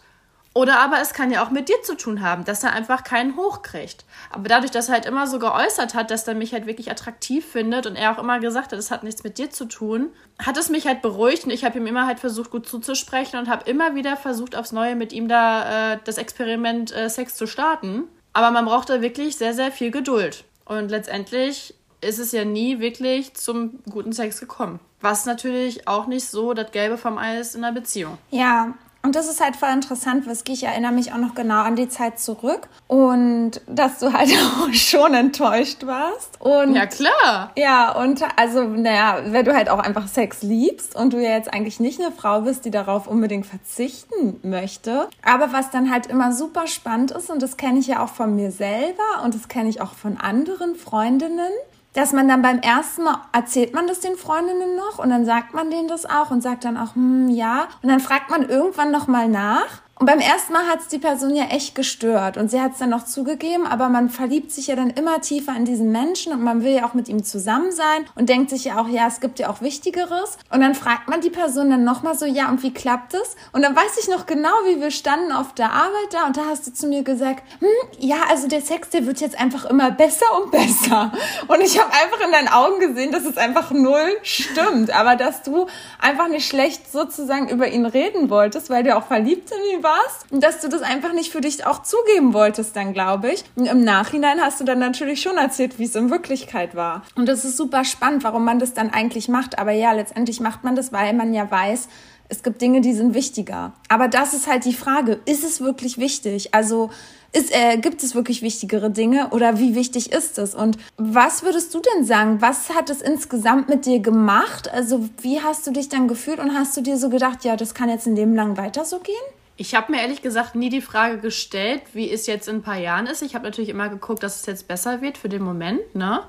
oder 0.55 0.79
aber 0.79 1.01
es 1.01 1.13
kann 1.13 1.31
ja 1.31 1.43
auch 1.43 1.49
mit 1.49 1.67
dir 1.67 1.83
zu 1.83 1.97
tun 1.97 2.21
haben, 2.21 2.45
dass 2.45 2.63
er 2.63 2.71
einfach 2.71 3.03
keinen 3.03 3.35
hochkriegt. 3.35 4.05
Aber 4.31 4.47
dadurch, 4.47 4.71
dass 4.71 4.87
er 4.87 4.93
halt 4.93 5.05
immer 5.05 5.27
so 5.27 5.37
geäußert 5.37 5.93
hat, 5.93 6.11
dass 6.11 6.25
er 6.29 6.33
mich 6.33 6.53
halt 6.53 6.65
wirklich 6.65 6.89
attraktiv 6.89 7.45
findet 7.45 7.85
und 7.85 7.97
er 7.97 8.13
auch 8.13 8.23
immer 8.23 8.39
gesagt 8.39 8.71
hat, 8.71 8.79
es 8.79 8.89
hat 8.89 9.03
nichts 9.03 9.25
mit 9.25 9.37
dir 9.37 9.49
zu 9.49 9.65
tun, 9.65 10.11
hat 10.39 10.55
es 10.55 10.69
mich 10.69 10.87
halt 10.87 11.01
beruhigt 11.01 11.43
und 11.43 11.51
ich 11.51 11.65
habe 11.65 11.77
ihm 11.77 11.85
immer 11.85 12.07
halt 12.07 12.21
versucht, 12.21 12.51
gut 12.51 12.69
zuzusprechen 12.69 13.37
und 13.37 13.49
habe 13.49 13.69
immer 13.69 13.95
wieder 13.95 14.15
versucht, 14.15 14.55
aufs 14.55 14.71
Neue 14.71 14.95
mit 14.95 15.11
ihm 15.11 15.27
da 15.27 15.93
äh, 15.93 15.99
das 16.05 16.17
Experiment 16.17 16.95
äh, 16.95 17.09
Sex 17.09 17.35
zu 17.35 17.47
starten. 17.47 18.05
Aber 18.31 18.49
man 18.51 18.63
braucht 18.63 18.89
da 18.89 19.01
wirklich 19.01 19.35
sehr, 19.35 19.53
sehr 19.53 19.73
viel 19.73 19.91
Geduld. 19.91 20.45
Und 20.63 20.89
letztendlich 20.89 21.75
ist 21.99 22.19
es 22.19 22.31
ja 22.31 22.45
nie 22.45 22.79
wirklich 22.79 23.33
zum 23.33 23.83
guten 23.89 24.13
Sex 24.13 24.39
gekommen. 24.39 24.79
Was 25.01 25.25
natürlich 25.25 25.87
auch 25.87 26.07
nicht 26.07 26.29
so 26.29 26.53
das 26.53 26.71
Gelbe 26.71 26.97
vom 26.97 27.17
Ei 27.17 27.39
ist 27.39 27.55
in 27.55 27.63
einer 27.65 27.73
Beziehung. 27.73 28.17
Ja, 28.31 28.73
und 29.05 29.15
das 29.15 29.29
ist 29.29 29.39
halt 29.39 29.55
voll 29.55 29.69
interessant, 29.69 30.25
Whisky. 30.25 30.53
Ich 30.53 30.63
erinnere 30.63 30.91
mich 30.91 31.13
auch 31.13 31.19
noch 31.19 31.35
genau 31.35 31.61
an 31.61 31.75
die 31.75 31.87
Zeit 31.87 32.19
zurück 32.19 32.67
und 32.87 33.61
dass 33.67 33.99
du 33.99 34.11
halt 34.11 34.29
auch 34.59 34.73
schon 34.73 35.13
enttäuscht 35.13 35.85
warst. 35.85 36.41
Und 36.41 36.75
ja, 36.75 36.87
klar. 36.87 37.51
Ja, 37.55 37.91
und 37.91 38.23
also, 38.35 38.63
naja, 38.63 39.19
wenn 39.27 39.45
du 39.45 39.53
halt 39.53 39.69
auch 39.69 39.77
einfach 39.77 40.07
Sex 40.07 40.41
liebst 40.41 40.95
und 40.95 41.13
du 41.13 41.21
ja 41.21 41.29
jetzt 41.29 41.53
eigentlich 41.53 41.79
nicht 41.79 42.01
eine 42.01 42.11
Frau 42.11 42.41
bist, 42.41 42.65
die 42.65 42.71
darauf 42.71 43.05
unbedingt 43.05 43.45
verzichten 43.45 44.39
möchte. 44.41 45.07
Aber 45.23 45.53
was 45.53 45.69
dann 45.69 45.91
halt 45.91 46.07
immer 46.07 46.31
super 46.31 46.65
spannend 46.65 47.11
ist, 47.11 47.29
und 47.29 47.43
das 47.43 47.57
kenne 47.57 47.77
ich 47.77 47.85
ja 47.85 48.03
auch 48.03 48.09
von 48.09 48.35
mir 48.35 48.49
selber 48.49 49.21
und 49.23 49.35
das 49.35 49.49
kenne 49.49 49.69
ich 49.69 49.81
auch 49.81 49.93
von 49.93 50.17
anderen 50.17 50.75
Freundinnen, 50.75 51.51
dass 51.95 52.11
man 52.11 52.27
dann 52.27 52.41
beim 52.41 52.59
ersten 52.59 53.03
Mal 53.03 53.21
erzählt 53.31 53.73
man 53.73 53.87
das 53.87 54.01
den 54.01 54.17
Freundinnen 54.17 54.75
noch 54.75 54.99
und 54.99 55.09
dann 55.09 55.25
sagt 55.25 55.53
man 55.53 55.71
denen 55.71 55.87
das 55.87 56.05
auch 56.05 56.29
und 56.29 56.41
sagt 56.41 56.65
dann 56.65 56.77
auch, 56.77 56.93
hm, 56.95 57.29
ja. 57.29 57.67
Und 57.81 57.89
dann 57.89 58.01
fragt 58.01 58.29
man 58.29 58.47
irgendwann 58.47 58.91
noch 58.91 59.07
mal 59.07 59.27
nach 59.27 59.84
und 60.05 60.11
beim 60.11 60.19
ersten 60.19 60.53
Mal 60.53 60.67
hat 60.67 60.81
es 60.81 60.87
die 60.87 60.99
Person 60.99 61.35
ja 61.35 61.45
echt 61.45 61.73
gestört 61.73 62.37
und 62.37 62.51
sie 62.51 62.61
hat 62.61 62.73
es 62.73 62.77
dann 62.77 62.91
noch 62.91 63.05
zugegeben, 63.05 63.65
aber 63.65 63.89
man 63.89 64.11
verliebt 64.11 64.51
sich 64.51 64.67
ja 64.67 64.75
dann 64.75 64.91
immer 64.91 65.19
tiefer 65.19 65.55
in 65.57 65.65
diesen 65.65 65.91
Menschen 65.91 66.31
und 66.31 66.43
man 66.43 66.63
will 66.63 66.73
ja 66.73 66.85
auch 66.85 66.93
mit 66.93 67.09
ihm 67.09 67.23
zusammen 67.23 67.71
sein 67.71 68.05
und 68.13 68.29
denkt 68.29 68.51
sich 68.51 68.65
ja 68.65 68.79
auch, 68.79 68.87
ja, 68.87 69.07
es 69.07 69.19
gibt 69.19 69.39
ja 69.39 69.49
auch 69.49 69.61
Wichtigeres. 69.61 70.37
Und 70.51 70.61
dann 70.61 70.75
fragt 70.75 71.09
man 71.09 71.21
die 71.21 71.31
Person 71.31 71.71
dann 71.71 71.83
nochmal 71.83 72.15
so, 72.15 72.27
ja, 72.27 72.49
und 72.49 72.61
wie 72.61 72.71
klappt 72.71 73.15
es? 73.15 73.35
Und 73.51 73.63
dann 73.63 73.75
weiß 73.75 73.97
ich 73.99 74.07
noch 74.07 74.27
genau, 74.27 74.51
wie 74.67 74.79
wir 74.79 74.91
standen 74.91 75.31
auf 75.31 75.55
der 75.55 75.71
Arbeit 75.71 76.11
da 76.11 76.27
und 76.27 76.37
da 76.37 76.41
hast 76.51 76.67
du 76.67 76.71
zu 76.71 76.85
mir 76.85 77.01
gesagt, 77.01 77.41
hm, 77.57 77.67
ja, 77.97 78.17
also 78.29 78.47
der 78.47 78.61
Sex, 78.61 78.89
der 78.89 79.07
wird 79.07 79.21
jetzt 79.21 79.39
einfach 79.39 79.65
immer 79.65 79.89
besser 79.89 80.27
und 80.39 80.51
besser. 80.51 81.13
Und 81.47 81.61
ich 81.61 81.81
habe 81.81 81.91
einfach 81.91 82.23
in 82.23 82.31
deinen 82.31 82.49
Augen 82.49 82.79
gesehen, 82.79 83.11
dass 83.11 83.25
es 83.25 83.37
einfach 83.37 83.71
null 83.71 84.17
stimmt, 84.21 84.91
aber 84.91 85.15
dass 85.15 85.41
du 85.41 85.65
einfach 85.99 86.27
nicht 86.27 86.47
schlecht 86.47 86.91
sozusagen 86.91 87.49
über 87.49 87.67
ihn 87.67 87.87
reden 87.87 88.29
wolltest, 88.29 88.69
weil 88.69 88.83
du 88.83 88.95
auch 88.95 89.07
verliebt 89.07 89.49
in 89.49 89.77
ihn 89.77 89.83
warst 89.83 89.94
und 90.31 90.43
dass 90.43 90.61
du 90.61 90.69
das 90.69 90.81
einfach 90.81 91.13
nicht 91.13 91.31
für 91.31 91.41
dich 91.41 91.65
auch 91.65 91.83
zugeben 91.83 92.33
wolltest 92.33 92.75
dann, 92.75 92.93
glaube 92.93 93.31
ich. 93.31 93.43
Und 93.55 93.65
im 93.65 93.83
Nachhinein 93.83 94.41
hast 94.41 94.59
du 94.59 94.63
dann 94.63 94.79
natürlich 94.79 95.21
schon 95.21 95.37
erzählt, 95.37 95.79
wie 95.79 95.85
es 95.85 95.95
in 95.95 96.09
Wirklichkeit 96.09 96.75
war. 96.75 97.03
Und 97.15 97.27
das 97.27 97.45
ist 97.45 97.57
super 97.57 97.83
spannend, 97.85 98.23
warum 98.23 98.45
man 98.45 98.59
das 98.59 98.73
dann 98.73 98.91
eigentlich 98.91 99.27
macht. 99.27 99.59
Aber 99.59 99.71
ja, 99.71 99.91
letztendlich 99.91 100.39
macht 100.39 100.63
man 100.63 100.75
das, 100.75 100.91
weil 100.91 101.13
man 101.13 101.33
ja 101.33 101.49
weiß, 101.49 101.87
es 102.27 102.41
gibt 102.41 102.61
Dinge, 102.61 102.81
die 102.81 102.93
sind 102.93 103.13
wichtiger. 103.13 103.73
Aber 103.87 104.07
das 104.07 104.33
ist 104.33 104.47
halt 104.47 104.65
die 104.65 104.73
Frage, 104.73 105.19
ist 105.25 105.43
es 105.43 105.61
wirklich 105.61 105.97
wichtig? 105.97 106.53
Also 106.53 106.89
ist, 107.31 107.53
äh, 107.53 107.77
gibt 107.77 108.01
es 108.01 108.15
wirklich 108.15 108.41
wichtigere 108.41 108.89
Dinge 108.89 109.29
oder 109.31 109.59
wie 109.59 109.75
wichtig 109.75 110.11
ist 110.11 110.37
es? 110.37 110.55
Und 110.55 110.77
was 110.97 111.43
würdest 111.43 111.73
du 111.73 111.81
denn 111.81 112.05
sagen? 112.05 112.41
Was 112.41 112.69
hat 112.69 112.89
es 112.89 113.01
insgesamt 113.01 113.69
mit 113.69 113.85
dir 113.85 113.99
gemacht? 113.99 114.71
Also 114.71 115.09
wie 115.21 115.41
hast 115.41 115.67
du 115.67 115.71
dich 115.71 115.89
dann 115.89 116.07
gefühlt 116.07 116.39
und 116.39 116.57
hast 116.57 116.75
du 116.77 116.81
dir 116.81 116.97
so 116.97 117.09
gedacht, 117.09 117.43
ja, 117.43 117.55
das 117.57 117.73
kann 117.73 117.89
jetzt 117.89 118.07
ein 118.07 118.15
Leben 118.15 118.35
lang 118.35 118.57
weiter 118.57 118.85
so 118.85 118.99
gehen? 118.99 119.15
Ich 119.57 119.73
habe 119.73 119.91
mir 119.91 120.01
ehrlich 120.01 120.21
gesagt 120.21 120.55
nie 120.55 120.69
die 120.69 120.81
Frage 120.81 121.19
gestellt, 121.19 121.81
wie 121.93 122.11
es 122.11 122.27
jetzt 122.27 122.47
in 122.47 122.57
ein 122.57 122.61
paar 122.61 122.77
Jahren 122.77 123.07
ist. 123.07 123.21
Ich 123.21 123.35
habe 123.35 123.45
natürlich 123.45 123.69
immer 123.69 123.87
geguckt, 123.87 124.21
dass 124.21 124.41
es 124.41 124.45
jetzt 124.45 124.67
besser 124.67 125.01
wird 125.01 125.17
für 125.17 125.29
den 125.29 125.43
Moment, 125.43 125.95
ne? 125.95 126.23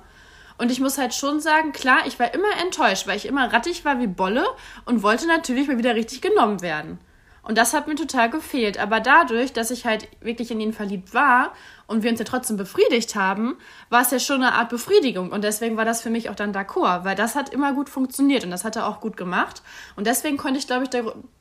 Und 0.59 0.71
ich 0.71 0.81
muss 0.81 0.97
halt 0.97 1.12
schon 1.12 1.41
sagen, 1.41 1.73
klar, 1.73 2.07
ich 2.07 2.19
war 2.19 2.33
immer 2.33 2.49
enttäuscht, 2.62 3.07
weil 3.07 3.17
ich 3.17 3.27
immer 3.27 3.53
rattig 3.53 3.85
war 3.85 4.01
wie 4.01 4.07
Bolle 4.07 4.47
und 4.87 5.03
wollte 5.03 5.27
natürlich 5.27 5.69
mal 5.69 5.77
wieder 5.77 5.95
richtig 5.95 6.23
genommen 6.23 6.62
werden. 6.62 6.99
Und 7.43 7.59
das 7.59 7.75
hat 7.75 7.87
mir 7.87 7.95
total 7.95 8.31
gefehlt. 8.31 8.79
Aber 8.79 9.01
dadurch, 9.01 9.53
dass 9.53 9.71
ich 9.71 9.87
halt 9.87 10.09
wirklich 10.21 10.51
in 10.51 10.61
ihn 10.61 10.73
verliebt 10.73 11.15
war 11.15 11.53
und 11.87 12.03
wir 12.03 12.11
uns 12.11 12.18
ja 12.18 12.25
trotzdem 12.25 12.57
befriedigt 12.57 13.14
haben, 13.14 13.57
war 13.90 14.03
es 14.03 14.11
ja 14.11 14.18
schon 14.18 14.42
eine 14.42 14.55
Art 14.55 14.68
Befriedigung. 14.68 15.31
Und 15.31 15.44
deswegen 15.44 15.77
war 15.77 15.85
das 15.85 16.03
für 16.03 16.11
mich 16.11 16.31
auch 16.31 16.35
dann 16.35 16.53
d'accord, 16.53 17.05
weil 17.05 17.14
das 17.14 17.35
hat 17.35 17.51
immer 17.51 17.72
gut 17.72 17.88
funktioniert 17.88 18.44
und 18.44 18.51
das 18.51 18.64
hat 18.64 18.77
er 18.77 18.87
auch 18.87 19.01
gut 19.01 19.16
gemacht. 19.16 19.62
Und 19.94 20.07
deswegen 20.07 20.37
konnte 20.37 20.59
ich, 20.59 20.66
glaube 20.66 20.85
ich, 20.85 20.90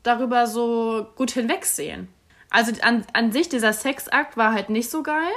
darüber 0.03 0.47
so 0.47 1.07
gut 1.15 1.31
hinwegsehen. 1.31 2.07
Also 2.49 2.71
an, 2.81 3.05
an 3.13 3.31
sich, 3.31 3.49
dieser 3.49 3.73
Sexakt 3.73 4.37
war 4.37 4.53
halt 4.53 4.69
nicht 4.69 4.89
so 4.89 5.03
geil. 5.03 5.33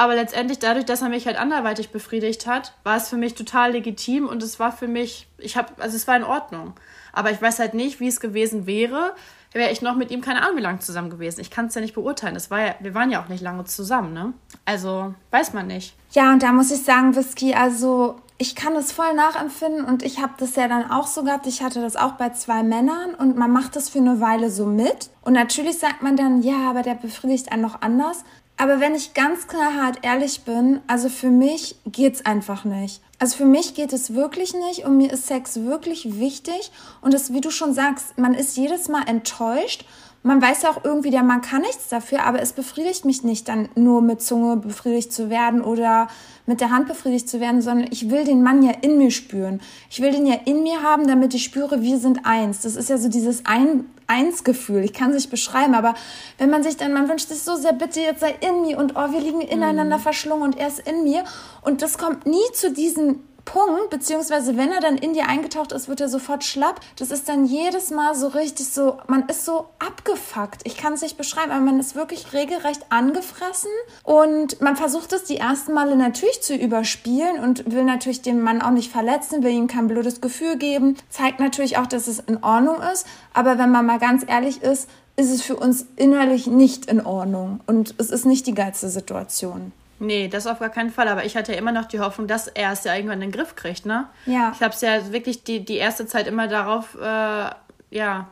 Aber 0.00 0.14
letztendlich, 0.14 0.60
dadurch, 0.60 0.84
dass 0.84 1.02
er 1.02 1.08
mich 1.08 1.26
halt 1.26 1.36
anderweitig 1.36 1.90
befriedigt 1.90 2.46
hat, 2.46 2.72
war 2.84 2.96
es 2.96 3.08
für 3.08 3.16
mich 3.16 3.34
total 3.34 3.72
legitim 3.72 4.28
und 4.28 4.44
es 4.44 4.60
war 4.60 4.70
für 4.70 4.86
mich, 4.86 5.26
ich 5.38 5.56
habe, 5.56 5.72
also 5.82 5.96
es 5.96 6.06
war 6.06 6.16
in 6.16 6.22
Ordnung. 6.22 6.74
Aber 7.12 7.32
ich 7.32 7.42
weiß 7.42 7.58
halt 7.58 7.74
nicht, 7.74 7.98
wie 7.98 8.06
es 8.06 8.20
gewesen 8.20 8.66
wäre, 8.66 9.14
wäre 9.52 9.70
ich 9.70 9.82
noch 9.82 9.96
mit 9.96 10.10
ihm 10.10 10.20
keine 10.20 10.42
Ahnung 10.42 10.56
wie 10.58 10.62
lange 10.62 10.78
zusammen 10.80 11.10
gewesen. 11.10 11.40
Ich 11.40 11.50
kann 11.50 11.66
es 11.66 11.74
ja 11.74 11.80
nicht 11.80 11.94
beurteilen. 11.94 12.34
Das 12.34 12.50
war 12.50 12.60
ja, 12.60 12.74
wir 12.80 12.94
waren 12.94 13.10
ja 13.10 13.22
auch 13.22 13.28
nicht 13.28 13.42
lange 13.42 13.64
zusammen, 13.64 14.12
ne? 14.12 14.32
Also 14.64 15.14
weiß 15.30 15.52
man 15.52 15.66
nicht. 15.66 15.94
Ja, 16.10 16.32
und 16.32 16.42
da 16.42 16.52
muss 16.52 16.70
ich 16.70 16.82
sagen, 16.82 17.16
Whisky, 17.16 17.54
also 17.54 18.16
ich 18.38 18.54
kann 18.54 18.76
es 18.76 18.92
voll 18.92 19.14
nachempfinden 19.14 19.84
und 19.84 20.04
ich 20.04 20.22
habe 20.22 20.34
das 20.38 20.54
ja 20.54 20.68
dann 20.68 20.90
auch 20.90 21.08
so 21.08 21.24
gehabt. 21.24 21.46
Ich 21.46 21.62
hatte 21.62 21.80
das 21.80 21.96
auch 21.96 22.12
bei 22.12 22.30
zwei 22.30 22.62
Männern 22.62 23.14
und 23.16 23.36
man 23.36 23.50
macht 23.50 23.74
das 23.74 23.88
für 23.88 23.98
eine 23.98 24.20
Weile 24.20 24.50
so 24.50 24.64
mit. 24.64 25.10
Und 25.22 25.32
natürlich 25.32 25.78
sagt 25.78 26.02
man 26.02 26.16
dann, 26.16 26.42
ja, 26.42 26.70
aber 26.70 26.82
der 26.82 26.94
befriedigt 26.94 27.50
einen 27.50 27.62
noch 27.62 27.82
anders. 27.82 28.24
Aber 28.60 28.80
wenn 28.80 28.96
ich 28.96 29.14
ganz 29.14 29.46
klar 29.46 29.74
hart 29.74 30.00
ehrlich 30.02 30.42
bin, 30.42 30.80
also 30.88 31.08
für 31.08 31.30
mich 31.30 31.76
geht's 31.86 32.26
einfach 32.26 32.64
nicht. 32.64 33.00
Also 33.20 33.36
für 33.36 33.44
mich 33.44 33.74
geht 33.74 33.92
es 33.92 34.14
wirklich 34.14 34.52
nicht 34.52 34.84
und 34.84 34.96
mir 34.96 35.12
ist 35.12 35.28
Sex 35.28 35.62
wirklich 35.62 36.18
wichtig. 36.18 36.72
Und 37.00 37.14
es, 37.14 37.32
wie 37.32 37.40
du 37.40 37.50
schon 37.50 37.72
sagst, 37.72 38.18
man 38.18 38.34
ist 38.34 38.56
jedes 38.56 38.88
Mal 38.88 39.04
enttäuscht. 39.06 39.84
Man 40.24 40.42
weiß 40.42 40.62
ja 40.62 40.70
auch 40.70 40.84
irgendwie, 40.84 41.10
der 41.10 41.22
Mann 41.22 41.40
kann 41.40 41.62
nichts 41.62 41.88
dafür, 41.88 42.24
aber 42.24 42.42
es 42.42 42.52
befriedigt 42.52 43.04
mich 43.04 43.22
nicht, 43.22 43.48
dann 43.48 43.68
nur 43.76 44.02
mit 44.02 44.20
Zunge 44.20 44.56
befriedigt 44.56 45.12
zu 45.12 45.30
werden 45.30 45.62
oder 45.62 46.08
mit 46.44 46.60
der 46.60 46.70
Hand 46.70 46.88
befriedigt 46.88 47.28
zu 47.28 47.38
werden, 47.38 47.62
sondern 47.62 47.86
ich 47.92 48.10
will 48.10 48.24
den 48.24 48.42
Mann 48.42 48.64
ja 48.64 48.72
in 48.80 48.98
mir 48.98 49.12
spüren. 49.12 49.60
Ich 49.88 50.02
will 50.02 50.10
den 50.10 50.26
ja 50.26 50.34
in 50.44 50.64
mir 50.64 50.82
haben, 50.82 51.06
damit 51.06 51.32
ich 51.34 51.44
spüre, 51.44 51.82
wir 51.82 51.98
sind 51.98 52.26
eins. 52.26 52.62
Das 52.62 52.74
ist 52.74 52.90
ja 52.90 52.98
so 52.98 53.08
dieses 53.08 53.46
ein 53.46 53.84
Eins-Gefühl. 54.08 54.84
Ich 54.84 54.92
kann 54.92 55.10
es 55.10 55.16
nicht 55.16 55.30
beschreiben, 55.30 55.74
aber 55.74 55.94
wenn 56.38 56.50
man 56.50 56.62
sich 56.62 56.76
dann, 56.76 56.92
man 56.92 57.08
wünscht 57.08 57.28
sich 57.28 57.42
so 57.42 57.56
sehr, 57.56 57.72
bitte 57.72 58.00
jetzt 58.00 58.20
sei 58.20 58.34
in 58.40 58.62
mir 58.62 58.78
und 58.78 58.94
oh, 58.96 59.12
wir 59.12 59.20
liegen 59.20 59.40
ineinander 59.40 59.98
mhm. 59.98 60.02
verschlungen 60.02 60.42
und 60.42 60.58
er 60.58 60.68
ist 60.68 60.80
in 60.80 61.04
mir 61.04 61.24
und 61.62 61.82
das 61.82 61.98
kommt 61.98 62.26
nie 62.26 62.52
zu 62.54 62.72
diesem 62.72 63.20
Punkt, 63.48 63.88
beziehungsweise 63.88 64.58
wenn 64.58 64.70
er 64.70 64.80
dann 64.80 64.98
in 64.98 65.14
dir 65.14 65.26
eingetaucht 65.26 65.72
ist, 65.72 65.88
wird 65.88 66.02
er 66.02 66.10
sofort 66.10 66.44
schlapp. 66.44 66.80
Das 66.96 67.10
ist 67.10 67.30
dann 67.30 67.46
jedes 67.46 67.90
Mal 67.90 68.14
so 68.14 68.28
richtig 68.28 68.68
so, 68.68 68.98
man 69.06 69.26
ist 69.26 69.46
so 69.46 69.70
abgefuckt. 69.78 70.60
Ich 70.64 70.76
kann 70.76 70.92
es 70.92 71.00
nicht 71.00 71.16
beschreiben, 71.16 71.50
aber 71.50 71.62
man 71.62 71.80
ist 71.80 71.94
wirklich 71.94 72.34
regelrecht 72.34 72.82
angefressen 72.90 73.70
und 74.02 74.60
man 74.60 74.76
versucht 74.76 75.14
es 75.14 75.24
die 75.24 75.38
ersten 75.38 75.72
Male 75.72 75.96
natürlich 75.96 76.42
zu 76.42 76.54
überspielen 76.54 77.38
und 77.42 77.72
will 77.72 77.84
natürlich 77.84 78.20
den 78.20 78.42
Mann 78.42 78.60
auch 78.60 78.70
nicht 78.70 78.92
verletzen, 78.92 79.42
will 79.42 79.52
ihm 79.52 79.66
kein 79.66 79.88
blödes 79.88 80.20
Gefühl 80.20 80.58
geben, 80.58 80.98
zeigt 81.08 81.40
natürlich 81.40 81.78
auch, 81.78 81.86
dass 81.86 82.06
es 82.06 82.18
in 82.18 82.44
Ordnung 82.44 82.82
ist, 82.92 83.06
aber 83.32 83.56
wenn 83.56 83.70
man 83.70 83.86
mal 83.86 83.98
ganz 83.98 84.26
ehrlich 84.28 84.62
ist, 84.62 84.90
ist 85.16 85.32
es 85.32 85.40
für 85.40 85.56
uns 85.56 85.86
innerlich 85.96 86.48
nicht 86.48 86.84
in 86.84 87.04
Ordnung 87.04 87.60
und 87.66 87.94
es 87.96 88.10
ist 88.10 88.26
nicht 88.26 88.46
die 88.46 88.54
geilste 88.54 88.90
Situation. 88.90 89.72
Nee, 89.98 90.28
das 90.28 90.46
auf 90.46 90.58
gar 90.58 90.70
keinen 90.70 90.90
Fall. 90.90 91.08
Aber 91.08 91.24
ich 91.24 91.36
hatte 91.36 91.52
ja 91.52 91.58
immer 91.58 91.72
noch 91.72 91.86
die 91.86 92.00
Hoffnung, 92.00 92.26
dass 92.26 92.46
er 92.48 92.72
es 92.72 92.84
ja 92.84 92.94
irgendwann 92.94 93.22
in 93.22 93.30
den 93.30 93.32
Griff 93.32 93.56
kriegt, 93.56 93.86
ne? 93.86 94.06
Ja. 94.26 94.52
Ich 94.54 94.62
habe 94.62 94.74
es 94.74 94.80
ja 94.80 95.12
wirklich 95.12 95.44
die, 95.44 95.64
die 95.64 95.76
erste 95.76 96.06
Zeit 96.06 96.26
immer 96.26 96.48
darauf, 96.48 96.96
äh, 97.00 97.50
ja, 97.90 98.28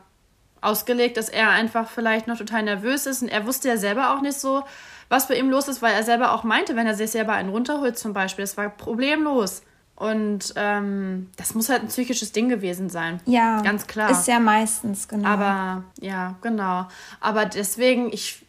ausgelegt, 0.61 1.17
dass 1.17 1.29
er 1.29 1.49
einfach 1.49 1.89
vielleicht 1.89 2.27
noch 2.27 2.37
total 2.37 2.63
nervös 2.63 3.05
ist. 3.05 3.21
Und 3.21 3.29
er 3.29 3.45
wusste 3.45 3.69
ja 3.69 3.77
selber 3.77 4.13
auch 4.13 4.21
nicht 4.21 4.39
so, 4.39 4.63
was 5.09 5.27
bei 5.27 5.37
ihm 5.37 5.49
los 5.49 5.67
ist, 5.67 5.81
weil 5.81 5.93
er 5.93 6.03
selber 6.03 6.33
auch 6.33 6.43
meinte, 6.43 6.75
wenn 6.75 6.87
er 6.87 6.95
sich 6.95 7.11
selber 7.11 7.33
einen 7.33 7.49
runterholt 7.49 7.97
zum 7.97 8.13
Beispiel, 8.13 8.43
das 8.43 8.57
war 8.57 8.69
problemlos. 8.69 9.61
Und 9.95 10.53
ähm, 10.57 11.31
das 11.37 11.55
muss 11.55 11.69
halt 11.69 11.81
ein 11.81 11.87
psychisches 11.87 12.31
Ding 12.31 12.49
gewesen 12.49 12.89
sein. 12.89 13.19
Ja. 13.25 13.61
Ganz 13.61 13.87
klar. 13.87 14.11
Ist 14.11 14.27
ja 14.27 14.39
meistens, 14.39 15.07
genau. 15.07 15.27
Aber, 15.27 15.85
ja, 15.99 16.35
genau. 16.41 16.87
Aber 17.19 17.45
deswegen, 17.45 18.13
ich 18.13 18.45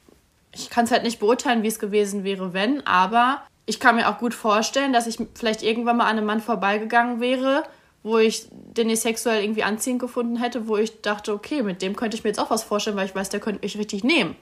ich 0.58 0.70
kann 0.70 0.84
es 0.84 0.90
halt 0.90 1.02
nicht 1.02 1.20
beurteilen, 1.20 1.62
wie 1.62 1.68
es 1.68 1.78
gewesen 1.78 2.24
wäre, 2.24 2.52
wenn, 2.52 2.86
aber 2.86 3.42
ich 3.66 3.80
kann 3.80 3.96
mir 3.96 4.08
auch 4.08 4.18
gut 4.18 4.34
vorstellen, 4.34 4.92
dass 4.92 5.06
ich 5.06 5.18
vielleicht 5.34 5.62
irgendwann 5.62 5.98
mal 5.98 6.04
an 6.04 6.18
einem 6.18 6.26
Mann 6.26 6.40
vorbeigegangen 6.40 7.20
wäre, 7.20 7.64
wo 8.02 8.18
ich 8.18 8.48
den 8.50 8.90
ich 8.90 9.00
sexuell 9.00 9.42
irgendwie 9.42 9.64
anziehend 9.64 10.00
gefunden 10.00 10.36
hätte, 10.36 10.68
wo 10.68 10.76
ich 10.76 11.02
dachte, 11.02 11.32
okay, 11.32 11.62
mit 11.62 11.82
dem 11.82 11.96
könnte 11.96 12.16
ich 12.16 12.24
mir 12.24 12.30
jetzt 12.30 12.38
auch 12.38 12.50
was 12.50 12.62
vorstellen, 12.62 12.96
weil 12.96 13.06
ich 13.06 13.14
weiß, 13.14 13.28
der 13.28 13.40
könnte 13.40 13.62
mich 13.62 13.76
richtig 13.76 14.04
nehmen. 14.04 14.36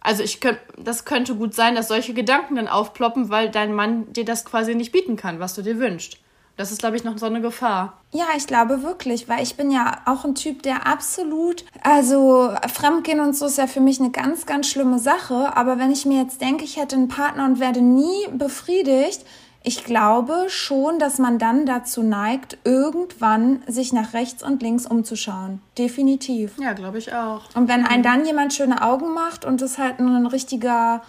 Also 0.00 0.22
ich 0.22 0.40
könnte, 0.40 0.60
das 0.78 1.04
könnte 1.04 1.34
gut 1.34 1.54
sein, 1.54 1.74
dass 1.74 1.88
solche 1.88 2.14
Gedanken 2.14 2.56
dann 2.56 2.68
aufploppen, 2.68 3.30
weil 3.30 3.50
dein 3.50 3.74
Mann 3.74 4.12
dir 4.12 4.24
das 4.24 4.44
quasi 4.44 4.74
nicht 4.74 4.92
bieten 4.92 5.16
kann, 5.16 5.40
was 5.40 5.54
du 5.54 5.62
dir 5.62 5.78
wünschst. 5.78 6.18
Das 6.56 6.70
ist, 6.70 6.78
glaube 6.78 6.96
ich, 6.96 7.04
noch 7.04 7.18
so 7.18 7.26
eine 7.26 7.40
Gefahr. 7.40 8.00
Ja, 8.12 8.26
ich 8.36 8.46
glaube 8.46 8.82
wirklich, 8.82 9.28
weil 9.28 9.42
ich 9.42 9.56
bin 9.56 9.72
ja 9.72 9.98
auch 10.06 10.24
ein 10.24 10.36
Typ, 10.36 10.62
der 10.62 10.86
absolut, 10.86 11.64
also 11.82 12.54
Fremdgehen 12.72 13.18
und 13.20 13.34
so 13.34 13.46
ist 13.46 13.58
ja 13.58 13.66
für 13.66 13.80
mich 13.80 13.98
eine 13.98 14.10
ganz, 14.10 14.46
ganz 14.46 14.68
schlimme 14.68 15.00
Sache. 15.00 15.56
Aber 15.56 15.78
wenn 15.78 15.90
ich 15.90 16.06
mir 16.06 16.22
jetzt 16.22 16.40
denke, 16.40 16.64
ich 16.64 16.76
hätte 16.76 16.94
einen 16.94 17.08
Partner 17.08 17.44
und 17.44 17.58
werde 17.58 17.80
nie 17.80 18.28
befriedigt, 18.32 19.24
ich 19.66 19.82
glaube 19.82 20.46
schon, 20.48 20.98
dass 20.98 21.18
man 21.18 21.38
dann 21.38 21.64
dazu 21.64 22.02
neigt, 22.02 22.58
irgendwann 22.64 23.62
sich 23.66 23.94
nach 23.94 24.12
rechts 24.12 24.42
und 24.42 24.62
links 24.62 24.86
umzuschauen. 24.86 25.62
Definitiv. 25.78 26.52
Ja, 26.60 26.74
glaube 26.74 26.98
ich 26.98 27.14
auch. 27.14 27.44
Und 27.54 27.66
wenn 27.66 27.86
ein 27.86 28.02
dann 28.02 28.26
jemand 28.26 28.52
schöne 28.52 28.82
Augen 28.82 29.12
macht 29.14 29.46
und 29.46 29.62
es 29.62 29.78
halt 29.78 29.98
ein 29.98 30.26
richtiger, 30.26 31.02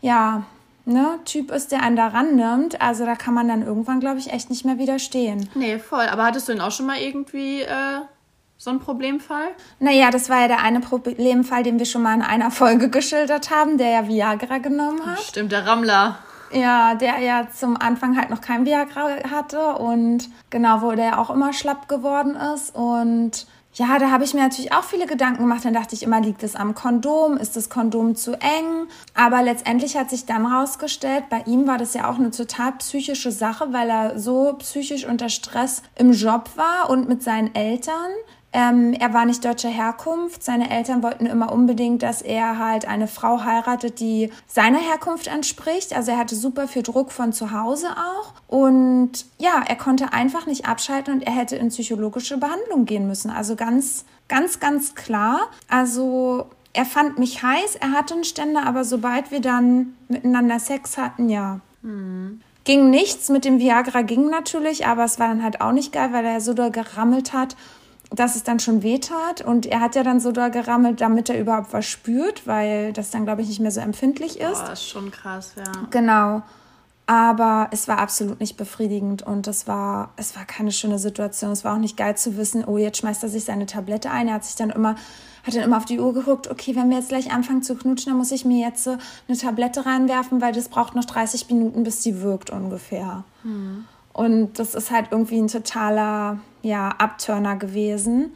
ja, 0.00 0.44
ne, 0.92 1.18
Typ 1.24 1.50
ist, 1.50 1.72
der 1.72 1.82
einen 1.82 1.96
da 1.96 2.08
rannimmt, 2.08 2.80
also 2.80 3.04
da 3.04 3.14
kann 3.14 3.34
man 3.34 3.48
dann 3.48 3.62
irgendwann, 3.62 4.00
glaube 4.00 4.18
ich, 4.18 4.32
echt 4.32 4.50
nicht 4.50 4.64
mehr 4.64 4.78
widerstehen. 4.78 5.48
Nee, 5.54 5.78
voll. 5.78 6.06
Aber 6.06 6.24
hattest 6.24 6.48
du 6.48 6.52
denn 6.52 6.60
auch 6.60 6.72
schon 6.72 6.86
mal 6.86 6.98
irgendwie 6.98 7.62
äh, 7.62 8.00
so 8.56 8.70
einen 8.70 8.80
Problemfall? 8.80 9.48
Naja, 9.78 10.10
das 10.10 10.28
war 10.28 10.42
ja 10.42 10.48
der 10.48 10.62
eine 10.62 10.80
Problemfall, 10.80 11.62
den 11.62 11.78
wir 11.78 11.86
schon 11.86 12.02
mal 12.02 12.14
in 12.14 12.22
einer 12.22 12.50
Folge 12.50 12.90
geschildert 12.90 13.50
haben, 13.50 13.78
der 13.78 13.90
ja 13.90 14.08
Viagra 14.08 14.58
genommen 14.58 15.04
hat. 15.06 15.20
Stimmt, 15.20 15.52
der 15.52 15.66
Rammler. 15.66 16.18
Ja, 16.52 16.94
der 16.96 17.20
ja 17.20 17.46
zum 17.54 17.76
Anfang 17.76 18.18
halt 18.18 18.28
noch 18.30 18.40
kein 18.40 18.66
Viagra 18.66 19.30
hatte 19.30 19.74
und 19.74 20.28
genau, 20.50 20.82
wo 20.82 20.92
der 20.92 21.20
auch 21.20 21.30
immer 21.30 21.52
schlapp 21.52 21.88
geworden 21.88 22.34
ist. 22.34 22.74
Und 22.74 23.46
ja, 23.74 23.98
da 23.98 24.10
habe 24.10 24.24
ich 24.24 24.34
mir 24.34 24.42
natürlich 24.42 24.72
auch 24.72 24.82
viele 24.82 25.06
Gedanken 25.06 25.42
gemacht. 25.42 25.64
Dann 25.64 25.74
dachte 25.74 25.94
ich 25.94 26.02
immer, 26.02 26.20
liegt 26.20 26.42
es 26.42 26.56
am 26.56 26.74
Kondom? 26.74 27.36
Ist 27.36 27.56
das 27.56 27.70
Kondom 27.70 28.16
zu 28.16 28.32
eng? 28.32 28.88
Aber 29.14 29.42
letztendlich 29.42 29.96
hat 29.96 30.10
sich 30.10 30.26
dann 30.26 30.44
rausgestellt, 30.44 31.24
bei 31.30 31.42
ihm 31.46 31.68
war 31.68 31.78
das 31.78 31.94
ja 31.94 32.10
auch 32.10 32.16
eine 32.18 32.32
total 32.32 32.72
psychische 32.72 33.30
Sache, 33.30 33.72
weil 33.72 33.88
er 33.88 34.18
so 34.18 34.54
psychisch 34.58 35.06
unter 35.06 35.28
Stress 35.28 35.82
im 35.94 36.12
Job 36.12 36.50
war 36.56 36.90
und 36.90 37.08
mit 37.08 37.22
seinen 37.22 37.54
Eltern. 37.54 38.10
Ähm, 38.52 38.94
er 38.94 39.14
war 39.14 39.26
nicht 39.26 39.44
deutscher 39.44 39.68
Herkunft. 39.68 40.42
Seine 40.42 40.70
Eltern 40.70 41.02
wollten 41.04 41.26
immer 41.26 41.52
unbedingt, 41.52 42.02
dass 42.02 42.20
er 42.20 42.58
halt 42.58 42.86
eine 42.86 43.06
Frau 43.06 43.44
heiratet, 43.44 44.00
die 44.00 44.30
seiner 44.48 44.78
Herkunft 44.78 45.28
entspricht. 45.28 45.94
Also 45.94 46.10
er 46.10 46.18
hatte 46.18 46.34
super 46.34 46.66
viel 46.66 46.82
Druck 46.82 47.12
von 47.12 47.32
zu 47.32 47.52
Hause 47.52 47.88
auch. 47.90 48.32
Und 48.48 49.24
ja, 49.38 49.62
er 49.68 49.76
konnte 49.76 50.12
einfach 50.12 50.46
nicht 50.46 50.66
abschalten 50.66 51.14
und 51.14 51.22
er 51.22 51.32
hätte 51.32 51.56
in 51.56 51.68
psychologische 51.68 52.38
Behandlung 52.38 52.86
gehen 52.86 53.06
müssen. 53.06 53.30
Also 53.30 53.54
ganz, 53.54 54.04
ganz, 54.26 54.58
ganz 54.58 54.96
klar. 54.96 55.42
Also 55.68 56.46
er 56.72 56.86
fand 56.86 57.20
mich 57.20 57.44
heiß, 57.44 57.76
er 57.76 57.92
hatte 57.92 58.14
einen 58.14 58.24
Ständer, 58.24 58.66
aber 58.66 58.84
sobald 58.84 59.30
wir 59.30 59.40
dann 59.40 59.94
miteinander 60.08 60.58
Sex 60.58 60.98
hatten, 60.98 61.28
ja. 61.28 61.60
Hm. 61.82 62.40
Ging 62.64 62.90
nichts, 62.90 63.30
mit 63.30 63.44
dem 63.44 63.58
Viagra 63.58 64.02
ging 64.02 64.28
natürlich, 64.28 64.86
aber 64.86 65.04
es 65.04 65.18
war 65.18 65.28
dann 65.28 65.42
halt 65.42 65.60
auch 65.60 65.72
nicht 65.72 65.92
geil, 65.92 66.12
weil 66.12 66.26
er 66.26 66.40
so 66.40 66.52
doll 66.52 66.70
gerammelt 66.70 67.32
hat 67.32 67.56
dass 68.10 68.36
es 68.36 68.42
dann 68.42 68.58
schon 68.58 68.82
wehtat. 68.82 69.40
Und 69.40 69.66
er 69.66 69.80
hat 69.80 69.94
ja 69.94 70.02
dann 70.02 70.20
so 70.20 70.32
da 70.32 70.48
gerammelt, 70.48 71.00
damit 71.00 71.28
er 71.28 71.38
überhaupt 71.38 71.72
was 71.72 71.86
spürt, 71.86 72.46
weil 72.46 72.92
das 72.92 73.10
dann, 73.10 73.24
glaube 73.24 73.42
ich, 73.42 73.48
nicht 73.48 73.60
mehr 73.60 73.70
so 73.70 73.80
empfindlich 73.80 74.40
ist. 74.40 74.62
Oh, 74.68 74.72
ist 74.72 74.88
schon 74.88 75.10
krass, 75.10 75.52
ja. 75.56 75.72
Genau. 75.90 76.42
Aber 77.06 77.68
es 77.72 77.88
war 77.88 77.98
absolut 77.98 78.38
nicht 78.38 78.56
befriedigend 78.56 79.22
und 79.22 79.48
es 79.48 79.66
war, 79.66 80.10
es 80.16 80.36
war 80.36 80.44
keine 80.44 80.70
schöne 80.70 80.98
Situation. 80.98 81.50
Es 81.50 81.64
war 81.64 81.74
auch 81.74 81.80
nicht 81.80 81.96
geil 81.96 82.16
zu 82.16 82.36
wissen, 82.36 82.64
oh, 82.64 82.78
jetzt 82.78 82.98
schmeißt 82.98 83.22
er 83.24 83.28
sich 83.28 83.44
seine 83.44 83.66
Tablette 83.66 84.12
ein. 84.12 84.28
Er 84.28 84.34
hat 84.34 84.44
sich 84.44 84.54
dann 84.54 84.70
immer, 84.70 84.94
hat 85.44 85.56
dann 85.56 85.64
immer 85.64 85.76
auf 85.76 85.86
die 85.86 85.98
Uhr 85.98 86.14
geguckt, 86.14 86.48
okay, 86.48 86.76
wenn 86.76 86.88
wir 86.88 86.98
jetzt 86.98 87.08
gleich 87.08 87.32
anfangen 87.32 87.64
zu 87.64 87.74
knutschen, 87.74 88.10
dann 88.10 88.18
muss 88.18 88.30
ich 88.30 88.44
mir 88.44 88.64
jetzt 88.64 88.84
so 88.84 88.96
eine 89.26 89.36
Tablette 89.36 89.86
reinwerfen, 89.86 90.40
weil 90.40 90.52
das 90.52 90.68
braucht 90.68 90.94
noch 90.94 91.04
30 91.04 91.48
Minuten, 91.48 91.82
bis 91.82 92.00
die 92.00 92.22
wirkt 92.22 92.50
ungefähr. 92.50 93.24
Hm. 93.42 93.86
Und 94.12 94.58
das 94.58 94.74
ist 94.74 94.90
halt 94.90 95.08
irgendwie 95.10 95.38
ein 95.38 95.48
totaler 95.48 96.38
ja, 96.62 96.88
Abturner 96.98 97.56
gewesen. 97.56 98.32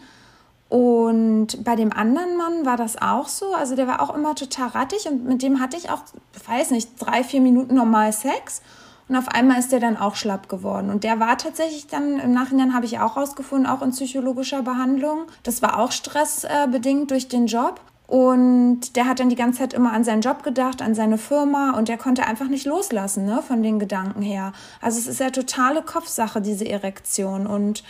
Und 0.68 1.62
bei 1.62 1.76
dem 1.76 1.92
anderen 1.92 2.36
Mann 2.36 2.66
war 2.66 2.76
das 2.76 3.00
auch 3.00 3.28
so. 3.28 3.54
Also 3.54 3.76
der 3.76 3.86
war 3.86 4.00
auch 4.00 4.14
immer 4.14 4.34
total 4.34 4.68
rattig 4.68 5.06
und 5.08 5.24
mit 5.24 5.42
dem 5.42 5.60
hatte 5.60 5.76
ich 5.76 5.90
auch, 5.90 6.02
weiß 6.48 6.70
nicht, 6.70 6.90
drei, 6.98 7.22
vier 7.22 7.40
Minuten 7.40 7.74
normal 7.74 8.12
Sex. 8.12 8.62
Und 9.08 9.16
auf 9.16 9.28
einmal 9.28 9.58
ist 9.58 9.70
der 9.70 9.80
dann 9.80 9.98
auch 9.98 10.16
schlapp 10.16 10.48
geworden. 10.48 10.90
Und 10.90 11.04
der 11.04 11.20
war 11.20 11.36
tatsächlich 11.36 11.86
dann, 11.86 12.18
im 12.18 12.32
Nachhinein 12.32 12.74
habe 12.74 12.86
ich 12.86 12.98
auch 13.00 13.16
rausgefunden, 13.16 13.66
auch 13.66 13.82
in 13.82 13.90
psychologischer 13.90 14.62
Behandlung. 14.62 15.26
Das 15.42 15.60
war 15.60 15.78
auch 15.78 15.92
stressbedingt 15.92 17.10
durch 17.10 17.28
den 17.28 17.46
Job. 17.46 17.80
Und 18.06 18.96
der 18.96 19.06
hat 19.06 19.18
dann 19.18 19.30
die 19.30 19.36
ganze 19.36 19.60
Zeit 19.60 19.72
immer 19.72 19.92
an 19.92 20.04
seinen 20.04 20.20
Job 20.20 20.42
gedacht, 20.42 20.82
an 20.82 20.94
seine 20.94 21.16
Firma 21.16 21.70
und 21.70 21.88
der 21.88 21.96
konnte 21.96 22.26
einfach 22.26 22.48
nicht 22.48 22.66
loslassen, 22.66 23.24
ne, 23.24 23.42
von 23.42 23.62
den 23.62 23.78
Gedanken 23.78 24.20
her. 24.20 24.52
Also 24.82 24.98
es 24.98 25.06
ist 25.06 25.20
ja 25.20 25.30
totale 25.30 25.80
Kopfsache, 25.82 26.42
diese 26.42 26.68
Erektion. 26.68 27.46
Und 27.46 27.82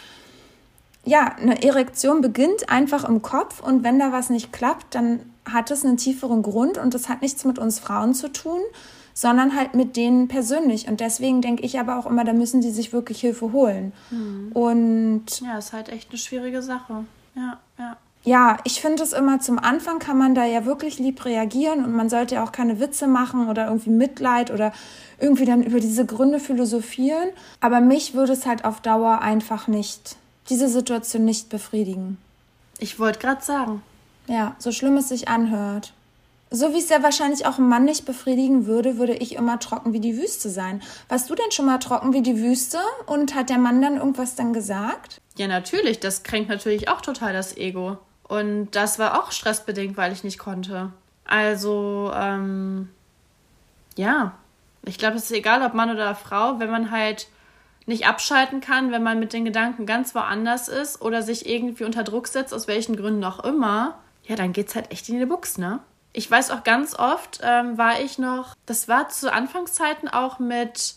ja, 1.05 1.35
eine 1.37 1.63
Erektion 1.65 2.21
beginnt 2.21 2.71
einfach 2.71 3.05
im 3.05 3.23
Kopf 3.23 3.61
und 3.61 3.83
wenn 3.83 3.99
da 3.99 4.13
was 4.13 4.31
nicht 4.31 4.53
klappt, 4.53 4.95
dann 4.95 5.21
hat 5.45 5.71
es 5.71 5.85
einen 5.85 5.97
tieferen 5.97 6.43
Grund 6.43 6.79
und 6.79 6.95
das 6.95 7.09
hat 7.09 7.21
nichts 7.21 7.45
mit 7.45 7.59
uns 7.59 7.81
Frauen 7.81 8.15
zu 8.15 8.33
tun, 8.33 8.61
sondern 9.15 9.57
halt 9.57 9.75
mit 9.75 9.97
denen 9.97 10.29
persönlich. 10.29 10.87
Und 10.87 11.01
deswegen 11.01 11.43
denke 11.43 11.65
ich 11.65 11.79
aber 11.81 11.99
auch 11.99 12.07
immer, 12.07 12.25
da 12.25 12.33
müssen 12.33 12.61
die 12.61 12.71
sich 12.71 12.93
wirklich 12.93 13.21
Hilfe 13.21 13.53
holen. 13.53 13.93
Mhm. 14.11 14.53
Und 14.53 15.41
ja, 15.41 15.59
ist 15.59 15.73
halt 15.73 15.89
echt 15.89 16.11
eine 16.11 16.19
schwierige 16.19 16.63
Sache. 16.63 17.05
Ja, 17.35 17.59
ja 17.79 17.97
ja, 18.25 18.57
ich 18.65 18.81
finde 18.81 19.03
es 19.03 19.13
immer 19.13 19.39
zum 19.41 19.59
Anfang 19.59 19.99
kann 19.99 20.17
man 20.17 20.35
da 20.35 20.45
ja 20.47 20.65
wirklich 20.65 20.99
lieb 20.99 21.25
reagieren 21.27 21.85
und 21.85 21.95
man 21.95 22.09
sollte 22.09 22.37
ja 22.37 22.45
auch 22.45 22.53
keine 22.53 22.81
Witze 22.81 23.07
machen 23.07 23.49
oder 23.49 23.67
irgendwie 23.67 23.91
Mitleid 23.91 24.51
oder 24.51 24.73
irgendwie 25.21 25.45
dann 25.45 25.63
über 25.63 25.79
diese 25.79 26.07
Gründe 26.07 26.41
philosophieren. 26.41 27.29
Aber 27.61 27.81
mich 27.81 28.15
würde 28.15 28.33
es 28.33 28.47
halt 28.47 28.65
auf 28.65 28.81
Dauer 28.81 29.21
einfach 29.21 29.69
nicht, 29.69 30.17
diese 30.49 30.69
Situation 30.69 31.27
nicht 31.27 31.51
befriedigen. 31.51 32.17
Ich 32.79 32.99
wollte 32.99 33.19
gerade 33.19 33.45
sagen. 33.45 33.83
Ja, 34.27 34.57
so 34.59 34.73
schlimm 34.73 34.97
es 34.97 35.11
sich 35.11 35.29
anhört. 35.29 35.93
So 36.51 36.73
wie 36.73 36.79
es 36.79 36.89
ja 36.89 37.03
wahrscheinlich 37.03 37.45
auch 37.45 37.59
ein 37.59 37.69
Mann 37.69 37.85
nicht 37.85 38.07
befriedigen 38.07 38.67
würde, 38.67 38.97
würde 38.97 39.15
ich 39.15 39.35
immer 39.35 39.59
trocken 39.59 39.93
wie 39.93 40.01
die 40.01 40.17
Wüste 40.17 40.49
sein. 40.49 40.83
Warst 41.09 41.29
du 41.29 41.35
denn 41.35 41.51
schon 41.51 41.67
mal 41.67 41.79
trocken 41.79 42.15
wie 42.15 42.23
die 42.23 42.39
Wüste 42.39 42.79
und 43.07 43.35
hat 43.35 43.51
der 43.51 43.59
Mann 43.59 43.83
dann 43.83 43.97
irgendwas 43.97 44.35
dann 44.35 44.55
gesagt? 44.55 45.21
Ja, 45.37 45.47
natürlich. 45.47 46.01
Das 46.01 46.23
kränkt 46.23 46.49
natürlich 46.49 46.89
auch 46.89 47.01
total 47.01 47.33
das 47.33 47.57
Ego. 47.57 47.99
Und 48.35 48.73
das 48.73 48.99
war 48.99 49.23
auch 49.23 49.31
stressbedingt, 49.31 49.97
weil 49.97 50.13
ich 50.13 50.25
nicht 50.25 50.39
konnte. 50.39 50.93
Also, 51.25 52.13
ähm, 52.15 52.91
ja, 53.97 54.35
ich 54.85 54.99
glaube, 54.99 55.17
es 55.17 55.25
ist 55.25 55.33
egal, 55.33 55.63
ob 55.63 55.75
Mann 55.75 55.91
oder 55.91 56.15
Frau, 56.15 56.59
wenn 56.59 56.71
man 56.71 56.91
halt 56.91 57.29
nicht 57.87 58.07
abschalten 58.07 58.61
kann, 58.61 58.93
wenn 58.93 59.03
man 59.03 59.21
mit 59.21 59.33
den 59.33 59.45
Gedanken 59.45 59.87
ganz 59.87 60.15
woanders 60.15 60.69
ist 60.69 61.01
oder 61.01 61.23
sich 61.23 61.49
irgendwie 61.49 61.85
unter 61.85 62.03
Druck 62.03 62.27
setzt, 62.27 62.53
aus 62.53 62.67
welchen 62.67 62.97
Gründen 62.97 63.25
auch 63.25 63.45
immer, 63.45 63.99
ja, 64.25 64.37
dann 64.37 64.53
geht's 64.53 64.75
halt 64.75 64.91
echt 64.91 65.09
in 65.09 65.19
die 65.19 65.27
Buchs, 65.27 65.59
ne? 65.59 65.81
Ich 66.13 66.31
weiß 66.31 66.51
auch 66.51 66.65
ganz 66.65 66.99
oft, 66.99 67.41
ähm, 67.43 67.77
war 67.77 68.01
ich 68.01 68.19
noch, 68.19 68.55
das 68.67 68.89
war 68.89 69.09
zu 69.11 69.33
Anfangszeiten 69.33 70.09
auch 70.09 70.39
mit 70.39 70.95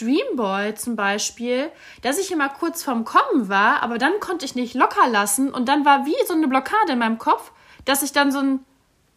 Dreamboy 0.00 0.74
zum 0.74 0.96
Beispiel, 0.96 1.70
dass 2.02 2.18
ich 2.18 2.32
immer 2.32 2.48
kurz 2.48 2.82
vorm 2.82 3.04
Kommen 3.04 3.48
war, 3.48 3.82
aber 3.82 3.98
dann 3.98 4.18
konnte 4.20 4.44
ich 4.44 4.54
nicht 4.54 4.74
locker 4.74 5.08
lassen 5.08 5.52
und 5.52 5.68
dann 5.68 5.84
war 5.84 6.06
wie 6.06 6.26
so 6.26 6.34
eine 6.34 6.48
Blockade 6.48 6.92
in 6.92 6.98
meinem 6.98 7.18
Kopf, 7.18 7.52
dass 7.84 8.02
ich 8.02 8.12
dann 8.12 8.32
so 8.32 8.38
ein, 8.38 8.64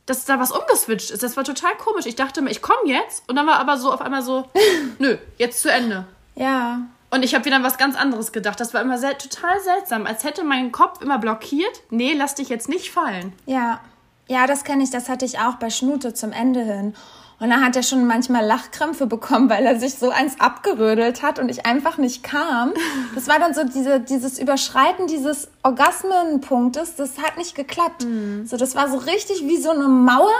dass 0.05 0.25
da 0.25 0.39
was 0.39 0.51
umgeswitcht 0.51 1.11
ist. 1.11 1.23
Das 1.23 1.37
war 1.37 1.43
total 1.43 1.75
komisch. 1.77 2.05
Ich 2.05 2.15
dachte 2.15 2.41
mir, 2.41 2.51
ich 2.51 2.61
komme 2.61 2.85
jetzt 2.85 3.27
und 3.29 3.35
dann 3.35 3.47
war 3.47 3.59
aber 3.59 3.77
so 3.77 3.91
auf 3.91 4.01
einmal 4.01 4.21
so, 4.21 4.49
nö, 4.99 5.17
jetzt 5.37 5.61
zu 5.61 5.71
Ende. 5.71 6.05
Ja. 6.35 6.81
Und 7.09 7.23
ich 7.23 7.35
habe 7.35 7.45
wieder 7.45 7.61
was 7.61 7.77
ganz 7.77 7.95
anderes 7.95 8.31
gedacht. 8.31 8.59
Das 8.59 8.73
war 8.73 8.81
immer 8.81 8.97
sel 8.97 9.13
total 9.15 9.59
seltsam, 9.59 10.07
als 10.07 10.23
hätte 10.23 10.43
mein 10.43 10.71
Kopf 10.71 11.01
immer 11.01 11.19
blockiert. 11.19 11.83
Nee, 11.91 12.13
lass 12.13 12.35
dich 12.35 12.49
jetzt 12.49 12.69
nicht 12.69 12.91
fallen. 12.91 13.33
Ja. 13.45 13.81
Ja, 14.27 14.47
das 14.47 14.63
kenne 14.63 14.83
ich, 14.83 14.89
das 14.89 15.09
hatte 15.09 15.25
ich 15.25 15.37
auch 15.39 15.55
bei 15.55 15.69
Schnute 15.69 16.13
zum 16.13 16.31
Ende 16.31 16.61
hin. 16.61 16.95
Und 17.43 17.49
dann 17.49 17.61
hat 17.61 17.75
er 17.75 17.83
schon 17.83 18.07
manchmal 18.07 18.45
Lachkrämpfe 18.45 19.05
bekommen, 19.05 19.49
weil 19.49 19.65
er 19.65 19.77
sich 19.77 19.95
so 19.95 20.11
eins 20.11 20.39
abgerödelt 20.39 21.21
hat 21.23 21.39
und 21.39 21.49
ich 21.49 21.65
einfach 21.65 21.97
nicht 21.97 22.23
kam. 22.23 22.71
Das 23.15 23.27
war 23.27 23.37
dann 23.37 23.53
so 23.53 23.65
diese, 23.65 23.99
dieses 23.99 24.39
Überschreiten 24.39 25.07
dieses 25.07 25.49
Orgasmenpunktes, 25.61 26.95
das 26.95 27.17
hat 27.17 27.37
nicht 27.37 27.53
geklappt. 27.53 28.05
Mhm. 28.05 28.47
So, 28.47 28.55
das 28.55 28.75
war 28.75 28.89
so 28.89 28.95
richtig 28.95 29.41
wie 29.45 29.57
so 29.57 29.71
eine 29.71 29.89
Mauer 29.89 30.31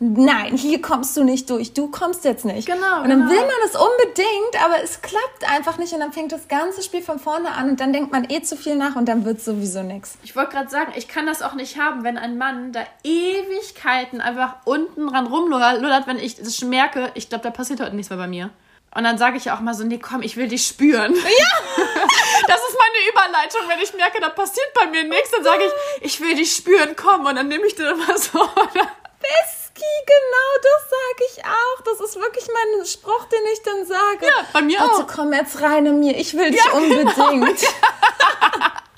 nein, 0.00 0.56
hier 0.56 0.80
kommst 0.80 1.16
du 1.16 1.22
nicht 1.22 1.48
durch, 1.50 1.74
du 1.74 1.88
kommst 1.90 2.24
jetzt 2.24 2.44
nicht. 2.44 2.66
Genau. 2.66 3.02
Und 3.02 3.10
dann 3.10 3.20
genau. 3.20 3.30
will 3.30 3.40
man 3.40 3.56
es 3.64 3.76
unbedingt, 3.76 4.64
aber 4.64 4.82
es 4.82 5.02
klappt 5.02 5.48
einfach 5.48 5.78
nicht 5.78 5.92
und 5.92 6.00
dann 6.00 6.12
fängt 6.12 6.32
das 6.32 6.48
ganze 6.48 6.82
Spiel 6.82 7.02
von 7.02 7.18
vorne 7.18 7.52
an 7.52 7.68
und 7.70 7.80
dann 7.80 7.92
denkt 7.92 8.10
man 8.10 8.28
eh 8.28 8.42
zu 8.42 8.56
viel 8.56 8.76
nach 8.76 8.96
und 8.96 9.06
dann 9.06 9.24
wird 9.24 9.40
sowieso 9.40 9.82
nichts. 9.82 10.16
Ich 10.22 10.34
wollte 10.34 10.52
gerade 10.52 10.70
sagen, 10.70 10.92
ich 10.96 11.06
kann 11.06 11.26
das 11.26 11.42
auch 11.42 11.54
nicht 11.54 11.78
haben, 11.78 12.02
wenn 12.02 12.16
ein 12.16 12.38
Mann 12.38 12.72
da 12.72 12.80
Ewigkeiten 13.04 14.20
einfach 14.20 14.56
unten 14.64 15.06
dran 15.06 15.26
rumlullert, 15.26 16.06
wenn 16.06 16.18
ich 16.18 16.36
das 16.36 16.62
merke, 16.62 17.10
ich 17.14 17.28
glaube, 17.28 17.44
da 17.44 17.50
passiert 17.50 17.80
heute 17.80 17.94
nichts 17.94 18.10
mehr 18.10 18.18
bei 18.18 18.26
mir. 18.26 18.50
Und 18.92 19.04
dann 19.04 19.18
sage 19.18 19.36
ich 19.36 19.50
auch 19.52 19.60
mal 19.60 19.74
so, 19.74 19.84
nee, 19.84 19.98
komm, 19.98 20.22
ich 20.22 20.36
will 20.36 20.48
dich 20.48 20.66
spüren. 20.66 21.14
Ja! 21.14 21.22
das 22.48 22.60
ist 22.60 22.76
meine 22.76 23.08
Überleitung. 23.08 23.60
Wenn 23.68 23.78
ich 23.78 23.94
merke, 23.94 24.20
da 24.20 24.30
passiert 24.30 24.66
bei 24.74 24.86
mir 24.86 25.04
nichts, 25.04 25.30
dann 25.30 25.44
sage 25.44 25.62
ich, 25.64 26.06
ich 26.06 26.20
will 26.20 26.34
dich 26.34 26.52
spüren, 26.52 26.96
komm. 26.96 27.24
Und 27.24 27.36
dann 27.36 27.46
nehme 27.46 27.66
ich 27.66 27.76
dir 27.76 27.90
immer 27.92 28.18
so. 28.18 28.40
Beski, 29.74 29.86
genau 30.06 30.50
das 30.62 30.90
sage 30.90 31.30
ich 31.32 31.44
auch. 31.44 31.80
Das 31.84 32.08
ist 32.08 32.16
wirklich 32.20 32.46
mein 32.52 32.86
Spruch, 32.86 33.24
den 33.26 33.40
ich 33.52 33.62
dann 33.62 33.86
sage. 33.86 34.26
Ja, 34.26 34.44
bei 34.52 34.62
mir 34.62 34.82
auch. 34.82 35.06
komm 35.06 35.32
jetzt 35.32 35.60
rein 35.62 35.86
in 35.86 36.00
mir, 36.00 36.16
ich 36.16 36.34
will 36.36 36.50
dich 36.50 36.60
Ja, 36.64 36.78
genau. 36.78 37.28
unbedingt. 37.30 37.60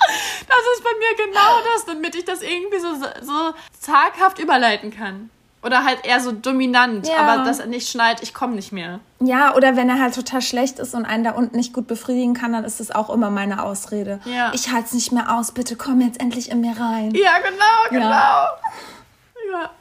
Das 0.04 0.58
ist 0.76 0.84
bei 0.84 0.90
mir 0.98 1.26
genau 1.26 1.60
das, 1.72 1.84
damit 1.86 2.14
ich 2.16 2.24
das 2.24 2.42
irgendwie 2.42 2.78
so, 2.80 2.88
so 3.22 3.54
zaghaft 3.80 4.38
überleiten 4.40 4.90
kann. 4.94 5.30
Oder 5.62 5.84
halt 5.84 6.04
eher 6.04 6.20
so 6.20 6.32
dominant, 6.32 7.06
Ja. 7.08 7.18
aber 7.18 7.44
dass 7.44 7.60
er 7.60 7.66
nicht 7.66 7.88
schneit, 7.88 8.20
ich 8.22 8.34
komme 8.34 8.54
nicht 8.56 8.72
mehr. 8.72 8.98
Ja, 9.20 9.54
oder 9.54 9.76
wenn 9.76 9.88
er 9.88 10.00
halt 10.00 10.14
total 10.14 10.42
schlecht 10.42 10.80
ist 10.80 10.94
und 10.94 11.06
einen 11.06 11.22
da 11.24 11.30
unten 11.30 11.56
nicht 11.56 11.72
gut 11.72 11.86
befriedigen 11.86 12.34
kann, 12.34 12.52
dann 12.52 12.64
ist 12.64 12.80
das 12.80 12.90
auch 12.90 13.08
immer 13.10 13.30
meine 13.30 13.62
Ausrede. 13.62 14.20
Ja. 14.24 14.50
Ich 14.54 14.70
halte 14.72 14.86
es 14.88 14.92
nicht 14.92 15.12
mehr 15.12 15.32
aus, 15.34 15.52
bitte 15.52 15.76
komm 15.76 16.00
jetzt 16.00 16.20
endlich 16.20 16.50
in 16.50 16.60
mir 16.60 16.72
rein. 16.78 17.12
Ja, 17.14 17.38
genau, 17.38 17.88
genau. 17.90 18.10
Ja. 18.10 18.58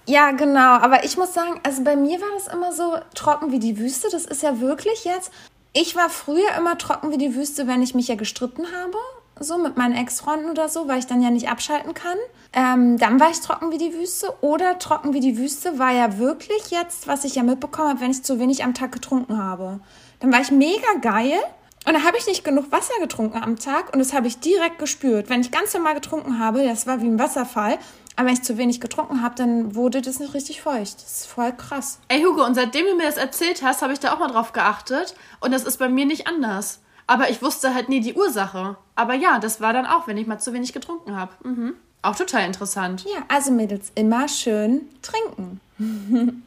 Ja. 0.06 0.32
Genau. 0.32 0.60
Aber 0.60 1.04
ich 1.04 1.18
muss 1.18 1.34
sagen, 1.34 1.60
also 1.64 1.84
bei 1.84 1.96
mir 1.96 2.20
war 2.20 2.28
das 2.34 2.48
immer 2.48 2.72
so 2.72 2.98
trocken 3.14 3.52
wie 3.52 3.60
die 3.60 3.78
Wüste. 3.78 4.08
Das 4.12 4.26
ist 4.26 4.44
ja 4.44 4.60
wirklich 4.60 5.06
jetzt. 5.06 5.32
Ich 5.74 5.96
war 5.96 6.10
früher 6.10 6.56
immer 6.58 6.78
trocken 6.78 7.12
wie 7.12 7.18
die 7.18 7.36
Wüste, 7.36 7.68
wenn 7.68 7.82
ich 7.82 7.96
mich 7.96 8.08
ja 8.08 8.16
gestritten 8.16 8.66
habe. 8.76 8.98
So 9.40 9.58
mit 9.58 9.78
meinen 9.78 9.96
Ex-Freunden 9.96 10.52
oder 10.52 10.70
so, 10.70 10.88
weil 10.88 11.00
ich 11.00 11.08
dann 11.08 11.22
ja 11.22 11.32
nicht 11.32 11.50
abschalten 11.50 11.94
kann. 11.94 12.18
Ähm, 12.54 12.98
dann 12.98 13.20
war 13.20 13.32
ich 13.32 13.40
trocken 13.40 13.72
wie 13.72 13.78
die 13.78 13.94
Wüste. 13.94 14.34
Oder 14.42 14.78
trocken 14.78 15.14
wie 15.14 15.20
die 15.20 15.38
Wüste 15.38 15.80
war 15.80 15.92
ja 15.92 16.18
wirklich 16.18 16.70
jetzt, 16.70 17.08
was 17.08 17.24
ich 17.24 17.36
ja 17.36 17.44
mitbekommen 17.44 17.90
habe, 17.90 18.02
wenn 18.02 18.12
ich 18.12 18.24
zu 18.24 18.40
wenig 18.40 18.64
am 18.64 18.74
Tag 18.74 18.92
getrunken 18.92 19.42
habe. 19.42 19.80
Dann 20.20 20.32
war 20.32 20.42
ich 20.42 20.52
mega 20.52 20.94
geil. 21.02 21.40
Und 21.88 21.96
da 21.96 22.04
habe 22.04 22.18
ich 22.18 22.28
nicht 22.28 22.44
genug 22.44 22.72
Wasser 22.72 22.94
getrunken 23.00 23.42
am 23.42 23.58
Tag 23.58 23.92
und 23.92 23.98
das 23.98 24.14
habe 24.14 24.28
ich 24.28 24.40
direkt 24.40 24.78
gespürt. 24.78 25.30
Wenn 25.30 25.42
ich 25.42 25.50
ganz 25.50 25.74
normal 25.74 25.96
getrunken 25.96 26.38
habe, 26.38 26.64
das 26.64 26.86
war 26.86 27.02
wie 27.02 27.08
ein 27.08 27.18
Wasserfall, 27.18 27.80
aber 28.16 28.28
wenn 28.28 28.34
ich 28.34 28.44
zu 28.44 28.58
wenig 28.58 28.82
getrunken 28.82 29.22
habe, 29.22 29.36
dann 29.36 29.76
wurde 29.76 30.02
das 30.02 30.20
nicht 30.20 30.34
richtig 30.34 30.62
feucht. 30.62 30.96
Das 30.96 31.22
ist 31.22 31.28
voll 31.28 31.54
krass. 31.54 32.00
Ey, 32.08 32.22
Hugo, 32.22 32.46
und 32.46 32.56
seitdem 32.56 32.86
du 32.86 32.96
mir 32.96 33.06
das 33.06 33.18
erzählt 33.18 33.64
hast, 33.64 33.82
habe 33.82 33.94
ich 33.94 34.00
da 34.00 34.14
auch 34.14 34.20
mal 34.20 34.28
drauf 34.28 34.54
geachtet. 34.54 35.16
Und 35.40 35.52
das 35.52 35.64
ist 35.64 35.78
bei 35.78 35.90
mir 35.90 36.06
nicht 36.06 36.28
anders. 36.28 36.82
Aber 37.08 37.30
ich 37.30 37.42
wusste 37.42 37.74
halt 37.74 37.90
nie 37.90 38.02
die 38.02 38.14
Ursache. 38.14 38.78
Aber 38.96 39.14
ja, 39.14 39.40
das 39.40 39.62
war 39.62 39.74
dann 39.74 39.86
auch, 39.86 40.08
wenn 40.08 40.18
ich 40.18 40.28
mal 40.28 40.40
zu 40.40 40.54
wenig 40.54 40.74
getrunken 40.74 41.16
habe. 41.16 41.32
Mhm. 41.44 41.74
Auch 42.02 42.16
total 42.16 42.46
interessant. 42.46 43.06
Ja, 43.06 43.24
also 43.28 43.52
Mädels, 43.52 43.92
immer 43.96 44.28
schön 44.28 44.90
trinken. 45.02 45.62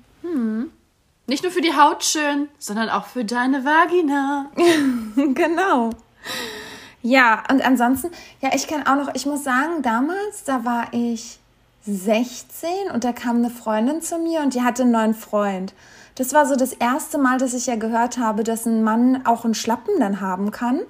Nicht 1.27 1.43
nur 1.43 1.53
für 1.53 1.61
die 1.61 1.75
Haut 1.75 2.05
schön, 2.05 2.49
sondern 2.59 2.91
auch 2.91 3.07
für 3.07 3.25
deine 3.25 3.65
Vagina. 3.65 4.51
genau. 5.35 5.91
Ja, 7.03 7.45
und 7.51 7.65
ansonsten, 7.65 8.11
ja, 8.41 8.51
ich 8.55 8.67
kann 8.67 8.87
auch 8.87 8.97
noch, 8.97 9.15
ich 9.15 9.27
muss 9.27 9.45
sagen, 9.45 9.83
damals, 9.83 10.45
da 10.45 10.65
war 10.65 10.89
ich 10.93 11.39
16 11.87 12.91
und 12.93 13.05
da 13.05 13.12
kam 13.12 13.37
eine 13.37 13.51
Freundin 13.51 14.01
zu 14.01 14.18
mir 14.18 14.41
und 14.41 14.55
die 14.55 14.62
hatte 14.62 14.82
einen 14.82 14.93
neuen 14.93 15.14
Freund. 15.14 15.74
Das 16.14 16.32
war 16.32 16.47
so 16.47 16.57
das 16.57 16.72
erste 16.72 17.18
Mal, 17.18 17.39
dass 17.39 17.55
ich 17.55 17.66
ja 17.66 17.76
gehört 17.76 18.18
habe, 18.18 18.45
dass 18.45 18.66
ein 18.66 18.82
Mann 18.82 19.26
auch 19.26 19.45
einen 19.45 19.55
Schlappen 19.55 19.95
dann 19.99 20.20
haben 20.20 20.51
kann. 20.51 20.80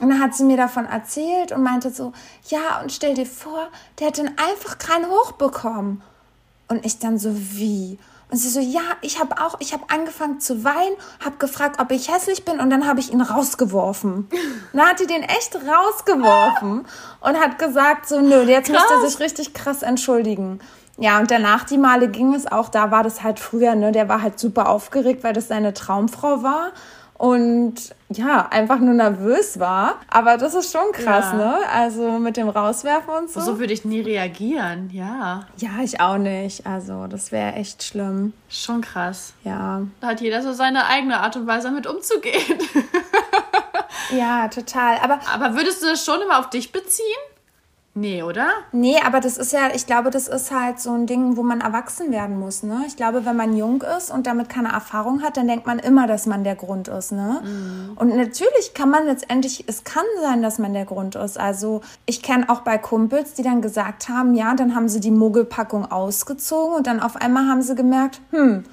Und 0.00 0.08
dann 0.08 0.20
hat 0.20 0.34
sie 0.34 0.44
mir 0.44 0.56
davon 0.56 0.86
erzählt 0.86 1.52
und 1.52 1.62
meinte 1.62 1.90
so, 1.90 2.12
ja, 2.48 2.80
und 2.80 2.90
stell 2.92 3.14
dir 3.14 3.26
vor, 3.26 3.68
der 3.98 4.08
hat 4.08 4.18
dann 4.18 4.30
einfach 4.38 4.78
keinen 4.78 5.06
Hoch 5.06 5.32
bekommen. 5.32 6.02
Und 6.68 6.86
ich 6.86 6.98
dann 6.98 7.18
so, 7.18 7.34
wie? 7.34 7.98
Und 8.32 8.38
sie 8.38 8.48
so, 8.48 8.60
ja, 8.60 8.80
ich 9.02 9.20
habe 9.20 9.38
auch, 9.42 9.56
ich 9.58 9.74
habe 9.74 9.84
angefangen 9.88 10.40
zu 10.40 10.64
weinen, 10.64 10.96
habe 11.22 11.36
gefragt, 11.36 11.78
ob 11.78 11.90
ich 11.90 12.10
hässlich 12.10 12.46
bin 12.46 12.60
und 12.60 12.70
dann 12.70 12.86
habe 12.86 12.98
ich 12.98 13.12
ihn 13.12 13.20
rausgeworfen. 13.20 14.26
dann 14.72 14.86
hat 14.86 15.00
die 15.00 15.06
den 15.06 15.22
echt 15.22 15.54
rausgeworfen 15.54 16.86
und 17.20 17.38
hat 17.38 17.58
gesagt, 17.58 18.08
so, 18.08 18.22
nö, 18.22 18.40
jetzt 18.44 18.70
muss 18.70 18.80
er 18.90 19.06
sich 19.06 19.20
richtig 19.20 19.52
krass 19.52 19.82
entschuldigen. 19.82 20.60
Ja, 20.96 21.18
und 21.18 21.30
danach 21.30 21.64
die 21.64 21.76
Male 21.76 22.08
ging 22.08 22.32
es 22.32 22.50
auch, 22.50 22.70
da 22.70 22.90
war 22.90 23.02
das 23.02 23.22
halt 23.22 23.38
früher, 23.38 23.74
ne, 23.74 23.92
der 23.92 24.08
war 24.08 24.22
halt 24.22 24.38
super 24.38 24.70
aufgeregt, 24.70 25.24
weil 25.24 25.34
das 25.34 25.48
seine 25.48 25.74
Traumfrau 25.74 26.42
war 26.42 26.72
und 27.22 27.74
ja, 28.08 28.48
einfach 28.50 28.80
nur 28.80 28.94
nervös 28.94 29.60
war. 29.60 30.00
Aber 30.08 30.38
das 30.38 30.54
ist 30.54 30.72
schon 30.72 30.90
krass, 30.90 31.26
Ja. 31.30 31.34
ne? 31.34 31.54
Also 31.72 32.18
mit 32.18 32.36
dem 32.36 32.48
Rauswerfen 32.48 33.14
und 33.14 33.30
so. 33.30 33.40
So 33.40 33.60
würde 33.60 33.72
ich 33.72 33.84
nie 33.84 34.00
reagieren. 34.00 34.90
Ja, 34.92 35.46
Ja, 35.56 35.70
ich 35.84 36.00
auch 36.00 36.18
nicht. 36.18 36.66
Also, 36.66 37.06
das 37.06 37.30
wäre 37.30 37.52
echt 37.52 37.84
schlimm. 37.84 38.32
schon 38.48 38.80
krass. 38.80 39.34
Ja. 39.44 39.82
Da 40.00 40.08
hat 40.08 40.20
jeder 40.20 40.42
so 40.42 40.52
seine 40.52 40.86
eigene 40.86 41.20
Art 41.20 41.36
und 41.36 41.46
Weise, 41.46 41.68
damit 41.68 41.86
umzugehen. 41.86 42.58
Ja, 44.10 44.48
total. 44.48 44.98
Aber 45.02 45.20
Aber 45.32 45.54
würdest 45.54 45.82
du 45.82 45.86
das 45.86 46.04
schon 46.04 46.20
immer 46.20 46.38
auf 46.40 46.50
dich 46.50 46.70
beziehen? 46.72 47.04
Nee, 47.94 48.22
oder? 48.22 48.48
nee, 48.72 48.96
aber 49.04 49.20
das 49.20 49.36
ist 49.36 49.52
ja, 49.52 49.68
ich 49.74 49.84
glaube, 49.84 50.08
das 50.08 50.26
ist 50.26 50.50
halt 50.50 50.80
so 50.80 50.94
ein 50.94 51.06
Ding, 51.06 51.36
wo 51.36 51.42
man 51.42 51.60
erwachsen 51.60 52.10
werden 52.10 52.38
muss, 52.38 52.62
ne? 52.62 52.84
Ich 52.86 52.96
glaube, 52.96 53.26
wenn 53.26 53.36
man 53.36 53.54
jung 53.54 53.82
ist 53.82 54.10
und 54.10 54.26
damit 54.26 54.48
keine 54.48 54.72
Erfahrung 54.72 55.22
hat, 55.22 55.36
dann 55.36 55.46
denkt 55.46 55.66
man 55.66 55.78
immer, 55.78 56.06
dass 56.06 56.24
man 56.24 56.42
der 56.42 56.54
Grund 56.54 56.88
ist, 56.88 57.12
ne? 57.12 57.42
Und 57.96 58.16
natürlich 58.16 58.72
kann 58.72 58.88
man 58.88 59.04
letztendlich, 59.04 59.64
es 59.66 59.84
kann 59.84 60.04
sein, 60.22 60.40
dass 60.40 60.58
man 60.58 60.72
der 60.72 60.86
Grund 60.86 61.16
ist. 61.16 61.38
Also, 61.38 61.82
ich 62.06 62.22
kenne 62.22 62.48
auch 62.48 62.60
bei 62.60 62.78
Kumpels, 62.78 63.34
die 63.34 63.42
dann 63.42 63.60
gesagt 63.60 64.08
haben, 64.08 64.34
ja, 64.34 64.54
dann 64.54 64.74
haben 64.74 64.88
sie 64.88 65.00
die 65.00 65.10
Mogelpackung 65.10 65.90
ausgezogen 65.92 66.74
und 66.76 66.86
dann 66.86 66.98
auf 66.98 67.16
einmal 67.16 67.46
haben 67.46 67.60
sie 67.60 67.74
gemerkt, 67.74 68.22
hm, 68.30 68.64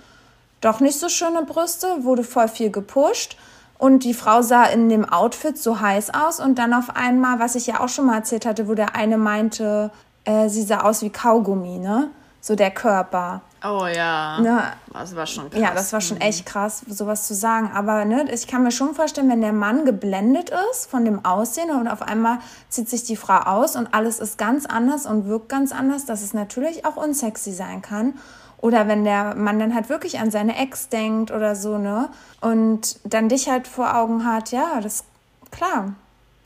doch 0.62 0.80
nicht 0.80 0.98
so 0.98 1.10
schöne 1.10 1.44
Brüste, 1.44 2.06
wurde 2.06 2.24
voll 2.24 2.48
viel 2.48 2.70
gepusht. 2.70 3.38
Und 3.80 4.04
die 4.04 4.14
Frau 4.14 4.42
sah 4.42 4.66
in 4.66 4.90
dem 4.90 5.08
Outfit 5.10 5.58
so 5.58 5.80
heiß 5.80 6.14
aus. 6.14 6.40
Und 6.40 6.60
dann 6.60 6.74
auf 6.74 6.96
einmal, 6.96 7.40
was 7.40 7.56
ich 7.56 7.66
ja 7.66 7.80
auch 7.80 7.88
schon 7.88 8.06
mal 8.06 8.18
erzählt 8.18 8.46
hatte, 8.46 8.68
wo 8.68 8.76
der 8.76 8.94
eine 8.94 9.18
meinte, 9.18 9.90
äh, 10.26 10.50
sie 10.50 10.64
sah 10.64 10.82
aus 10.82 11.02
wie 11.02 11.10
Kaugummi, 11.10 11.80
ne? 11.80 12.10
So 12.42 12.56
der 12.56 12.72
Körper. 12.72 13.42
Oh 13.64 13.86
ja. 13.86 14.40
Ne? 14.40 14.64
Das 14.94 15.16
war 15.16 15.26
schon 15.26 15.50
krass. 15.50 15.62
Ja, 15.62 15.74
das 15.74 15.94
war 15.94 16.02
schon 16.02 16.20
echt 16.22 16.46
krass, 16.46 16.82
sowas 16.88 17.28
zu 17.28 17.34
sagen. 17.34 17.72
Aber 17.74 18.06
ne, 18.06 18.26
ich 18.32 18.48
kann 18.48 18.64
mir 18.64 18.72
schon 18.72 18.94
vorstellen, 18.96 19.30
wenn 19.30 19.42
der 19.42 19.54
Mann 19.54 19.86
geblendet 19.86 20.52
ist 20.72 20.90
von 20.90 21.06
dem 21.06 21.26
Aussehen 21.26 21.70
und 21.72 21.88
auf 21.88 22.02
einmal 22.02 22.40
zieht 22.70 22.90
sich 22.90 23.04
die 23.04 23.16
Frau 23.16 23.38
aus 23.40 23.76
und 23.76 23.94
alles 23.94 24.20
ist 24.20 24.38
ganz 24.38 24.66
anders 24.66 25.06
und 25.06 25.26
wirkt 25.28 25.50
ganz 25.50 25.72
anders, 25.72 26.06
dass 26.06 26.22
es 26.22 26.34
natürlich 26.34 26.86
auch 26.86 26.96
unsexy 26.96 27.52
sein 27.52 27.82
kann. 27.82 28.14
Oder 28.62 28.88
wenn 28.88 29.04
der 29.06 29.36
Mann 29.36 29.60
dann 29.60 29.74
halt 29.74 29.90
wirklich 29.90 30.20
an 30.20 30.32
seine 30.32 30.58
Ex 30.58 30.90
denkt 30.90 31.32
oder 31.32 31.56
so, 31.56 31.78
ne? 31.78 32.10
Und 32.42 33.00
dann 33.04 33.30
dich 33.30 33.50
halt 33.50 33.68
vor 33.68 33.96
Augen 33.96 34.26
hat, 34.26 34.52
ja, 34.52 34.82
das, 34.82 35.06
klar, 35.52 35.94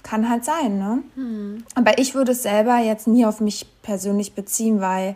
kann 0.04 0.30
halt 0.30 0.46
sein, 0.46 0.78
ne? 0.78 1.00
Aber 1.76 1.98
ich 1.98 2.14
würde 2.14 2.34
es 2.34 2.44
selber 2.44 2.78
jetzt 2.78 3.08
nie 3.08 3.26
auf 3.26 3.40
mich 3.42 3.66
persönlich 3.82 4.34
beziehen, 4.36 4.80
weil 4.80 5.16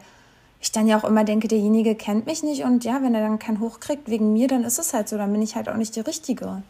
ich 0.59 0.71
dann 0.71 0.87
ja 0.87 0.97
auch 0.97 1.03
immer 1.03 1.23
denke, 1.23 1.47
derjenige 1.47 1.93
kennt 1.93 2.25
mich 2.25 2.41
nicht 2.41 2.63
und 2.63 2.83
ja, 2.83 3.03
wenn 3.03 3.13
er 3.13 3.21
dann 3.21 3.37
keinen 3.37 3.59
Hoch 3.59 3.79
kriegt 3.79 4.09
wegen 4.09 4.33
mir, 4.33 4.47
dann 4.47 4.63
ist 4.63 4.79
es 4.79 4.93
halt 4.93 5.07
so, 5.07 5.17
dann 5.17 5.31
bin 5.31 5.41
ich 5.43 5.55
halt 5.55 5.69
auch 5.69 5.75
nicht 5.75 5.95
die 5.95 5.99
Richtige. 5.99 6.63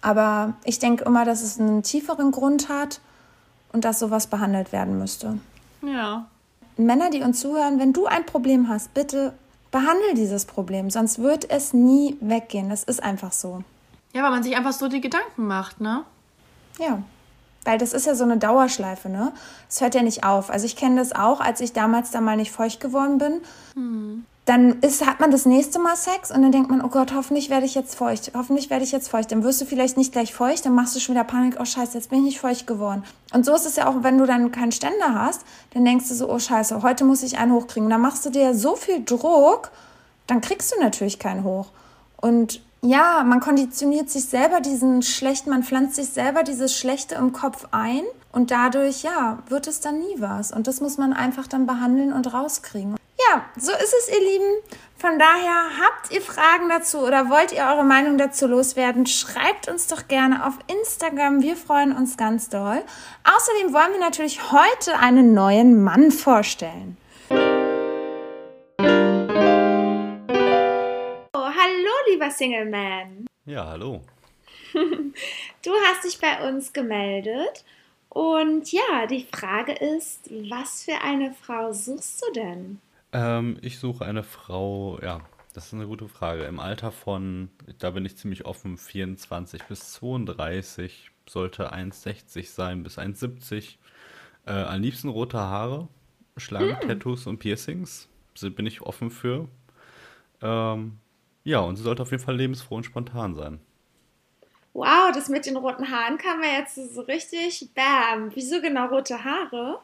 Aber 0.00 0.54
ich 0.64 0.78
denke 0.78 1.04
immer, 1.04 1.24
dass 1.24 1.42
es 1.42 1.58
einen 1.58 1.82
tieferen 1.82 2.30
Grund 2.30 2.68
hat 2.68 3.00
und 3.72 3.84
dass 3.84 3.98
sowas 3.98 4.28
behandelt 4.28 4.72
werden 4.72 4.96
müsste. 4.98 5.38
Ja. 5.82 6.26
Männer, 6.86 7.10
die 7.10 7.22
uns 7.22 7.40
zuhören, 7.40 7.78
wenn 7.78 7.92
du 7.92 8.06
ein 8.06 8.26
Problem 8.26 8.68
hast, 8.68 8.94
bitte 8.94 9.32
behandle 9.70 10.14
dieses 10.14 10.44
Problem, 10.44 10.90
sonst 10.90 11.18
wird 11.20 11.48
es 11.50 11.72
nie 11.72 12.16
weggehen. 12.20 12.70
Das 12.70 12.82
ist 12.82 13.02
einfach 13.02 13.32
so. 13.32 13.62
Ja, 14.12 14.22
weil 14.24 14.30
man 14.30 14.42
sich 14.42 14.56
einfach 14.56 14.72
so 14.72 14.88
die 14.88 15.00
Gedanken 15.00 15.46
macht, 15.46 15.80
ne? 15.80 16.04
Ja. 16.78 17.02
Weil 17.64 17.78
das 17.78 17.92
ist 17.92 18.06
ja 18.06 18.14
so 18.14 18.24
eine 18.24 18.38
Dauerschleife, 18.38 19.08
ne? 19.08 19.32
Es 19.68 19.80
hört 19.80 19.94
ja 19.94 20.02
nicht 20.02 20.24
auf. 20.24 20.50
Also 20.50 20.66
ich 20.66 20.76
kenne 20.76 20.96
das 20.96 21.12
auch, 21.12 21.40
als 21.40 21.60
ich 21.60 21.72
damals 21.72 22.10
da 22.10 22.20
mal 22.20 22.36
nicht 22.36 22.50
feucht 22.50 22.80
geworden 22.80 23.18
bin. 23.18 24.24
Dann 24.46 24.80
ist, 24.80 25.06
hat 25.06 25.20
man 25.20 25.30
das 25.30 25.46
nächste 25.46 25.78
Mal 25.78 25.96
Sex 25.96 26.30
und 26.30 26.42
dann 26.42 26.50
denkt 26.50 26.70
man, 26.70 26.82
oh 26.82 26.88
Gott, 26.88 27.12
hoffentlich 27.14 27.50
werde 27.50 27.66
ich 27.66 27.74
jetzt 27.74 27.94
feucht. 27.94 28.32
Hoffentlich 28.34 28.70
werde 28.70 28.84
ich 28.84 28.90
jetzt 28.90 29.08
feucht. 29.08 29.30
Dann 29.30 29.44
wirst 29.44 29.60
du 29.60 29.64
vielleicht 29.64 29.96
nicht 29.96 30.12
gleich 30.12 30.34
feucht, 30.34 30.64
dann 30.66 30.74
machst 30.74 30.96
du 30.96 31.00
schon 31.00 31.14
wieder 31.14 31.24
Panik, 31.24 31.56
oh 31.60 31.64
scheiße, 31.64 31.96
jetzt 31.96 32.10
bin 32.10 32.20
ich 32.20 32.24
nicht 32.24 32.40
feucht 32.40 32.66
geworden. 32.66 33.04
Und 33.32 33.44
so 33.44 33.54
ist 33.54 33.66
es 33.66 33.76
ja 33.76 33.86
auch, 33.86 34.02
wenn 34.02 34.18
du 34.18 34.26
dann 34.26 34.50
keinen 34.50 34.72
Ständer 34.72 35.14
hast, 35.14 35.42
dann 35.74 35.84
denkst 35.84 36.08
du 36.08 36.14
so, 36.14 36.28
oh 36.28 36.38
scheiße, 36.38 36.82
heute 36.82 37.04
muss 37.04 37.22
ich 37.22 37.38
einen 37.38 37.52
hochkriegen. 37.52 37.84
Und 37.84 37.90
dann 37.90 38.00
machst 38.00 38.24
du 38.24 38.30
dir 38.30 38.54
so 38.54 38.76
viel 38.76 39.04
Druck, 39.04 39.70
dann 40.26 40.40
kriegst 40.40 40.72
du 40.72 40.80
natürlich 40.80 41.18
keinen 41.18 41.44
hoch. 41.44 41.68
Und 42.16 42.60
ja, 42.82 43.22
man 43.24 43.40
konditioniert 43.40 44.08
sich 44.08 44.24
selber 44.24 44.60
diesen 44.60 45.02
schlechten, 45.02 45.50
man 45.50 45.62
pflanzt 45.62 45.96
sich 45.96 46.08
selber 46.08 46.42
dieses 46.42 46.74
Schlechte 46.74 47.14
im 47.14 47.32
Kopf 47.32 47.68
ein 47.72 48.02
und 48.32 48.50
dadurch, 48.50 49.02
ja, 49.02 49.38
wird 49.48 49.66
es 49.66 49.80
dann 49.80 49.98
nie 49.98 50.14
was. 50.18 50.50
Und 50.50 50.66
das 50.66 50.80
muss 50.80 50.96
man 50.96 51.12
einfach 51.12 51.46
dann 51.46 51.66
behandeln 51.66 52.12
und 52.12 52.32
rauskriegen. 52.32 52.96
Ja, 53.28 53.44
so 53.56 53.72
ist 53.72 53.94
es, 53.98 54.08
ihr 54.08 54.20
Lieben. 54.20 54.62
Von 54.96 55.18
daher 55.18 55.70
habt 55.80 56.10
ihr 56.10 56.22
Fragen 56.22 56.68
dazu 56.68 57.00
oder 57.00 57.28
wollt 57.28 57.52
ihr 57.52 57.64
eure 57.64 57.84
Meinung 57.84 58.16
dazu 58.18 58.46
loswerden? 58.46 59.06
Schreibt 59.06 59.68
uns 59.68 59.88
doch 59.88 60.08
gerne 60.08 60.46
auf 60.46 60.54
Instagram. 60.68 61.42
Wir 61.42 61.56
freuen 61.56 61.94
uns 61.94 62.16
ganz 62.16 62.48
doll. 62.48 62.82
Außerdem 63.24 63.74
wollen 63.74 63.92
wir 63.92 64.00
natürlich 64.00 64.52
heute 64.52 64.98
einen 64.98 65.34
neuen 65.34 65.82
Mann 65.82 66.10
vorstellen. 66.10 66.96
Oh, 67.28 67.34
hallo, 71.34 71.92
lieber 72.10 72.30
Single 72.30 72.70
Man. 72.70 73.26
Ja, 73.44 73.66
hallo. 73.66 74.00
Du 75.62 75.72
hast 75.84 76.04
dich 76.04 76.18
bei 76.18 76.48
uns 76.48 76.72
gemeldet 76.72 77.64
und 78.08 78.72
ja, 78.72 79.06
die 79.06 79.26
Frage 79.30 79.72
ist, 79.72 80.30
was 80.48 80.84
für 80.84 81.02
eine 81.02 81.34
Frau 81.34 81.72
suchst 81.72 82.22
du 82.22 82.32
denn? 82.32 82.80
Ähm, 83.12 83.58
ich 83.60 83.78
suche 83.78 84.04
eine 84.04 84.22
Frau, 84.22 84.98
ja, 85.02 85.20
das 85.54 85.66
ist 85.66 85.74
eine 85.74 85.86
gute 85.86 86.08
Frage. 86.08 86.44
Im 86.44 86.60
Alter 86.60 86.92
von, 86.92 87.50
da 87.78 87.90
bin 87.90 88.04
ich 88.04 88.16
ziemlich 88.16 88.44
offen, 88.44 88.76
24 88.76 89.64
bis 89.64 89.92
32, 89.94 91.10
sollte 91.28 91.72
1,60 91.72 92.48
sein 92.48 92.82
bis 92.82 92.98
1,70. 92.98 93.76
Äh, 94.46 94.52
am 94.52 94.80
liebsten 94.80 95.08
rote 95.08 95.38
Haare, 95.38 95.88
Schlangen, 96.36 96.76
Tattoos 96.80 97.26
und 97.26 97.38
Piercings. 97.38 98.08
Bin 98.40 98.66
ich 98.66 98.80
offen 98.82 99.10
für. 99.10 99.48
Ähm, 100.40 100.98
ja, 101.44 101.60
und 101.60 101.76
sie 101.76 101.82
sollte 101.82 102.02
auf 102.02 102.10
jeden 102.10 102.22
Fall 102.22 102.36
lebensfroh 102.36 102.76
und 102.76 102.84
spontan 102.84 103.34
sein. 103.34 103.60
Wow, 104.72 105.10
das 105.12 105.28
mit 105.28 105.46
den 105.46 105.56
roten 105.56 105.90
Haaren 105.90 106.16
kam 106.16 106.40
mir 106.40 106.58
jetzt 106.58 106.76
so 106.76 107.00
richtig 107.02 107.70
bam. 107.74 108.30
Wieso 108.34 108.60
genau 108.60 108.86
rote 108.86 109.24
Haare? 109.24 109.80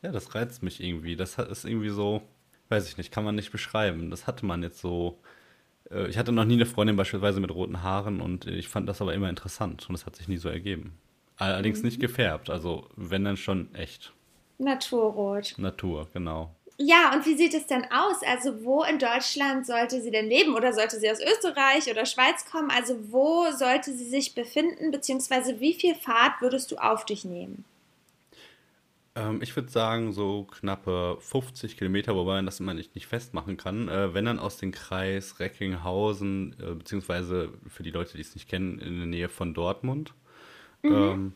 Ja, 0.00 0.12
das 0.12 0.34
reizt 0.34 0.62
mich 0.62 0.80
irgendwie. 0.82 1.16
Das 1.16 1.38
ist 1.38 1.64
irgendwie 1.64 1.90
so, 1.90 2.22
weiß 2.68 2.88
ich 2.88 2.96
nicht, 2.98 3.12
kann 3.12 3.24
man 3.24 3.34
nicht 3.34 3.52
beschreiben. 3.52 4.10
Das 4.10 4.26
hatte 4.26 4.46
man 4.46 4.62
jetzt 4.62 4.80
so. 4.80 5.18
äh, 5.90 6.08
Ich 6.08 6.18
hatte 6.18 6.32
noch 6.32 6.44
nie 6.44 6.54
eine 6.54 6.66
Freundin 6.66 6.96
beispielsweise 6.96 7.40
mit 7.40 7.50
roten 7.52 7.82
Haaren 7.82 8.20
und 8.20 8.46
ich 8.46 8.68
fand 8.68 8.88
das 8.88 9.00
aber 9.00 9.14
immer 9.14 9.28
interessant 9.28 9.88
und 9.88 9.92
das 9.98 10.06
hat 10.06 10.16
sich 10.16 10.28
nie 10.28 10.36
so 10.38 10.48
ergeben. 10.48 10.98
Allerdings 11.36 11.82
nicht 11.82 12.00
gefärbt, 12.00 12.50
also 12.50 12.88
wenn 12.96 13.24
dann 13.24 13.36
schon 13.36 13.72
echt. 13.74 14.12
Naturrot. 14.58 15.54
Natur, 15.56 16.08
genau. 16.12 16.54
Ja, 16.80 17.12
und 17.12 17.26
wie 17.26 17.36
sieht 17.36 17.54
es 17.54 17.66
denn 17.66 17.84
aus? 17.90 18.22
Also 18.24 18.64
wo 18.64 18.84
in 18.84 18.98
Deutschland 19.00 19.66
sollte 19.66 20.00
sie 20.00 20.10
denn 20.12 20.28
leben? 20.28 20.54
Oder 20.54 20.72
sollte 20.72 20.98
sie 21.00 21.10
aus 21.10 21.18
Österreich 21.20 21.90
oder 21.90 22.06
Schweiz 22.06 22.44
kommen? 22.50 22.70
Also 22.70 22.96
wo 23.10 23.50
sollte 23.50 23.92
sie 23.92 24.04
sich 24.04 24.34
befinden? 24.34 24.92
Beziehungsweise 24.92 25.58
wie 25.58 25.74
viel 25.74 25.96
Fahrt 25.96 26.40
würdest 26.40 26.70
du 26.70 26.76
auf 26.76 27.04
dich 27.04 27.24
nehmen? 27.24 27.64
Ähm, 29.18 29.40
ich 29.42 29.54
würde 29.56 29.70
sagen, 29.70 30.12
so 30.12 30.44
knappe 30.44 31.18
50 31.20 31.76
Kilometer, 31.76 32.14
wobei 32.14 32.36
man 32.36 32.46
das 32.46 32.60
immer 32.60 32.74
nicht, 32.74 32.94
nicht 32.94 33.06
festmachen 33.06 33.56
kann. 33.56 33.88
Äh, 33.88 34.14
wenn 34.14 34.24
dann 34.24 34.38
aus 34.38 34.58
dem 34.58 34.70
Kreis 34.70 35.40
Recklinghausen, 35.40 36.54
äh, 36.60 36.74
beziehungsweise 36.74 37.50
für 37.66 37.82
die 37.82 37.90
Leute, 37.90 38.14
die 38.14 38.22
es 38.22 38.34
nicht 38.34 38.48
kennen, 38.48 38.78
in 38.78 38.98
der 38.98 39.06
Nähe 39.06 39.28
von 39.28 39.54
Dortmund. 39.54 40.14
Ähm, 40.84 41.32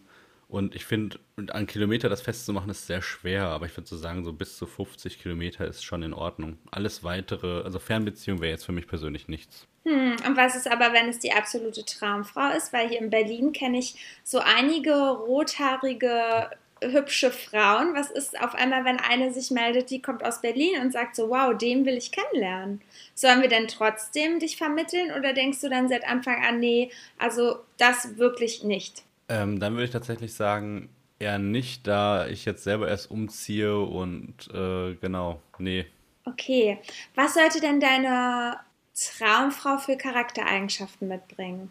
und 0.52 0.74
ich 0.74 0.84
finde, 0.84 1.18
an 1.48 1.66
Kilometer 1.66 2.08
das 2.08 2.20
festzumachen 2.20 2.70
ist 2.70 2.86
sehr 2.86 3.00
schwer, 3.00 3.46
aber 3.46 3.66
ich 3.66 3.76
würde 3.76 3.88
so 3.88 3.96
sagen, 3.96 4.22
so 4.22 4.34
bis 4.34 4.56
zu 4.56 4.66
50 4.66 5.18
Kilometer 5.18 5.66
ist 5.66 5.82
schon 5.82 6.02
in 6.02 6.12
Ordnung. 6.12 6.58
Alles 6.70 7.02
weitere, 7.02 7.62
also 7.62 7.78
Fernbeziehung 7.78 8.40
wäre 8.40 8.52
jetzt 8.52 8.66
für 8.66 8.72
mich 8.72 8.86
persönlich 8.86 9.28
nichts. 9.28 9.66
Hm, 9.84 10.14
und 10.26 10.36
was 10.36 10.54
ist 10.54 10.70
aber, 10.70 10.92
wenn 10.92 11.08
es 11.08 11.18
die 11.18 11.32
absolute 11.32 11.84
Traumfrau 11.84 12.50
ist? 12.56 12.72
Weil 12.72 12.88
hier 12.88 13.00
in 13.00 13.10
Berlin 13.10 13.52
kenne 13.52 13.78
ich 13.78 13.96
so 14.22 14.38
einige 14.38 14.92
rothaarige, 14.92 16.50
hübsche 16.90 17.30
Frauen. 17.30 17.94
Was 17.94 18.10
ist 18.10 18.40
auf 18.40 18.54
einmal, 18.54 18.84
wenn 18.84 18.98
eine 18.98 19.32
sich 19.32 19.50
meldet, 19.50 19.90
die 19.90 20.02
kommt 20.02 20.24
aus 20.24 20.40
Berlin 20.40 20.80
und 20.80 20.92
sagt 20.92 21.16
so, 21.16 21.30
wow, 21.30 21.56
den 21.56 21.86
will 21.86 21.96
ich 21.96 22.12
kennenlernen? 22.12 22.80
Sollen 23.14 23.42
wir 23.42 23.48
denn 23.48 23.68
trotzdem 23.68 24.38
dich 24.38 24.56
vermitteln 24.56 25.12
oder 25.16 25.32
denkst 25.32 25.60
du 25.60 25.68
dann 25.68 25.88
seit 25.88 26.06
Anfang 26.06 26.44
an, 26.44 26.60
nee, 26.60 26.90
also 27.18 27.56
das 27.78 28.18
wirklich 28.18 28.64
nicht? 28.64 29.02
Ähm, 29.28 29.60
dann 29.60 29.74
würde 29.74 29.84
ich 29.84 29.90
tatsächlich 29.90 30.34
sagen, 30.34 30.88
eher 31.18 31.38
nicht, 31.38 31.86
da 31.86 32.26
ich 32.26 32.44
jetzt 32.44 32.64
selber 32.64 32.88
erst 32.88 33.10
umziehe 33.10 33.78
und 33.78 34.34
äh, 34.52 34.94
genau, 34.94 35.40
nee. 35.58 35.86
Okay, 36.24 36.78
was 37.14 37.34
sollte 37.34 37.60
denn 37.60 37.80
deine 37.80 38.58
Traumfrau 38.94 39.78
für 39.78 39.96
Charaktereigenschaften 39.96 41.08
mitbringen? 41.08 41.70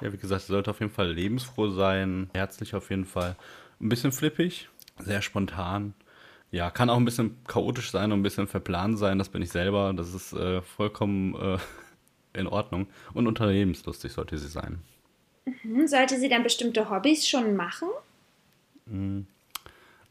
Ja, 0.00 0.12
wie 0.12 0.16
gesagt, 0.16 0.42
sie 0.42 0.52
sollte 0.52 0.70
auf 0.70 0.80
jeden 0.80 0.92
Fall 0.92 1.12
lebensfroh 1.12 1.68
sein, 1.68 2.28
herzlich 2.34 2.74
auf 2.74 2.90
jeden 2.90 3.04
Fall. 3.04 3.36
Ein 3.82 3.88
bisschen 3.88 4.12
flippig, 4.12 4.68
sehr 5.00 5.22
spontan. 5.22 5.94
Ja, 6.52 6.70
kann 6.70 6.88
auch 6.88 6.98
ein 6.98 7.04
bisschen 7.04 7.36
chaotisch 7.48 7.90
sein 7.90 8.12
und 8.12 8.20
ein 8.20 8.22
bisschen 8.22 8.46
verplant 8.46 8.98
sein, 8.98 9.18
das 9.18 9.28
bin 9.28 9.42
ich 9.42 9.50
selber. 9.50 9.92
Das 9.92 10.14
ist 10.14 10.32
äh, 10.34 10.62
vollkommen 10.62 11.34
äh, 11.34 11.58
in 12.38 12.46
Ordnung. 12.46 12.86
Und 13.12 13.26
unternehmenslustig 13.26 14.12
sollte 14.12 14.38
sie 14.38 14.48
sein. 14.48 14.80
Hm, 15.62 15.88
sollte 15.88 16.18
sie 16.18 16.28
dann 16.28 16.42
bestimmte 16.42 16.90
Hobbys 16.90 17.26
schon 17.26 17.56
machen? 17.56 17.88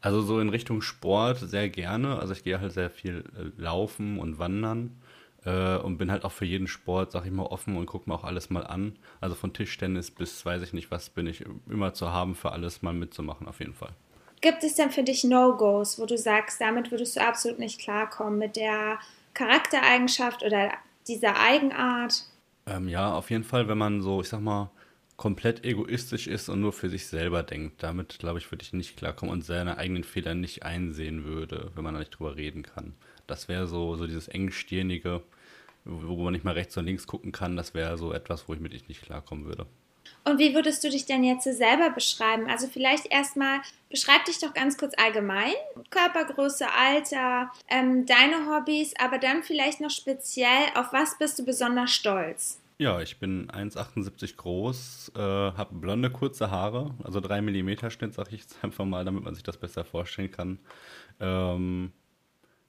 Also 0.00 0.20
so 0.20 0.40
in 0.40 0.48
Richtung 0.48 0.82
Sport 0.82 1.38
sehr 1.38 1.70
gerne. 1.70 2.18
Also 2.18 2.34
ich 2.34 2.44
gehe 2.44 2.60
halt 2.60 2.72
sehr 2.72 2.90
viel 2.90 3.24
äh, 3.38 3.60
laufen 3.60 4.18
und 4.18 4.38
wandern 4.38 4.90
äh, 5.44 5.76
und 5.76 5.98
bin 5.98 6.10
halt 6.10 6.24
auch 6.24 6.32
für 6.32 6.44
jeden 6.44 6.66
Sport, 6.66 7.12
sag 7.12 7.24
ich 7.24 7.32
mal, 7.32 7.46
offen 7.46 7.76
und 7.76 7.86
gucke 7.86 8.08
mir 8.08 8.14
auch 8.14 8.24
alles 8.24 8.50
mal 8.50 8.66
an. 8.66 8.96
Also 9.20 9.34
von 9.34 9.52
Tischtennis 9.52 10.10
bis 10.10 10.44
weiß 10.44 10.62
ich 10.62 10.72
nicht 10.72 10.90
was 10.90 11.10
bin 11.10 11.26
ich 11.26 11.44
immer 11.68 11.94
zu 11.94 12.12
haben 12.12 12.34
für 12.34 12.52
alles 12.52 12.82
mal 12.82 12.94
mitzumachen 12.94 13.48
auf 13.48 13.60
jeden 13.60 13.74
Fall. 13.74 13.92
Gibt 14.40 14.64
es 14.64 14.74
denn 14.74 14.90
für 14.90 15.04
dich 15.04 15.22
No-Gos, 15.22 16.00
wo 16.00 16.06
du 16.06 16.18
sagst, 16.18 16.60
damit 16.60 16.90
würdest 16.90 17.16
du 17.16 17.20
absolut 17.20 17.60
nicht 17.60 17.80
klarkommen 17.80 18.38
mit 18.38 18.56
der 18.56 18.98
Charaktereigenschaft 19.34 20.42
oder 20.42 20.72
dieser 21.06 21.38
Eigenart? 21.38 22.24
Ähm, 22.66 22.88
ja, 22.88 23.12
auf 23.12 23.30
jeden 23.30 23.44
Fall, 23.44 23.68
wenn 23.68 23.78
man 23.78 24.02
so, 24.02 24.20
ich 24.20 24.28
sag 24.28 24.40
mal, 24.40 24.70
komplett 25.16 25.64
egoistisch 25.64 26.26
ist 26.26 26.48
und 26.48 26.60
nur 26.60 26.72
für 26.72 26.90
sich 26.90 27.06
selber 27.06 27.44
denkt. 27.44 27.82
Damit, 27.84 28.18
glaube 28.18 28.40
ich, 28.40 28.50
würde 28.50 28.64
ich 28.64 28.72
nicht 28.72 28.96
klarkommen 28.96 29.32
und 29.32 29.44
seine 29.44 29.78
eigenen 29.78 30.02
Fehler 30.02 30.34
nicht 30.34 30.64
einsehen 30.64 31.24
würde, 31.24 31.70
wenn 31.76 31.84
man 31.84 31.94
da 31.94 32.00
nicht 32.00 32.18
drüber 32.18 32.34
reden 32.34 32.64
kann. 32.64 32.94
Das 33.26 33.48
wäre 33.48 33.66
so, 33.66 33.96
so 33.96 34.06
dieses 34.06 34.28
engstirnige, 34.28 35.22
wo 35.84 36.22
man 36.22 36.32
nicht 36.32 36.44
mal 36.44 36.54
rechts 36.54 36.76
und 36.76 36.84
links 36.84 37.06
gucken 37.06 37.32
kann. 37.32 37.56
Das 37.56 37.74
wäre 37.74 37.98
so 37.98 38.12
etwas, 38.12 38.48
wo 38.48 38.54
ich 38.54 38.60
mit 38.60 38.72
ich 38.72 38.88
nicht 38.88 39.02
klarkommen 39.02 39.44
würde. 39.44 39.66
Und 40.24 40.38
wie 40.38 40.54
würdest 40.54 40.84
du 40.84 40.90
dich 40.90 41.04
denn 41.04 41.24
jetzt 41.24 41.44
selber 41.44 41.90
beschreiben? 41.90 42.48
Also 42.48 42.68
vielleicht 42.68 43.06
erstmal, 43.06 43.60
beschreib 43.90 44.24
dich 44.24 44.38
doch 44.38 44.54
ganz 44.54 44.78
kurz 44.78 44.94
allgemein. 44.96 45.52
Körpergröße, 45.90 46.66
Alter, 46.72 47.50
ähm, 47.68 48.06
deine 48.06 48.46
Hobbys, 48.48 48.94
aber 49.00 49.18
dann 49.18 49.42
vielleicht 49.42 49.80
noch 49.80 49.90
speziell, 49.90 50.68
auf 50.74 50.92
was 50.92 51.18
bist 51.18 51.38
du 51.38 51.44
besonders 51.44 51.90
stolz? 51.90 52.60
Ja, 52.78 53.00
ich 53.00 53.18
bin 53.18 53.48
1,78 53.48 54.36
groß, 54.36 55.12
äh, 55.14 55.20
habe 55.20 55.74
blonde, 55.74 56.10
kurze 56.10 56.50
Haare, 56.50 56.94
also 57.04 57.20
3 57.20 57.40
mm 57.42 57.90
Schnitt, 57.90 58.14
sage 58.14 58.34
ich 58.34 58.42
jetzt 58.42 58.56
einfach 58.62 58.84
mal, 58.84 59.04
damit 59.04 59.24
man 59.24 59.34
sich 59.34 59.44
das 59.44 59.56
besser 59.56 59.84
vorstellen 59.84 60.30
kann. 60.30 60.58
Ähm, 61.20 61.92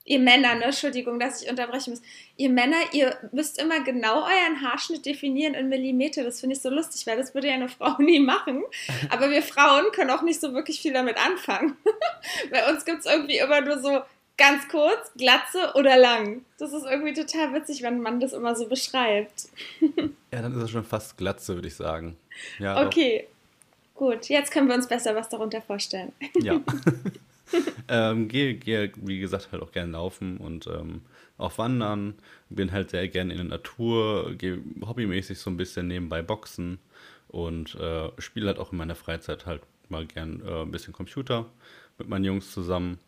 Ihr 0.06 0.18
Männer, 0.18 0.54
ne? 0.54 0.64
Entschuldigung, 0.64 1.18
dass 1.18 1.42
ich 1.42 1.48
unterbrechen 1.48 1.90
muss. 1.90 2.02
Ihr 2.36 2.50
Männer, 2.50 2.76
ihr 2.92 3.16
müsst 3.32 3.58
immer 3.58 3.80
genau 3.80 4.22
euren 4.22 4.60
Haarschnitt 4.60 5.06
definieren 5.06 5.54
in 5.54 5.70
Millimeter. 5.70 6.24
Das 6.24 6.40
finde 6.40 6.56
ich 6.56 6.62
so 6.62 6.68
lustig, 6.68 7.06
weil 7.06 7.16
das 7.16 7.34
würde 7.34 7.48
ja 7.48 7.54
eine 7.54 7.68
Frau 7.68 7.96
nie 7.98 8.20
machen. 8.20 8.64
Aber 9.08 9.30
wir 9.30 9.42
Frauen 9.42 9.84
können 9.92 10.10
auch 10.10 10.22
nicht 10.22 10.40
so 10.40 10.52
wirklich 10.52 10.80
viel 10.80 10.92
damit 10.92 11.16
anfangen. 11.16 11.76
Bei 12.50 12.70
uns 12.70 12.84
gibt 12.84 13.00
es 13.00 13.06
irgendwie 13.06 13.38
immer 13.38 13.62
nur 13.62 13.78
so 13.78 14.02
ganz 14.36 14.68
kurz, 14.68 15.12
glatze 15.16 15.72
oder 15.74 15.96
lang. 15.96 16.44
Das 16.58 16.72
ist 16.72 16.84
irgendwie 16.84 17.14
total 17.14 17.54
witzig, 17.54 17.82
wenn 17.82 18.00
man 18.00 18.20
das 18.20 18.34
immer 18.34 18.54
so 18.54 18.68
beschreibt. 18.68 19.48
ja, 19.80 20.42
dann 20.42 20.54
ist 20.54 20.64
es 20.64 20.70
schon 20.70 20.84
fast 20.84 21.16
Glatze, 21.16 21.54
würde 21.54 21.68
ich 21.68 21.76
sagen. 21.76 22.16
Ja, 22.58 22.74
doch. 22.74 22.88
Okay, 22.88 23.26
gut. 23.94 24.28
Jetzt 24.28 24.50
können 24.50 24.68
wir 24.68 24.74
uns 24.74 24.88
besser 24.88 25.14
was 25.14 25.30
darunter 25.30 25.62
vorstellen. 25.62 26.12
Ja. 26.34 26.60
ähm, 27.88 28.28
gehe, 28.28 28.54
gehe, 28.54 28.92
wie 28.96 29.20
gesagt, 29.20 29.50
halt 29.52 29.62
auch 29.62 29.72
gern 29.72 29.92
laufen 29.92 30.38
und 30.38 30.66
ähm, 30.66 31.02
auch 31.38 31.58
wandern. 31.58 32.14
Bin 32.48 32.72
halt 32.72 32.90
sehr 32.90 33.08
gern 33.08 33.30
in 33.30 33.36
der 33.36 33.46
Natur, 33.46 34.34
gehe 34.34 34.62
hobbymäßig 34.84 35.38
so 35.38 35.50
ein 35.50 35.56
bisschen 35.56 35.88
nebenbei 35.88 36.22
boxen 36.22 36.78
und 37.28 37.74
äh, 37.76 38.10
spiele 38.18 38.48
halt 38.48 38.58
auch 38.58 38.72
in 38.72 38.78
meiner 38.78 38.94
Freizeit 38.94 39.46
halt 39.46 39.62
mal 39.88 40.06
gern 40.06 40.42
äh, 40.46 40.62
ein 40.62 40.70
bisschen 40.70 40.92
Computer 40.92 41.46
mit 41.98 42.08
meinen 42.08 42.24
Jungs 42.24 42.52
zusammen 42.52 42.98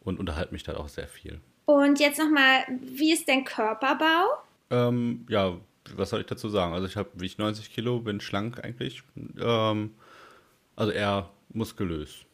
und 0.00 0.18
unterhalte 0.18 0.52
mich 0.52 0.62
da 0.62 0.76
auch 0.76 0.88
sehr 0.88 1.08
viel. 1.08 1.40
Und 1.64 1.98
jetzt 1.98 2.18
nochmal, 2.18 2.64
wie 2.80 3.12
ist 3.12 3.28
dein 3.28 3.44
Körperbau? 3.44 4.38
Ähm, 4.70 5.26
ja, 5.28 5.56
was 5.94 6.10
soll 6.10 6.20
ich 6.20 6.26
dazu 6.26 6.48
sagen? 6.48 6.74
Also 6.74 6.86
ich 6.86 6.96
habe, 6.96 7.10
wie 7.14 7.26
ich 7.26 7.38
90 7.38 7.70
Kilo, 7.72 8.00
bin 8.00 8.20
schlank 8.20 8.62
eigentlich. 8.64 9.02
Ähm, 9.40 9.94
also 10.76 10.92
eher 10.92 11.30
muskulös. 11.52 12.24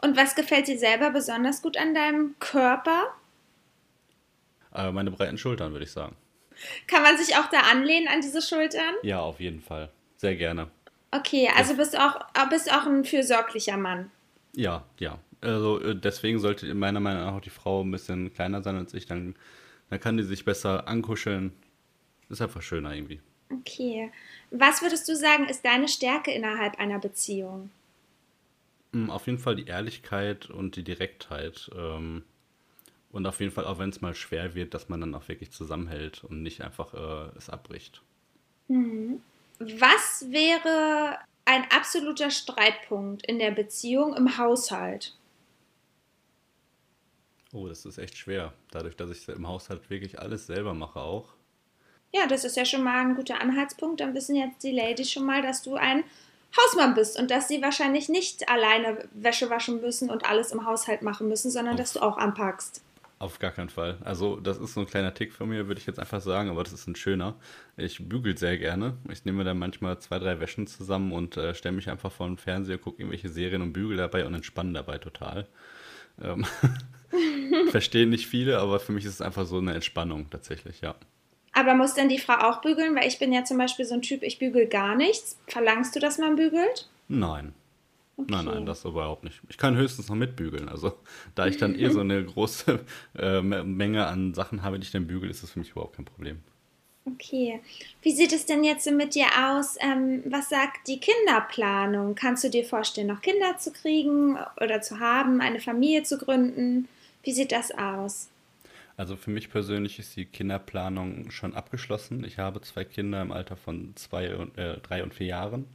Und 0.00 0.16
was 0.16 0.34
gefällt 0.34 0.68
dir 0.68 0.78
selber 0.78 1.10
besonders 1.10 1.62
gut 1.62 1.76
an 1.76 1.94
deinem 1.94 2.36
Körper? 2.38 3.08
Äh, 4.74 4.92
meine 4.92 5.10
breiten 5.10 5.38
Schultern, 5.38 5.72
würde 5.72 5.84
ich 5.84 5.92
sagen. 5.92 6.16
Kann 6.86 7.02
man 7.02 7.16
sich 7.16 7.36
auch 7.36 7.48
da 7.50 7.60
anlehnen 7.70 8.08
an 8.08 8.20
diese 8.20 8.42
Schultern? 8.42 8.94
Ja, 9.02 9.20
auf 9.20 9.40
jeden 9.40 9.60
Fall. 9.60 9.90
Sehr 10.16 10.36
gerne. 10.36 10.68
Okay, 11.10 11.50
also 11.56 11.74
bist 11.74 11.94
du 11.94 11.98
auch, 11.98 12.18
bist 12.50 12.72
auch 12.72 12.86
ein 12.86 13.04
fürsorglicher 13.04 13.76
Mann. 13.76 14.10
Ja, 14.54 14.84
ja. 14.98 15.18
Also 15.40 15.80
äh, 15.80 15.94
deswegen 15.94 16.38
sollte 16.40 16.72
meiner 16.74 17.00
Meinung 17.00 17.24
nach 17.24 17.34
auch 17.34 17.40
die 17.40 17.50
Frau 17.50 17.82
ein 17.82 17.90
bisschen 17.90 18.32
kleiner 18.34 18.62
sein 18.62 18.76
als 18.76 18.92
ich. 18.94 19.06
Dann, 19.06 19.36
dann 19.88 20.00
kann 20.00 20.16
die 20.16 20.24
sich 20.24 20.44
besser 20.44 20.88
ankuscheln. 20.88 21.52
Ist 22.28 22.42
einfach 22.42 22.60
schöner 22.60 22.92
irgendwie. 22.94 23.20
Okay. 23.50 24.10
Was 24.50 24.82
würdest 24.82 25.08
du 25.08 25.16
sagen, 25.16 25.48
ist 25.48 25.64
deine 25.64 25.88
Stärke 25.88 26.32
innerhalb 26.32 26.78
einer 26.78 26.98
Beziehung? 26.98 27.70
Mm, 28.92 29.10
Auf 29.10 29.26
jeden 29.26 29.38
Fall 29.38 29.56
die 29.56 29.66
Ehrlichkeit 29.66 30.50
und 30.50 30.76
die 30.76 30.84
Direktheit. 30.84 31.70
Ähm, 31.76 32.24
und 33.10 33.26
auf 33.26 33.40
jeden 33.40 33.52
Fall 33.52 33.66
auch, 33.66 33.78
wenn 33.78 33.90
es 33.90 34.00
mal 34.00 34.14
schwer 34.14 34.54
wird, 34.54 34.74
dass 34.74 34.88
man 34.88 35.00
dann 35.00 35.14
auch 35.14 35.28
wirklich 35.28 35.50
zusammenhält 35.50 36.24
und 36.24 36.42
nicht 36.42 36.62
einfach 36.62 36.94
äh, 36.94 37.36
es 37.38 37.48
abbricht. 37.50 38.02
Was 39.58 40.26
wäre 40.30 41.18
ein 41.44 41.64
absoluter 41.70 42.30
Streitpunkt 42.30 43.24
in 43.26 43.38
der 43.38 43.50
Beziehung 43.50 44.14
im 44.14 44.36
Haushalt? 44.36 45.14
Oh, 47.52 47.66
das 47.68 47.84
ist 47.86 47.98
echt 47.98 48.16
schwer. 48.16 48.52
Dadurch, 48.70 48.96
dass 48.96 49.10
ich 49.10 49.26
im 49.28 49.48
Haushalt 49.48 49.88
wirklich 49.90 50.18
alles 50.18 50.46
selber 50.46 50.74
mache 50.74 51.00
auch. 51.00 51.34
Ja, 52.12 52.26
das 52.26 52.44
ist 52.44 52.56
ja 52.56 52.64
schon 52.64 52.82
mal 52.84 53.00
ein 53.00 53.16
guter 53.16 53.40
Anhaltspunkt. 53.40 54.00
Dann 54.00 54.14
wissen 54.14 54.36
jetzt 54.36 54.62
die 54.62 54.72
Ladies 54.72 55.10
schon 55.10 55.26
mal, 55.26 55.42
dass 55.42 55.62
du 55.62 55.74
ein 55.76 56.04
Hausmann 56.56 56.94
bist 56.94 57.18
und 57.18 57.30
dass 57.30 57.48
sie 57.48 57.62
wahrscheinlich 57.62 58.08
nicht 58.08 58.48
alleine 58.48 58.98
Wäsche 59.12 59.50
waschen 59.50 59.80
müssen 59.80 60.10
und 60.10 60.28
alles 60.28 60.52
im 60.52 60.64
Haushalt 60.64 61.02
machen 61.02 61.28
müssen, 61.28 61.50
sondern 61.50 61.76
dass 61.76 61.92
du 61.92 62.00
auch 62.00 62.16
anpackst. 62.16 62.82
Auf 63.20 63.40
gar 63.40 63.50
keinen 63.50 63.68
Fall. 63.68 63.98
Also, 64.04 64.36
das 64.36 64.58
ist 64.58 64.74
so 64.74 64.80
ein 64.80 64.86
kleiner 64.86 65.12
Tick 65.12 65.32
von 65.32 65.48
mir, 65.48 65.66
würde 65.66 65.80
ich 65.80 65.86
jetzt 65.86 65.98
einfach 65.98 66.20
sagen, 66.20 66.50
aber 66.50 66.62
das 66.62 66.72
ist 66.72 66.86
ein 66.86 66.94
schöner. 66.94 67.34
Ich 67.76 68.08
bügel 68.08 68.38
sehr 68.38 68.58
gerne. 68.58 68.96
Ich 69.10 69.24
nehme 69.24 69.42
dann 69.42 69.58
manchmal 69.58 69.98
zwei, 69.98 70.20
drei 70.20 70.38
Wäschen 70.38 70.68
zusammen 70.68 71.10
und 71.10 71.36
äh, 71.36 71.52
stelle 71.54 71.74
mich 71.74 71.90
einfach 71.90 72.12
vor 72.12 72.28
den 72.28 72.38
Fernseher, 72.38 72.78
gucke 72.78 73.02
irgendwelche 73.02 73.28
Serien 73.28 73.62
und 73.62 73.72
bügel 73.72 73.96
dabei 73.96 74.24
und 74.24 74.34
entspanne 74.34 74.72
dabei 74.72 74.98
total. 74.98 75.48
Ähm, 76.22 76.46
Verstehen 77.70 78.10
nicht 78.10 78.28
viele, 78.28 78.60
aber 78.60 78.78
für 78.78 78.92
mich 78.92 79.04
ist 79.04 79.14
es 79.14 79.20
einfach 79.20 79.46
so 79.46 79.58
eine 79.58 79.74
Entspannung 79.74 80.30
tatsächlich, 80.30 80.80
ja. 80.80 80.94
Aber 81.58 81.74
muss 81.74 81.94
denn 81.94 82.08
die 82.08 82.20
Frau 82.20 82.34
auch 82.34 82.60
bügeln? 82.60 82.94
Weil 82.94 83.08
ich 83.08 83.18
bin 83.18 83.32
ja 83.32 83.42
zum 83.42 83.58
Beispiel 83.58 83.84
so 83.84 83.94
ein 83.94 84.02
Typ, 84.02 84.22
ich 84.22 84.38
bügel 84.38 84.68
gar 84.68 84.94
nichts. 84.94 85.36
Verlangst 85.48 85.96
du, 85.96 85.98
dass 85.98 86.16
man 86.16 86.36
bügelt? 86.36 86.88
Nein. 87.08 87.52
Okay. 88.16 88.28
Nein, 88.30 88.44
nein, 88.44 88.66
das 88.66 88.84
überhaupt 88.84 89.24
nicht. 89.24 89.40
Ich 89.48 89.58
kann 89.58 89.76
höchstens 89.76 90.08
noch 90.08 90.14
mitbügeln. 90.14 90.68
Also, 90.68 90.92
da 91.34 91.48
ich 91.48 91.56
dann 91.56 91.76
eh 91.76 91.88
so 91.88 91.98
eine 91.98 92.24
große 92.24 92.78
äh, 93.18 93.42
Menge 93.42 94.06
an 94.06 94.34
Sachen 94.34 94.62
habe, 94.62 94.78
die 94.78 94.84
ich 94.84 94.92
dann 94.92 95.08
bügel, 95.08 95.30
ist 95.30 95.42
das 95.42 95.50
für 95.50 95.58
mich 95.58 95.70
überhaupt 95.70 95.96
kein 95.96 96.04
Problem. 96.04 96.38
Okay. 97.04 97.60
Wie 98.02 98.12
sieht 98.12 98.32
es 98.32 98.46
denn 98.46 98.62
jetzt 98.62 98.84
so 98.84 98.92
mit 98.92 99.16
dir 99.16 99.26
aus? 99.40 99.76
Ähm, 99.80 100.22
was 100.26 100.50
sagt 100.50 100.86
die 100.86 101.00
Kinderplanung? 101.00 102.14
Kannst 102.14 102.44
du 102.44 102.50
dir 102.50 102.64
vorstellen, 102.64 103.08
noch 103.08 103.20
Kinder 103.20 103.56
zu 103.58 103.72
kriegen 103.72 104.38
oder 104.60 104.80
zu 104.80 105.00
haben, 105.00 105.40
eine 105.40 105.58
Familie 105.58 106.04
zu 106.04 106.18
gründen? 106.18 106.86
Wie 107.24 107.32
sieht 107.32 107.50
das 107.50 107.72
aus? 107.72 108.28
Also 108.98 109.16
für 109.16 109.30
mich 109.30 109.48
persönlich 109.48 110.00
ist 110.00 110.16
die 110.16 110.26
Kinderplanung 110.26 111.30
schon 111.30 111.54
abgeschlossen. 111.54 112.24
Ich 112.24 112.38
habe 112.38 112.60
zwei 112.62 112.84
Kinder 112.84 113.22
im 113.22 113.30
Alter 113.30 113.56
von 113.56 113.92
zwei 113.94 114.34
und, 114.34 114.58
äh, 114.58 114.78
drei 114.80 115.04
und 115.04 115.14
vier 115.14 115.28
Jahren. 115.28 115.66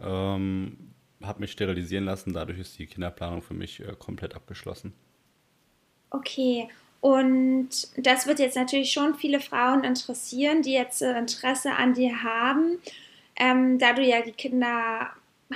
Ähm, 0.00 0.76
habe 1.22 1.40
mich 1.40 1.52
sterilisieren 1.52 2.04
lassen, 2.04 2.32
dadurch 2.32 2.58
ist 2.58 2.76
die 2.76 2.86
Kinderplanung 2.86 3.42
für 3.42 3.54
mich 3.54 3.78
äh, 3.78 3.94
komplett 3.96 4.34
abgeschlossen. 4.34 4.92
Okay. 6.10 6.68
Und 7.00 7.68
das 7.96 8.26
wird 8.26 8.40
jetzt 8.40 8.56
natürlich 8.56 8.90
schon 8.90 9.14
viele 9.14 9.38
Frauen 9.38 9.84
interessieren, 9.84 10.62
die 10.62 10.72
jetzt 10.72 11.00
äh, 11.00 11.16
Interesse 11.16 11.76
an 11.76 11.94
dir 11.94 12.24
haben. 12.24 12.78
Ähm, 13.36 13.78
da 13.78 13.92
du 13.92 14.02
ja 14.02 14.22
die 14.22 14.32
Kinder 14.32 15.10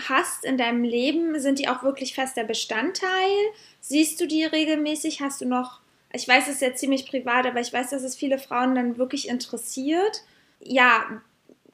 hast 0.09 0.45
in 0.45 0.57
deinem 0.57 0.85
Leben, 0.85 1.41
sind 1.41 1.59
die 1.59 1.69
auch 1.69 1.83
wirklich 1.83 2.15
fester 2.15 2.45
Bestandteil? 2.45 3.35
Siehst 3.81 4.21
du 4.21 4.29
die 4.29 4.45
regelmäßig? 4.45 5.21
Hast 5.21 5.41
du 5.41 5.47
noch, 5.47 5.81
ich 6.13 6.27
weiß, 6.27 6.49
es 6.49 6.57
ist 6.57 6.63
jetzt 6.63 6.81
ziemlich 6.81 7.07
privat, 7.07 7.47
aber 7.47 7.61
ich 7.61 7.73
weiß, 7.73 7.91
dass 7.91 8.03
es 8.03 8.17
viele 8.17 8.39
Frauen 8.39 8.75
dann 8.75 8.99
wirklich 8.99 9.29
interessiert. 9.29 10.23
Ja, 10.61 11.05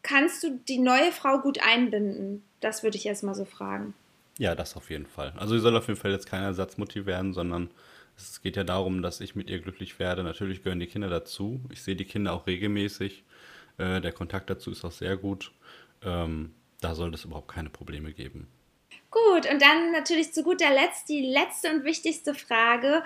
kannst 0.03 0.43
du 0.43 0.59
die 0.68 0.78
neue 0.78 1.12
Frau 1.12 1.39
gut 1.39 1.59
einbinden? 1.62 2.45
Das 2.61 2.82
würde 2.82 2.97
ich 2.97 3.07
erstmal 3.07 3.35
so 3.35 3.45
fragen. 3.45 3.95
Ja, 4.39 4.55
das 4.55 4.76
auf 4.76 4.91
jeden 4.91 5.07
Fall. 5.07 5.32
Also 5.37 5.55
sie 5.55 5.61
soll 5.61 5.76
auf 5.76 5.87
jeden 5.87 6.01
Fall 6.01 6.11
jetzt 6.11 6.28
keine 6.28 6.47
Ersatzmutti 6.47 7.07
werden, 7.07 7.32
sondern 7.32 7.70
es 8.16 8.43
geht 8.43 8.57
ja 8.57 8.64
darum, 8.64 9.03
dass 9.03 9.20
ich 9.20 9.37
mit 9.37 9.49
ihr 9.49 9.61
glücklich 9.61 9.99
werde. 9.99 10.24
Natürlich 10.24 10.62
gehören 10.62 10.80
die 10.80 10.87
Kinder 10.87 11.09
dazu. 11.09 11.61
Ich 11.70 11.82
sehe 11.82 11.97
die 11.97 12.05
Kinder 12.05 12.32
auch 12.32 12.47
regelmäßig. 12.47 13.24
Äh, 13.78 14.01
der 14.01 14.12
Kontakt 14.12 14.51
dazu 14.51 14.70
ist 14.70 14.85
auch 14.85 14.93
sehr 14.93 15.16
gut. 15.16 15.53
Ähm, 16.03 16.53
da 16.80 16.95
soll 16.95 17.14
es 17.14 17.24
überhaupt 17.24 17.49
keine 17.49 17.70
Probleme 17.70 18.12
geben. 18.12 18.49
Gut, 19.11 19.49
und 19.51 19.62
dann 19.62 19.93
natürlich 19.93 20.32
zu 20.32 20.43
guter 20.43 20.70
Letzt 20.70 21.09
die 21.09 21.22
letzte 21.22 21.70
und 21.72 21.85
wichtigste 21.85 22.35
Frage. 22.35 23.05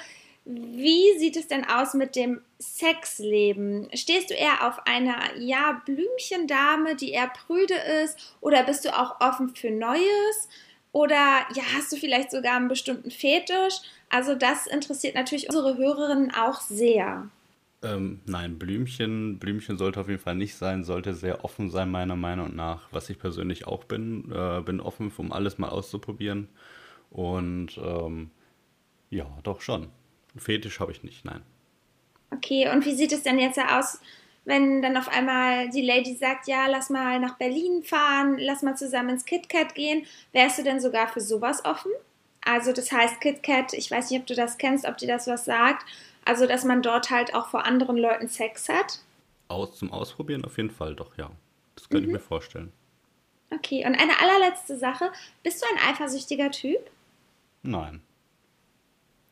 Wie 0.51 1.19
sieht 1.19 1.37
es 1.37 1.47
denn 1.47 1.67
aus 1.67 1.93
mit 1.93 2.17
dem 2.17 2.41
Sexleben? 2.59 3.87
Stehst 3.93 4.31
du 4.31 4.35
eher 4.35 4.67
auf 4.67 4.87
einer, 4.87 5.37
ja, 5.37 5.83
Blümchendame, 5.85 6.97
die 6.97 7.11
eher 7.11 7.29
prüde 7.29 7.75
ist? 8.03 8.35
Oder 8.41 8.63
bist 8.63 8.87
du 8.87 8.99
auch 8.99 9.21
offen 9.21 9.55
für 9.55 9.71
Neues? 9.71 10.49
Oder 10.93 11.45
ja, 11.55 11.63
hast 11.77 11.93
du 11.93 11.97
vielleicht 11.97 12.31
sogar 12.31 12.57
einen 12.57 12.69
bestimmten 12.69 13.11
Fetisch? 13.11 13.75
Also 14.09 14.35
das 14.35 14.67
interessiert 14.67 15.15
natürlich 15.15 15.49
unsere 15.49 15.77
Hörerinnen 15.77 16.33
auch 16.35 16.63
sehr. 16.63 17.29
Ähm, 17.83 18.21
nein, 18.25 18.59
Blümchen, 18.59 19.39
Blümchen 19.39 19.77
sollte 19.77 20.01
auf 20.01 20.09
jeden 20.09 20.23
Fall 20.23 20.35
nicht 20.35 20.55
sein, 20.55 20.83
sollte 20.83 21.13
sehr 21.13 21.45
offen 21.45 21.69
sein, 21.69 21.91
meiner 21.91 22.17
Meinung 22.17 22.57
nach. 22.57 22.89
Was 22.91 23.11
ich 23.11 23.19
persönlich 23.19 23.67
auch 23.67 23.85
bin, 23.85 24.33
äh, 24.33 24.63
bin 24.63 24.81
offen, 24.81 25.13
um 25.15 25.31
alles 25.31 25.59
mal 25.59 25.69
auszuprobieren. 25.69 26.49
Und 27.11 27.79
ähm, 27.85 28.31
ja, 29.11 29.27
doch 29.43 29.61
schon. 29.61 29.89
Fetisch 30.39 30.81
habe 30.81 30.93
ich 30.93 31.03
nicht, 31.03 31.25
nein. 31.25 31.43
Okay, 32.31 32.71
und 32.71 32.85
wie 32.85 32.95
sieht 32.95 33.13
es 33.13 33.23
denn 33.23 33.39
jetzt 33.39 33.59
aus, 33.59 34.01
wenn 34.45 34.83
dann 34.83 34.97
auf 34.97 35.09
einmal 35.09 35.69
die 35.71 35.83
Lady 35.83 36.15
sagt, 36.15 36.49
ja, 36.49 36.67
lass 36.67 36.91
mal 36.91 37.21
nach 37.21 37.37
Berlin 37.37 37.83
fahren, 37.83 38.37
lass 38.39 38.63
mal 38.63 38.77
zusammen 38.77 39.11
ins 39.11 39.25
KitKat 39.25 39.75
gehen? 39.75 40.07
Wärst 40.33 40.59
du 40.59 40.63
denn 40.63 40.81
sogar 40.81 41.09
für 41.09 41.21
sowas 41.21 41.65
offen? 41.65 41.93
Also 42.45 42.73
das 42.73 42.91
heißt 42.91 43.21
KitKat, 43.21 43.75
ich 43.75 43.91
weiß 43.91 44.11
nicht, 44.11 44.21
ob 44.21 44.27
du 44.27 44.35
das 44.35 44.57
kennst, 44.57 44.87
ob 44.87 44.97
dir 44.97 45.09
das 45.09 45.27
was 45.27 45.45
sagt. 45.45 45.85
Also 46.25 46.47
dass 46.47 46.65
man 46.65 46.83
dort 46.83 47.11
halt 47.11 47.35
auch 47.35 47.49
vor 47.49 47.67
anderen 47.67 47.97
Leuten 47.97 48.29
Sex 48.29 48.69
hat. 48.69 49.01
Aus, 49.49 49.79
zum 49.79 49.93
Ausprobieren 49.93 50.45
auf 50.45 50.57
jeden 50.57 50.71
Fall, 50.71 50.95
doch, 50.95 51.17
ja. 51.19 51.31
Das 51.75 51.89
könnte 51.89 52.07
ich 52.07 52.13
mir 52.13 52.21
vorstellen. 52.21 52.73
Okay, 53.51 53.87
und 53.87 53.95
eine 53.95 54.21
allerletzte 54.21 54.77
Sache. 54.77 55.11
Bist 55.43 55.63
du 55.63 55.67
ein 55.67 55.91
eifersüchtiger 55.91 56.51
Typ? 56.51 56.79
Nein. 57.63 58.03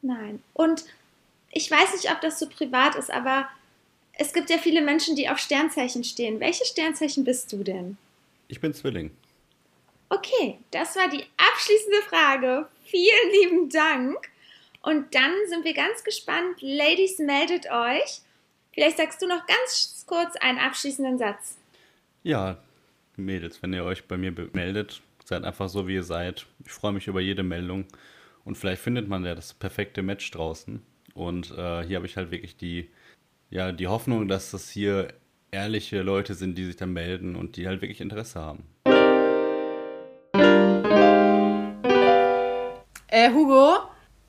Nein. 0.03 0.43
Und 0.53 0.85
ich 1.51 1.71
weiß 1.71 1.93
nicht, 1.95 2.11
ob 2.11 2.21
das 2.21 2.39
so 2.39 2.49
privat 2.49 2.97
ist, 2.97 3.11
aber 3.11 3.49
es 4.13 4.33
gibt 4.33 4.51
ja 4.51 4.59
viele 4.59 4.83
Menschen, 4.83 5.17
die 5.17 5.29
auf 5.29 5.39
Sternzeichen 5.39 6.05
stehen. 6.05 6.41
Welche 6.41 6.65
Sternzeichen 6.65 7.25
bist 7.25 7.53
du 7.53 7.63
denn? 7.63 7.97
Ich 8.49 8.61
bin 8.61 8.73
Zwilling. 8.73 9.11
Okay, 10.09 10.59
das 10.71 10.97
war 10.97 11.09
die 11.09 11.25
abschließende 11.37 12.03
Frage. 12.09 12.69
Vielen 12.85 13.31
lieben 13.41 13.69
Dank. 13.69 14.17
Und 14.83 15.15
dann 15.15 15.33
sind 15.49 15.65
wir 15.65 15.75
ganz 15.75 16.05
gespannt. 16.05 16.61
Ladies, 16.61 17.19
meldet 17.19 17.71
euch. 17.71 18.21
Vielleicht 18.73 18.99
sagst 18.99 19.21
du 19.21 19.27
noch 19.27 19.45
ganz 19.47 20.05
kurz 20.07 20.37
einen 20.37 20.59
abschließenden 20.59 21.19
Satz. 21.19 21.57
Ja, 22.23 22.59
Mädels, 23.17 23.63
wenn 23.63 23.73
ihr 23.73 23.85
euch 23.85 24.05
bei 24.05 24.17
mir 24.17 24.33
meldet, 24.53 25.01
seid 25.25 25.45
einfach 25.45 25.69
so, 25.69 25.89
wie 25.89 25.95
ihr 25.95 26.05
seid. 26.05 26.47
Ich 26.65 26.73
freue 26.73 26.93
mich 26.93 27.09
über 27.09 27.21
jede 27.21 27.43
Meldung. 27.43 27.87
Und 28.47 28.57
vielleicht 28.57 28.81
findet 28.81 29.09
man 29.09 29.25
ja 29.25 29.35
das 29.35 29.53
perfekte 29.53 30.03
Match 30.03 30.31
draußen. 30.31 30.81
Und 31.15 31.51
äh, 31.51 31.83
hier 31.83 31.97
habe 31.97 32.07
ich 32.07 32.17
halt 32.17 32.31
wirklich 32.31 32.57
die, 32.57 32.89
ja, 33.51 33.73
die 33.73 33.89
Hoffnung, 33.89 34.29
dass 34.29 34.53
das 34.53 34.71
hier 34.71 35.09
ehrliche 35.51 36.03
Leute 36.03 36.35
sind, 36.35 36.57
die 36.57 36.65
sich 36.65 36.77
dann 36.77 36.93
melden 36.93 37.35
und 37.35 37.57
die 37.57 37.67
halt 37.67 37.83
wirklich 37.83 38.01
Interesse 38.01 38.41
haben. 38.41 38.63
Äh, 43.09 43.33
Hugo, 43.33 43.79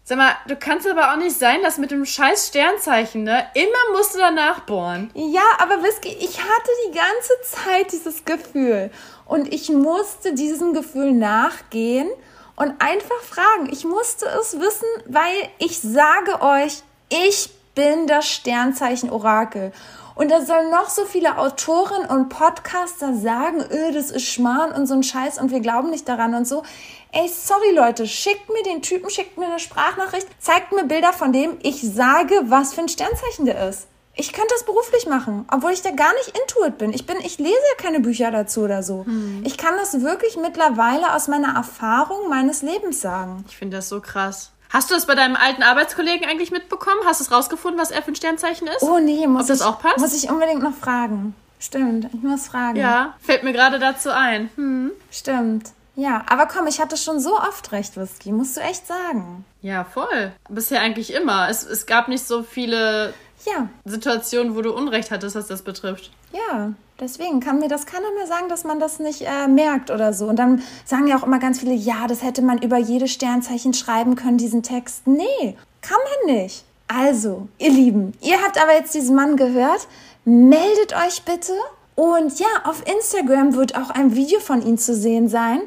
sag 0.03 0.17
mal, 0.17 0.31
du 0.47 0.55
kannst 0.55 0.87
aber 0.87 1.13
auch 1.13 1.17
nicht 1.17 1.37
sein, 1.37 1.61
dass 1.61 1.77
mit 1.77 1.91
dem 1.91 2.03
scheiß 2.03 2.47
Sternzeichen, 2.47 3.21
ne? 3.21 3.45
Immer 3.53 3.97
musst 3.97 4.15
du 4.15 4.19
danach 4.19 4.61
bohren. 4.61 5.11
Ja, 5.13 5.43
aber 5.59 5.83
Whisky, 5.83 6.09
ich 6.19 6.39
hatte 6.39 6.71
die 6.87 6.95
ganze 6.95 7.33
Zeit 7.43 7.91
dieses 7.91 8.25
Gefühl. 8.25 8.89
Und 9.25 9.53
ich 9.53 9.69
musste 9.69 10.33
diesem 10.33 10.73
Gefühl 10.73 11.11
nachgehen 11.11 12.09
und 12.57 12.73
einfach 12.79 13.21
fragen. 13.21 13.71
Ich 13.71 13.85
musste 13.85 14.25
es 14.25 14.59
wissen, 14.59 14.87
weil 15.05 15.49
ich 15.59 15.79
sage 15.79 16.41
euch, 16.41 16.83
ich 17.07 17.49
bin 17.73 18.07
das 18.07 18.27
Sternzeichen-Orakel. 18.27 19.71
Und 20.15 20.31
da 20.31 20.41
sollen 20.41 20.71
noch 20.71 20.89
so 20.89 21.05
viele 21.05 21.37
Autoren 21.37 22.07
und 22.07 22.29
Podcaster 22.29 23.13
sagen, 23.13 23.63
öh, 23.69 23.91
das 23.93 24.09
ist 24.09 24.25
Schmarrn 24.25 24.71
und 24.71 24.87
so 24.87 24.95
ein 24.95 25.03
Scheiß 25.03 25.37
und 25.39 25.51
wir 25.51 25.59
glauben 25.59 25.91
nicht 25.91 26.09
daran 26.09 26.33
und 26.33 26.47
so. 26.47 26.63
Ey, 27.11 27.27
sorry 27.29 27.71
Leute, 27.73 28.07
schickt 28.07 28.49
mir 28.49 28.63
den 28.63 28.81
Typen, 28.81 29.11
schickt 29.11 29.37
mir 29.37 29.45
eine 29.45 29.59
Sprachnachricht, 29.59 30.27
zeigt 30.39 30.71
mir 30.71 30.85
Bilder 30.85 31.13
von 31.13 31.31
dem, 31.31 31.57
ich 31.61 31.81
sage, 31.81 32.33
was 32.45 32.73
für 32.73 32.81
ein 32.81 32.89
Sternzeichen 32.89 33.45
der 33.45 33.69
ist. 33.69 33.87
Ich 34.17 34.33
könnte 34.33 34.49
das 34.53 34.65
beruflich 34.65 35.05
machen, 35.05 35.45
obwohl 35.51 35.71
ich 35.71 35.81
da 35.81 35.91
gar 35.91 36.11
nicht 36.13 36.37
intuit 36.37 36.77
bin. 36.77 36.91
Ich 36.91 37.05
bin, 37.05 37.17
ich 37.19 37.37
lese 37.37 37.51
ja 37.51 37.83
keine 37.83 37.99
Bücher 37.99 38.31
dazu 38.31 38.61
oder 38.61 38.81
so. 38.83 39.05
Ich 39.43 39.57
kann 39.57 39.75
das 39.77 40.01
wirklich 40.01 40.37
mittlerweile 40.37 41.13
aus 41.13 41.27
meiner 41.27 41.55
Erfahrung 41.55 42.27
meines 42.29 42.61
Lebens 42.63 42.99
sagen. 42.99 43.45
Ich 43.47 43.57
finde 43.57 43.77
das 43.77 43.89
so 43.89 44.01
krass. 44.01 44.51
Hast 44.69 44.89
du 44.89 44.95
das 44.95 45.05
bei 45.05 45.15
deinem 45.15 45.35
alten 45.35 45.63
Arbeitskollegen 45.63 46.27
eigentlich 46.27 46.51
mitbekommen? 46.51 46.99
Hast 47.05 47.21
du 47.21 47.25
es 47.25 47.31
rausgefunden, 47.31 47.79
was 47.79 47.91
er 47.91 48.01
für 48.01 48.11
ein 48.11 48.15
Sternzeichen 48.15 48.67
ist? 48.67 48.81
Oh 48.83 48.99
nee, 48.99 49.25
muss 49.27 49.43
Ob 49.43 49.47
das 49.47 49.59
ich, 49.61 49.65
auch 49.65 49.79
passt? 49.79 49.99
muss 49.99 50.13
ich 50.15 50.29
unbedingt 50.29 50.61
noch 50.63 50.75
fragen. 50.75 51.35
Stimmt, 51.59 52.09
ich 52.13 52.21
muss 52.21 52.47
fragen. 52.47 52.75
Ja, 52.77 53.15
fällt 53.19 53.43
mir 53.43 53.53
gerade 53.53 53.79
dazu 53.79 54.11
ein. 54.11 54.49
Hm. 54.55 54.91
Stimmt. 55.11 55.71
Ja, 55.95 56.23
aber 56.29 56.45
komm, 56.45 56.67
ich 56.67 56.79
hatte 56.79 56.95
schon 56.95 57.19
so 57.19 57.35
oft 57.39 57.71
recht, 57.71 57.97
Whisky, 57.97 58.31
musst 58.31 58.55
du 58.57 58.61
echt 58.61 58.85
sagen. 58.85 59.45
Ja, 59.61 59.83
voll. 59.83 60.31
Bisher 60.47 60.81
eigentlich 60.81 61.11
immer. 61.11 61.49
Es, 61.49 61.63
es 61.63 61.87
gab 61.87 62.07
nicht 62.07 62.27
so 62.27 62.43
viele 62.43 63.13
Ja, 63.45 63.69
Situationen, 63.85 64.55
wo 64.55 64.61
du 64.61 64.73
Unrecht 64.73 65.11
hattest, 65.11 65.35
was 65.35 65.47
das 65.47 65.61
betrifft. 65.61 66.11
ja. 66.33 66.73
Deswegen 66.99 67.41
kann 67.41 67.59
mir 67.59 67.67
das 67.67 67.85
keiner 67.85 68.11
mehr 68.13 68.25
sagen, 68.25 68.49
dass 68.49 68.63
man 68.63 68.79
das 68.79 68.97
nicht 68.97 69.21
äh, 69.21 69.47
merkt 69.47 69.91
oder 69.91 70.13
so. 70.13 70.25
Und 70.25 70.37
dann 70.37 70.63
sagen 70.83 71.05
ja 71.05 71.15
auch 71.15 71.21
immer 71.21 71.37
ganz 71.37 71.59
viele, 71.59 71.75
ja, 71.75 72.07
das 72.07 72.23
hätte 72.23 72.41
man 72.41 72.57
über 72.59 72.77
jedes 72.79 73.11
Sternzeichen 73.11 73.75
schreiben 73.75 74.15
können, 74.15 74.39
diesen 74.39 74.63
Text. 74.63 75.05
Nee, 75.05 75.55
kann 75.81 75.99
man 76.25 76.35
nicht. 76.37 76.63
Also, 76.87 77.49
ihr 77.59 77.69
Lieben, 77.69 78.13
ihr 78.21 78.41
habt 78.41 78.59
aber 78.59 78.73
jetzt 78.73 78.95
diesen 78.95 79.15
Mann 79.15 79.37
gehört. 79.37 79.87
Meldet 80.25 80.95
euch 80.95 81.21
bitte. 81.23 81.53
Und 81.93 82.39
ja, 82.39 82.47
auf 82.63 82.81
Instagram 82.91 83.53
wird 83.53 83.75
auch 83.77 83.91
ein 83.91 84.15
Video 84.15 84.39
von 84.39 84.65
ihm 84.65 84.79
zu 84.79 84.95
sehen 84.95 85.29
sein. 85.29 85.61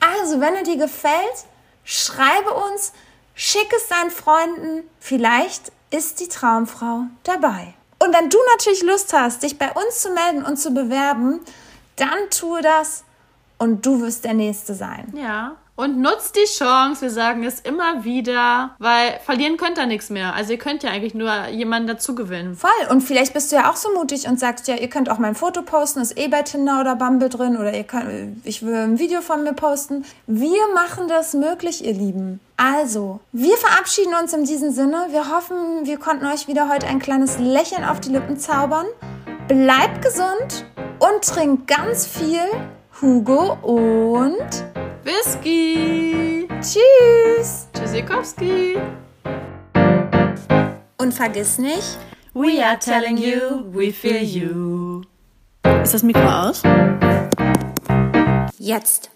Also, 0.00 0.38
wenn 0.38 0.54
er 0.54 0.64
dir 0.64 0.76
gefällt, 0.76 1.46
schreibe 1.84 2.52
uns, 2.70 2.92
schick 3.34 3.72
es 3.74 3.88
deinen 3.88 4.10
Freunden. 4.10 4.82
Vielleicht 5.00 5.72
ist 5.94 6.20
die 6.20 6.28
Traumfrau 6.28 7.04
dabei. 7.22 7.74
Und 8.00 8.12
wenn 8.14 8.28
du 8.28 8.38
natürlich 8.52 8.82
Lust 8.82 9.12
hast, 9.12 9.42
dich 9.42 9.58
bei 9.58 9.70
uns 9.70 10.00
zu 10.00 10.10
melden 10.10 10.44
und 10.44 10.56
zu 10.58 10.72
bewerben, 10.72 11.40
dann 11.96 12.30
tue 12.30 12.60
das 12.60 13.04
und 13.58 13.86
du 13.86 14.00
wirst 14.00 14.24
der 14.24 14.34
Nächste 14.34 14.74
sein. 14.74 15.12
Ja. 15.16 15.56
Und 15.76 16.00
nutzt 16.00 16.36
die 16.36 16.44
Chance, 16.44 17.02
wir 17.02 17.10
sagen 17.10 17.42
es 17.42 17.58
immer 17.58 18.04
wieder, 18.04 18.76
weil 18.78 19.18
verlieren 19.24 19.56
könnt 19.56 19.76
ihr 19.76 19.86
nichts 19.86 20.08
mehr. 20.08 20.32
Also 20.32 20.52
ihr 20.52 20.58
könnt 20.58 20.84
ja 20.84 20.90
eigentlich 20.90 21.14
nur 21.14 21.48
jemanden 21.48 21.88
dazu 21.88 22.14
gewinnen. 22.14 22.54
Voll. 22.54 22.70
Und 22.90 23.00
vielleicht 23.00 23.34
bist 23.34 23.50
du 23.50 23.56
ja 23.56 23.68
auch 23.68 23.74
so 23.74 23.92
mutig 23.92 24.28
und 24.28 24.38
sagst, 24.38 24.68
ja, 24.68 24.76
ihr 24.76 24.88
könnt 24.88 25.10
auch 25.10 25.18
mein 25.18 25.34
Foto 25.34 25.62
posten, 25.62 26.00
ist 26.00 26.16
eh 26.16 26.28
bei 26.28 26.42
Tinder 26.42 26.80
oder 26.80 26.94
Bumble 26.94 27.28
drin 27.28 27.56
oder 27.56 27.74
ihr 27.74 27.82
könnt, 27.82 28.46
ich 28.46 28.64
will 28.64 28.74
ein 28.76 29.00
Video 29.00 29.20
von 29.20 29.42
mir 29.42 29.52
posten. 29.52 30.04
Wir 30.28 30.62
machen 30.74 31.08
das 31.08 31.34
möglich, 31.34 31.84
ihr 31.84 31.94
Lieben. 31.94 32.38
Also, 32.56 33.18
wir 33.32 33.56
verabschieden 33.56 34.14
uns 34.14 34.32
in 34.32 34.44
diesem 34.44 34.70
Sinne. 34.70 35.08
Wir 35.10 35.34
hoffen, 35.34 35.86
wir 35.86 35.98
konnten 35.98 36.26
euch 36.26 36.46
wieder 36.46 36.68
heute 36.68 36.86
ein 36.86 37.00
kleines 37.00 37.40
Lächeln 37.40 37.82
auf 37.82 37.98
die 37.98 38.10
Lippen 38.10 38.38
zaubern. 38.38 38.86
Bleibt 39.48 40.02
gesund 40.02 40.66
und 41.00 41.22
trinkt 41.22 41.66
ganz 41.66 42.06
viel 42.06 42.38
Hugo 43.02 43.54
und 43.62 44.64
Whisky! 45.04 46.48
Tschüss. 46.60 47.68
Tschüssikowski! 47.74 48.78
Und 50.98 51.12
vergiss 51.12 51.58
nicht, 51.58 51.98
We 52.32 52.64
are 52.64 52.78
telling 52.78 53.16
you, 53.18 53.64
we 53.70 53.92
feel 53.92 54.22
you. 54.22 55.02
Ist 55.82 55.94
das 55.94 56.02
Mikro 56.02 56.26
aus? 56.26 56.62
jetzt 58.58 59.10